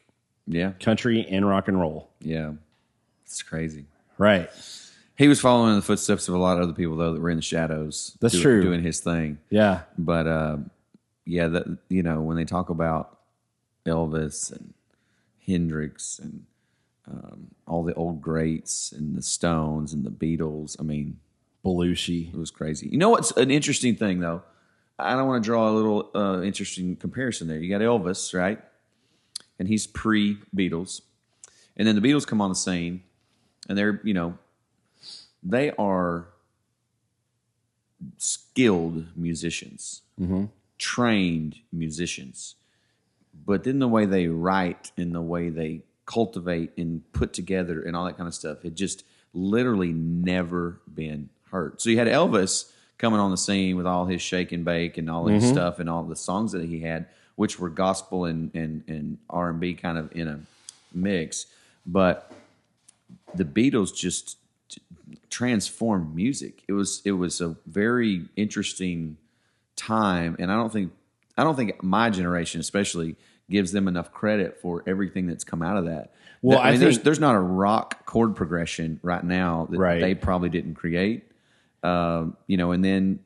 yeah. 0.47 0.71
country 0.80 1.26
and 1.30 1.47
rock 1.47 1.67
and 1.67 1.80
roll. 1.80 2.10
Yeah. 2.21 2.54
It's 3.26 3.43
crazy. 3.43 3.86
Right. 4.17 4.50
He 5.15 5.28
was 5.28 5.39
following 5.39 5.71
in 5.71 5.76
the 5.76 5.82
footsteps 5.82 6.28
of 6.28 6.36
a 6.36 6.38
lot 6.38 6.58
of 6.58 6.63
other 6.63 6.73
people 6.73 6.95
though 6.95 7.13
that 7.13 7.21
were 7.21 7.30
in 7.30 7.38
the 7.38 7.43
shadows. 7.43 8.17
That's 8.19 8.39
true. 8.39 8.62
doing 8.62 8.84
his 8.84 9.00
thing. 9.00 9.39
Yeah. 9.50 9.82
But 9.97 10.28
uh, 10.28 10.58
yeah, 11.26 11.47
that 11.47 11.78
you 11.89 12.04
know 12.04 12.21
when 12.21 12.38
they 12.38 12.45
talk 12.45 12.69
about 12.69 13.19
Elvis 13.86 14.52
and 14.52 14.73
Hendrix 15.47 16.19
and 16.19 16.45
um, 17.10 17.47
all 17.65 17.83
the 17.83 17.93
old 17.93 18.21
greats 18.21 18.91
and 18.91 19.15
the 19.15 19.21
Stones 19.21 19.93
and 19.93 20.03
the 20.03 20.12
Beatles, 20.12 20.75
I 20.79 20.83
mean, 20.83 21.19
Belushi. 21.63 22.33
it 22.33 22.38
was 22.38 22.51
crazy. 22.51 22.88
You 22.89 22.97
know 22.97 23.10
what's 23.10 23.31
an 23.31 23.51
interesting 23.51 23.95
thing 23.95 24.19
though? 24.19 24.43
I 24.99 25.15
don't 25.15 25.27
want 25.27 25.43
to 25.43 25.47
draw 25.47 25.69
a 25.69 25.71
little 25.71 26.10
uh, 26.15 26.41
interesting 26.41 26.95
comparison 26.95 27.47
there. 27.47 27.60
You 27.60 27.69
got 27.69 27.81
Elvis, 27.81 28.33
right? 28.38 28.60
And 29.60 29.67
he's 29.67 29.88
pre 29.88 30.38
Beatles, 30.55 31.01
and 31.75 31.88
then 31.88 31.95
the 31.95 32.01
Beatles 32.01 32.25
come 32.25 32.41
on 32.41 32.49
the 32.49 32.55
scene, 32.55 33.03
and 33.69 33.77
they're 33.77 34.01
you 34.03 34.13
know 34.13 34.38
they 35.43 35.71
are 35.71 36.27
skilled 38.17 39.05
musicians, 39.15 40.01
trained 40.77 41.57
musicians, 41.71 42.55
but 43.45 43.63
then 43.63 43.80
the 43.80 43.88
way 43.88 44.06
they 44.06 44.28
write 44.28 44.91
and 44.97 45.13
the 45.13 45.21
way 45.21 45.50
they 45.50 45.82
cultivate 46.06 46.71
and 46.78 47.02
put 47.13 47.34
together 47.34 47.82
and 47.82 47.95
all 47.95 48.06
that 48.06 48.17
kind 48.17 48.28
of 48.28 48.34
stuff, 48.34 48.63
had 48.63 48.76
just 48.76 49.04
literally 49.34 49.91
never 49.91 50.80
been 50.93 51.30
heard. 51.52 51.80
So 51.82 51.89
you 51.89 51.97
had 51.97 52.08
Elvis 52.08 52.71
coming 52.97 53.19
on 53.19 53.32
the 53.32 53.38
scene 53.38 53.76
with 53.78 53.86
all 53.86 54.06
his 54.06 54.21
shake 54.21 54.52
and 54.52 54.65
bake 54.65 54.97
and 54.97 55.10
all 55.10 55.28
his 55.28 55.43
mm-hmm. 55.43 55.54
stuff 55.54 55.80
and 55.80 55.89
all 55.89 56.04
the 56.04 56.15
songs 56.15 56.52
that 56.54 56.65
he 56.65 56.80
had, 56.80 57.08
which 57.36 57.60
were 57.60 57.69
gospel 57.69 58.26
and 58.26 58.54
and, 58.56 58.84
and 58.88 59.17
R 59.30 59.50
and 59.50 59.60
B 59.60 59.73
kind 59.73 59.97
of 59.97 60.15
in 60.15 60.28
a 60.28 60.39
mix, 60.93 61.45
but 61.86 62.32
the 63.36 63.45
Beatles 63.45 63.95
just 63.95 64.38
transformed 65.30 66.15
music. 66.15 66.63
It 66.67 66.73
was 66.73 67.02
it 67.06 67.12
was 67.12 67.41
a 67.41 67.56
very 67.65 68.26
interesting 68.36 69.17
time, 69.76 70.36
and 70.39 70.52
I 70.52 70.56
don't 70.56 70.71
think 70.71 70.91
I 71.38 71.43
don't 71.43 71.56
think 71.56 71.84
my 71.84 72.10
generation 72.10 72.60
especially 72.60 73.15
gives 73.50 73.71
them 73.71 73.88
enough 73.88 74.12
credit 74.12 74.60
for 74.62 74.84
everything 74.88 75.28
that's 75.28 75.43
come 75.43 75.62
out 75.62 75.78
of 75.78 75.86
that. 75.86 76.13
Well, 76.41 76.60
I 76.60 76.69
I 76.69 76.71
mean, 76.71 76.80
there's 76.82 76.95
think- 76.95 77.06
there's 77.06 77.19
not 77.19 77.36
a 77.36 77.39
rock 77.39 78.06
chord 78.06 78.36
progression 78.36 79.00
right 79.04 79.23
now 79.23 79.67
that 79.71 79.78
Right. 79.80 80.02
they 80.02 80.15
probably 80.15 80.50
didn't 80.50 80.76
create. 80.76 81.23
Um, 81.84 82.36
you 82.47 82.58
know, 82.58 82.71
and 82.71 82.84
then 82.84 83.19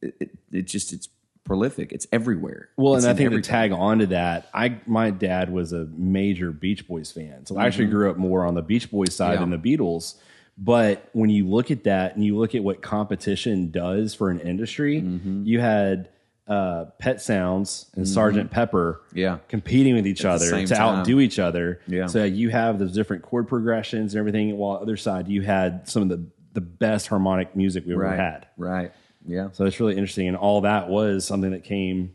it, 0.00 0.14
it, 0.20 0.30
it 0.50 0.62
just 0.66 0.92
it's 0.92 1.08
prolific. 1.44 1.92
It's 1.92 2.06
everywhere. 2.12 2.68
Well, 2.76 2.94
It's 2.96 3.04
and 3.04 3.08
I 3.08 3.12
in 3.22 3.30
think 3.30 3.44
to 3.44 3.48
tag 3.50 3.72
on 3.72 3.98
to 4.00 4.06
that, 4.08 4.48
I 4.54 4.78
my 4.86 5.10
dad 5.10 5.52
was 5.52 5.72
a 5.72 5.84
major 5.96 6.50
Beach 6.52 6.86
Boys 6.88 7.12
fan, 7.12 7.46
so 7.46 7.56
I 7.58 7.66
actually 7.66 7.86
grew 7.86 8.10
up 8.10 8.16
more 8.16 8.44
on 8.46 8.54
the 8.54 8.62
Beach 8.62 8.90
Boys 8.90 9.14
side 9.14 9.34
Mm-hmm. 9.38 9.50
Yeah. 9.52 9.56
than 9.56 9.62
the 9.62 9.76
Beatles. 9.76 10.16
But 10.58 11.08
when 11.12 11.30
you 11.30 11.48
look 11.48 11.70
at 11.70 11.84
that 11.84 12.14
and 12.14 12.24
you 12.24 12.36
look 12.36 12.54
at 12.54 12.62
what 12.62 12.82
competition 12.82 13.70
does 13.70 14.14
for 14.14 14.30
an 14.30 14.40
industry, 14.40 15.00
Mm-hmm. 15.00 15.44
you 15.44 15.60
had 15.60 16.08
uh, 16.48 16.86
Pet 16.98 17.20
Sounds 17.22 17.86
and 17.94 18.06
Sergeant 18.06 18.50
Pepper, 18.50 19.00
Yeah. 19.14 19.38
competing 19.48 19.94
with 19.94 20.06
each 20.06 20.24
other 20.24 20.50
to 20.50 20.66
time. 20.66 20.98
outdo 20.98 21.20
each 21.20 21.38
other. 21.38 21.80
Yeah. 21.86 22.06
So 22.06 22.24
you 22.24 22.50
have 22.50 22.78
those 22.78 22.92
different 22.92 23.22
chord 23.22 23.46
progressions 23.48 24.14
and 24.14 24.18
everything. 24.18 24.56
While 24.56 24.78
other 24.78 24.96
side, 24.96 25.28
you 25.28 25.42
had 25.42 25.88
some 25.88 26.02
of 26.02 26.08
the 26.08 26.24
the 26.54 26.60
best 26.60 27.06
harmonic 27.06 27.56
music 27.56 27.86
we 27.86 27.92
ever 27.94 28.02
right, 28.02 28.18
had. 28.18 28.46
right, 28.58 28.92
yeah. 29.26 29.48
So 29.52 29.64
it's 29.64 29.80
really 29.80 29.94
interesting, 29.94 30.28
and 30.28 30.36
all 30.36 30.60
that 30.62 30.90
was 30.90 31.24
something 31.24 31.52
that 31.52 31.64
came 31.64 32.12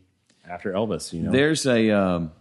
after 0.48 0.72
Elvis. 0.74 1.12
You 1.12 1.24
know, 1.24 1.32
There's 1.32 1.66
a 1.66 1.90
um, 1.90 2.32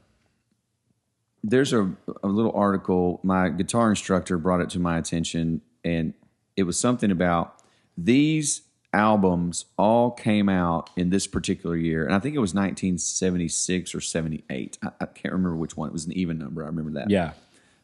there's 1.43 1.73
a, 1.73 1.91
a 2.23 2.27
little 2.29 2.53
article. 2.53 3.21
My 3.23 3.49
guitar 3.49 3.89
instructor 3.91 4.37
brought 4.39 4.61
it 4.61 4.71
to 4.71 4.79
my 4.79 4.99
attention, 4.99 5.63
and 5.85 6.13
it 6.57 6.65
was 6.65 6.79
something 6.79 7.11
about 7.11 7.63
these 7.97 8.63
albums 8.93 9.67
all 9.77 10.11
came 10.11 10.49
out 10.49 10.91
in 10.97 11.11
this 11.11 11.27
particular 11.27 11.77
year, 11.77 12.05
and 12.05 12.15
I 12.15 12.19
think 12.19 12.35
it 12.35 12.39
was 12.41 12.55
1976 12.55 13.95
or 13.95 14.01
78. 14.01 14.79
I, 14.83 14.89
I 15.01 15.07
can't 15.07 15.33
remember 15.33 15.57
which 15.57 15.77
one. 15.77 15.89
It 15.89 15.93
was 15.93 16.07
an 16.07 16.13
even 16.13 16.39
number. 16.39 16.63
I 16.63 16.67
remember 16.67 16.93
that. 16.93 17.11
yeah. 17.11 17.33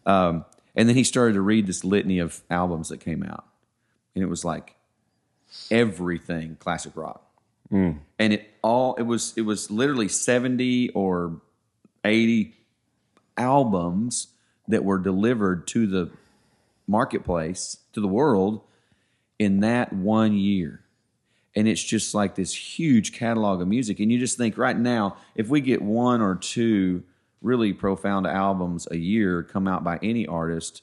Um, 0.06 0.44
and 0.74 0.88
then 0.88 0.96
he 0.96 1.04
started 1.04 1.34
to 1.34 1.40
read 1.40 1.66
this 1.66 1.84
litany 1.84 2.18
of 2.18 2.42
albums 2.50 2.88
that 2.88 2.98
came 2.98 3.22
out, 3.22 3.44
and 4.14 4.24
it 4.24 4.28
was 4.28 4.44
like 4.44 4.74
everything 5.70 6.56
classic 6.58 6.92
rock, 6.96 7.22
and 8.18 8.32
it 8.32 8.50
all 8.62 8.94
it 8.94 9.02
was 9.02 9.32
it 9.36 9.42
was 9.42 9.70
literally 9.70 10.08
seventy 10.08 10.88
or 10.90 11.40
eighty 12.04 12.54
albums 13.36 14.28
that 14.68 14.84
were 14.84 14.98
delivered 14.98 15.66
to 15.68 15.86
the 15.86 16.10
marketplace 16.86 17.78
to 17.92 18.00
the 18.00 18.08
world 18.08 18.62
in 19.38 19.60
that 19.60 19.92
one 19.92 20.34
year. 20.34 20.80
And 21.54 21.68
it's 21.68 21.82
just 21.82 22.14
like 22.14 22.34
this 22.34 22.54
huge 22.54 23.12
catalog 23.12 23.60
of 23.60 23.68
music. 23.68 24.00
And 24.00 24.10
you 24.10 24.18
just 24.18 24.38
think 24.38 24.56
right 24.56 24.76
now, 24.78 25.16
if 25.34 25.48
we 25.48 25.60
get 25.60 25.82
one 25.82 26.20
or 26.22 26.34
two 26.34 27.02
really 27.42 27.72
profound 27.72 28.26
albums 28.26 28.88
a 28.90 28.96
year 28.96 29.42
come 29.42 29.68
out 29.68 29.84
by 29.84 29.98
any 30.02 30.26
artist 30.26 30.82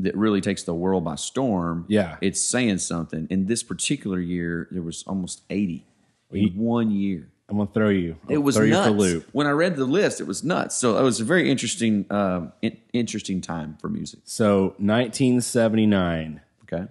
that 0.00 0.16
really 0.16 0.40
takes 0.40 0.62
the 0.64 0.74
world 0.74 1.04
by 1.04 1.14
storm, 1.14 1.84
Yeah. 1.88 2.16
it's 2.20 2.40
saying 2.40 2.78
something. 2.78 3.26
In 3.30 3.46
this 3.46 3.62
particular 3.62 4.18
year, 4.18 4.66
there 4.70 4.82
was 4.82 5.04
almost 5.06 5.42
80 5.50 5.86
in 6.32 6.56
one 6.56 6.90
year. 6.90 7.28
I'm 7.48 7.56
gonna 7.58 7.68
throw 7.74 7.88
you. 7.88 8.16
It 8.28 8.36
I'll 8.36 8.42
was 8.42 8.56
throw 8.56 8.66
nuts. 8.66 8.86
you 8.88 8.92
for 8.94 8.98
loop. 8.98 9.28
When 9.32 9.46
I 9.46 9.50
read 9.50 9.74
the 9.76 9.84
list, 9.84 10.20
it 10.20 10.26
was 10.26 10.42
nuts. 10.44 10.76
So 10.76 10.96
it 10.98 11.02
was 11.02 11.20
a 11.20 11.24
very 11.24 11.50
interesting, 11.50 12.06
um, 12.10 12.52
in- 12.62 12.76
interesting 12.92 13.40
time 13.40 13.76
for 13.80 13.88
music. 13.88 14.20
So 14.24 14.74
1979, 14.78 16.40
Okay. 16.64 16.86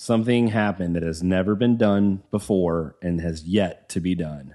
Something 0.00 0.46
happened 0.48 0.94
that 0.94 1.02
has 1.02 1.24
never 1.24 1.56
been 1.56 1.76
done 1.76 2.22
before 2.30 2.94
and 3.02 3.20
has 3.20 3.42
yet 3.42 3.88
to 3.88 3.98
be 4.00 4.14
done. 4.14 4.54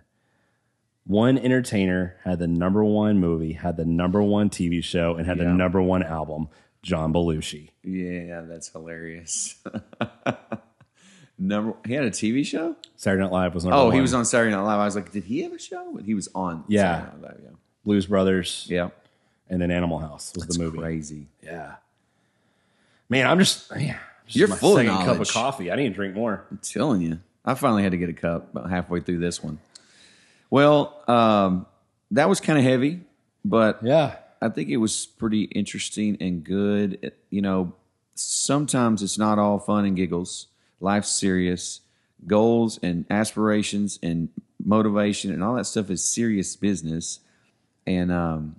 One 1.05 1.37
entertainer 1.37 2.15
had 2.23 2.39
the 2.39 2.47
number 2.47 2.81
one 2.81 3.19
movie, 3.19 3.51
had 3.51 3.75
the 3.75 3.83
number 3.83 4.23
one 4.23 4.49
TV 4.49 4.81
show, 4.81 5.15
and 5.15 5.27
had 5.27 5.37
the 5.37 5.43
number 5.43 5.81
one 5.81 6.01
album. 6.01 6.47
John 6.81 7.11
Belushi. 7.13 7.71
Yeah, 7.83 8.41
that's 8.41 8.69
hilarious. 8.69 9.55
Number, 11.39 11.73
he 11.85 11.93
had 11.93 12.03
a 12.05 12.11
TV 12.11 12.45
show. 12.45 12.75
Saturday 12.95 13.23
Night 13.23 13.31
Live 13.31 13.55
was 13.55 13.65
number 13.65 13.75
Oh, 13.77 13.85
one. 13.85 13.95
he 13.95 14.01
was 14.01 14.13
on 14.13 14.23
Saturday 14.23 14.51
Night 14.55 14.61
Live. 14.61 14.79
I 14.79 14.85
was 14.85 14.95
like, 14.95 15.11
did 15.11 15.23
he 15.23 15.41
have 15.41 15.51
a 15.51 15.59
show? 15.59 15.97
And 15.97 16.05
he 16.05 16.13
was 16.13 16.29
on. 16.35 16.63
Yeah. 16.67 17.05
Saturday 17.05 17.21
Night 17.21 17.43
Live, 17.43 17.55
Blues 17.83 18.05
Brothers, 18.05 18.65
yeah, 18.69 18.75
yeah. 18.83 18.89
and 19.49 19.61
then 19.61 19.71
Animal 19.71 19.97
House 19.97 20.31
was 20.35 20.45
It's 20.45 20.57
the 20.57 20.63
movie. 20.63 20.77
crazy. 20.77 21.27
Yeah, 21.41 21.75
man, 23.09 23.25
I'm 23.27 23.39
just, 23.39 23.67
just 23.69 23.81
You're 24.27 24.47
my 24.47 24.55
full 24.55 24.77
of 24.77 24.85
second 24.85 24.93
cup 24.97 25.07
of 25.07 25.13
knowledge. 25.15 25.31
coffee. 25.31 25.71
I 25.71 25.75
need 25.75 25.89
to 25.89 25.93
drink 25.95 26.15
more. 26.15 26.45
I'm 26.49 26.57
telling 26.59 27.01
you, 27.01 27.19
I 27.45 27.53
finally 27.55 27.83
had 27.83 27.91
to 27.91 27.97
get 27.97 28.09
a 28.09 28.13
cup 28.13 28.51
about 28.55 28.69
halfway 28.69 28.99
through 29.01 29.19
this 29.19 29.43
one. 29.43 29.59
Well, 30.49 31.03
um, 31.07 31.65
that 32.11 32.29
was 32.29 32.39
kind 32.39 32.57
of 32.59 32.63
heavy, 32.65 33.01
but 33.43 33.79
Yeah, 33.83 34.15
I 34.41 34.49
think 34.49 34.69
it 34.69 34.77
was 34.77 35.05
pretty 35.05 35.43
interesting 35.43 36.17
and 36.21 36.43
good. 36.43 36.99
It- 37.01 37.17
you 37.29 37.41
know, 37.41 37.73
sometimes 38.15 39.01
it's 39.01 39.17
not 39.17 39.39
all 39.39 39.59
fun 39.59 39.85
and 39.85 39.95
giggles. 39.95 40.47
Life's 40.79 41.09
serious. 41.09 41.81
Goals 42.27 42.79
and 42.83 43.05
aspirations 43.09 43.99
and 44.03 44.29
motivation 44.63 45.31
and 45.33 45.43
all 45.43 45.55
that 45.55 45.65
stuff 45.65 45.89
is 45.89 46.03
serious 46.03 46.55
business. 46.55 47.19
And 47.85 48.11
um, 48.11 48.55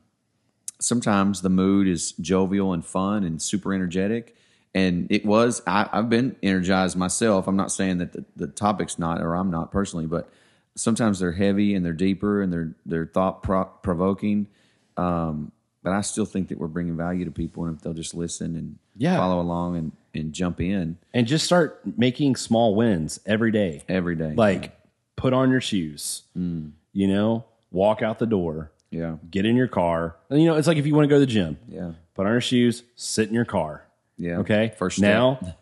sometimes 0.81 1.41
the 1.43 1.49
mood 1.49 1.87
is 1.89 2.13
jovial 2.13 2.73
and 2.73 2.85
fun 2.85 3.25
and 3.25 3.41
super 3.41 3.73
energetic. 3.73 4.37
And 4.75 5.07
it 5.11 5.25
was, 5.25 5.63
I, 5.67 5.89
I've 5.93 6.09
been 6.11 6.35
energized 6.43 6.97
myself. 6.97 7.47
I'm 7.47 7.57
not 7.57 7.71
saying 7.71 7.99
that 7.99 8.13
the, 8.13 8.25
the 8.35 8.47
topic's 8.49 8.99
not, 8.99 9.21
or 9.21 9.35
I'm 9.37 9.51
not 9.51 9.71
personally, 9.71 10.07
but 10.07 10.29
sometimes 10.75 11.21
they're 11.21 11.33
heavy 11.33 11.75
and 11.75 11.85
they're 11.87 11.93
deeper 11.93 12.43
and 12.43 12.53
they're, 12.53 12.75
they're 12.85 13.07
thought 13.07 13.43
pro- 13.45 13.67
provoking. 13.67 14.49
Um, 14.97 15.53
but 15.85 15.93
I 15.93 16.01
still 16.01 16.25
think 16.25 16.49
that 16.49 16.59
we're 16.59 16.67
bringing 16.67 16.97
value 16.97 17.25
to 17.25 17.31
people. 17.31 17.65
And 17.67 17.77
if 17.77 17.83
they'll 17.83 17.93
just 17.95 18.15
listen 18.15 18.57
and 18.57 18.79
Yeah. 18.97 19.17
follow 19.17 19.41
along 19.41 19.77
and, 19.77 19.93
and 20.15 20.33
jump 20.33 20.61
in 20.61 20.97
and 21.13 21.27
just 21.27 21.45
start 21.45 21.81
making 21.99 22.35
small 22.37 22.75
wins 22.75 23.21
every 23.27 23.53
day. 23.53 23.85
every 23.89 24.17
day. 24.17 24.33
Like, 24.35 24.77
put 25.17 25.33
on 25.33 25.51
your 25.51 25.61
shoes. 25.61 26.23
Mm. 26.37 26.73
You 26.93 27.07
know, 27.09 27.45
walk 27.71 28.03
out 28.03 28.19
the 28.19 28.27
door, 28.27 28.73
yeah. 28.91 29.17
get 29.31 29.45
in 29.47 29.55
your 29.57 29.69
car. 29.69 30.17
And, 30.31 30.41
you 30.41 30.47
know, 30.49 30.57
it's 30.57 30.67
like 30.67 30.79
if 30.79 30.87
you 30.87 30.95
want 30.95 31.05
to 31.05 31.09
go 31.09 31.17
to 31.17 31.21
the 31.21 31.27
gym, 31.27 31.59
Yeah. 31.69 31.93
put 32.15 32.27
on 32.27 32.33
your 32.33 32.41
shoes, 32.41 32.83
sit 32.97 33.29
in 33.29 33.35
your 33.35 33.45
car. 33.45 33.84
Yeah. 34.19 34.39
Okay. 34.39 34.73
First 34.79 34.99
step. 34.99 35.09
now, 35.13 35.57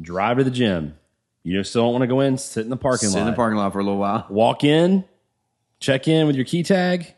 drive 0.00 0.38
to 0.38 0.44
the 0.44 0.50
gym. 0.50 0.96
You 1.42 1.62
still 1.64 1.82
don't 1.84 1.92
want 1.92 2.02
to 2.02 2.06
go 2.06 2.20
in, 2.20 2.36
sit 2.38 2.64
in 2.64 2.70
the 2.70 2.76
parking 2.76 3.08
lot. 3.08 3.12
Sit 3.12 3.18
lot. 3.20 3.26
in 3.26 3.32
the 3.32 3.36
parking 3.36 3.56
lot 3.58 3.72
for 3.72 3.80
a 3.80 3.82
little 3.82 3.98
while. 3.98 4.26
Walk 4.28 4.62
in, 4.64 5.04
check 5.80 6.06
in 6.06 6.26
with 6.26 6.36
your 6.36 6.44
key 6.44 6.62
tag, 6.62 7.14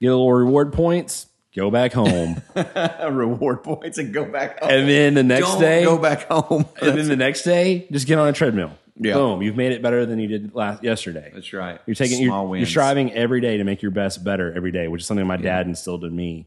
get 0.00 0.06
a 0.06 0.10
little 0.10 0.32
reward 0.32 0.72
points, 0.72 1.26
go 1.56 1.70
back 1.72 1.92
home. 1.92 2.40
Reward 3.10 3.64
points 3.64 3.98
and 3.98 4.12
go 4.14 4.24
back 4.24 4.60
home. 4.60 4.70
and 4.70 4.88
then 4.88 5.14
the 5.14 5.24
next 5.24 5.46
Don't 5.46 5.60
day, 5.60 5.84
go 5.84 5.98
back 5.98 6.28
home. 6.28 6.66
and 6.80 6.96
then 6.98 7.08
the 7.08 7.16
next 7.16 7.42
day, 7.42 7.86
just 7.90 8.06
get 8.06 8.18
on 8.18 8.28
a 8.28 8.32
treadmill. 8.32 8.70
Yeah. 8.96 9.14
Boom. 9.14 9.42
You've 9.42 9.56
made 9.56 9.72
it 9.72 9.82
better 9.82 10.06
than 10.06 10.20
you 10.20 10.28
did 10.28 10.54
last 10.54 10.84
yesterday. 10.84 11.32
That's 11.34 11.52
right. 11.52 11.80
You're 11.84 11.96
taking 11.96 12.24
Small 12.24 12.42
you're, 12.42 12.50
wins. 12.50 12.60
you're 12.60 12.66
striving 12.70 13.12
every 13.12 13.40
day 13.40 13.56
to 13.56 13.64
make 13.64 13.82
your 13.82 13.90
best 13.90 14.22
better 14.22 14.52
every 14.54 14.70
day, 14.70 14.86
which 14.86 15.00
is 15.02 15.06
something 15.08 15.26
my 15.26 15.36
dad 15.36 15.66
instilled 15.66 16.04
in 16.04 16.14
me 16.14 16.46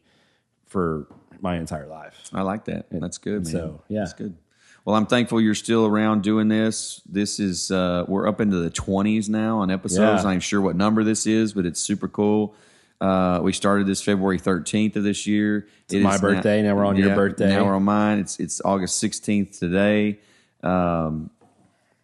for 0.65 1.07
my 1.41 1.57
entire 1.57 1.87
life. 1.87 2.29
I 2.33 2.41
like 2.41 2.65
that. 2.65 2.87
That's 2.91 3.17
good, 3.17 3.43
man. 3.43 3.51
so, 3.51 3.81
yeah. 3.87 3.99
That's 3.99 4.13
good. 4.13 4.35
Well, 4.85 4.95
I'm 4.95 5.05
thankful 5.05 5.41
you're 5.41 5.53
still 5.53 5.85
around 5.85 6.23
doing 6.23 6.47
this. 6.47 7.01
This 7.05 7.41
is 7.41 7.71
uh, 7.71 8.05
we're 8.07 8.25
up 8.25 8.39
into 8.39 8.55
the 8.57 8.69
20s 8.69 9.27
now 9.27 9.59
on 9.59 9.69
episodes. 9.69 10.23
Yeah. 10.23 10.29
I'm 10.29 10.39
sure 10.39 10.61
what 10.61 10.77
number 10.77 11.03
this 11.03 11.27
is, 11.27 11.53
but 11.53 11.65
it's 11.65 11.81
super 11.81 12.07
cool. 12.07 12.55
Uh, 13.01 13.41
we 13.43 13.51
started 13.51 13.85
this 13.85 14.01
February 14.01 14.39
13th 14.39 14.95
of 14.95 15.03
this 15.03 15.27
year. 15.27 15.67
It's 15.89 15.95
my 15.95 16.17
birthday. 16.17 16.61
Now 16.63 16.75
we're 16.75 16.85
on 16.85 16.95
your 16.95 17.13
birthday. 17.15 17.49
Now 17.49 17.65
we're 17.65 17.75
on 17.75 17.83
mine. 17.83 18.19
It's 18.19 18.39
it's 18.39 18.61
August 18.63 19.03
16th 19.03 19.59
today. 19.59 20.19
Um, 20.63 21.29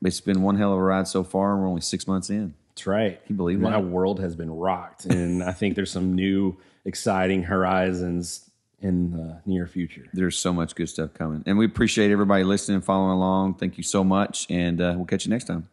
it's 0.03 0.21
been 0.21 0.41
one 0.41 0.57
hell 0.57 0.73
of 0.73 0.79
a 0.79 0.81
ride 0.83 1.07
so 1.07 1.23
far. 1.23 1.57
We're 1.57 1.67
only 1.67 1.81
six 1.81 2.05
months 2.05 2.29
in. 2.29 2.53
That's 2.71 2.85
right. 2.85 3.19
you 3.27 3.35
believe 3.35 3.59
My 3.59 3.71
that? 3.71 3.83
world 3.83 4.19
has 4.19 4.35
been 4.35 4.51
rocked, 4.51 5.05
and 5.05 5.41
I 5.43 5.51
think 5.53 5.75
there's 5.75 5.91
some 5.91 6.13
new 6.15 6.57
exciting 6.85 7.43
horizons 7.43 8.49
in 8.83 9.11
the 9.11 9.41
near 9.45 9.65
future. 9.65 10.05
There's 10.13 10.37
so 10.37 10.53
much 10.53 10.75
good 10.75 10.89
stuff 10.89 11.13
coming, 11.13 11.43
and 11.45 11.57
we 11.57 11.65
appreciate 11.65 12.11
everybody 12.11 12.43
listening, 12.43 12.75
and 12.75 12.85
following 12.85 13.11
along. 13.11 13.55
Thank 13.55 13.77
you 13.77 13.83
so 13.83 14.03
much, 14.03 14.45
and 14.49 14.81
uh, 14.81 14.93
we'll 14.95 15.05
catch 15.05 15.25
you 15.25 15.31
next 15.31 15.45
time. 15.45 15.69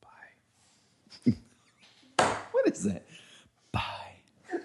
Bye. 0.00 1.32
what 2.52 2.68
is 2.68 2.84
that? 2.84 3.04
Bye. 3.72 3.82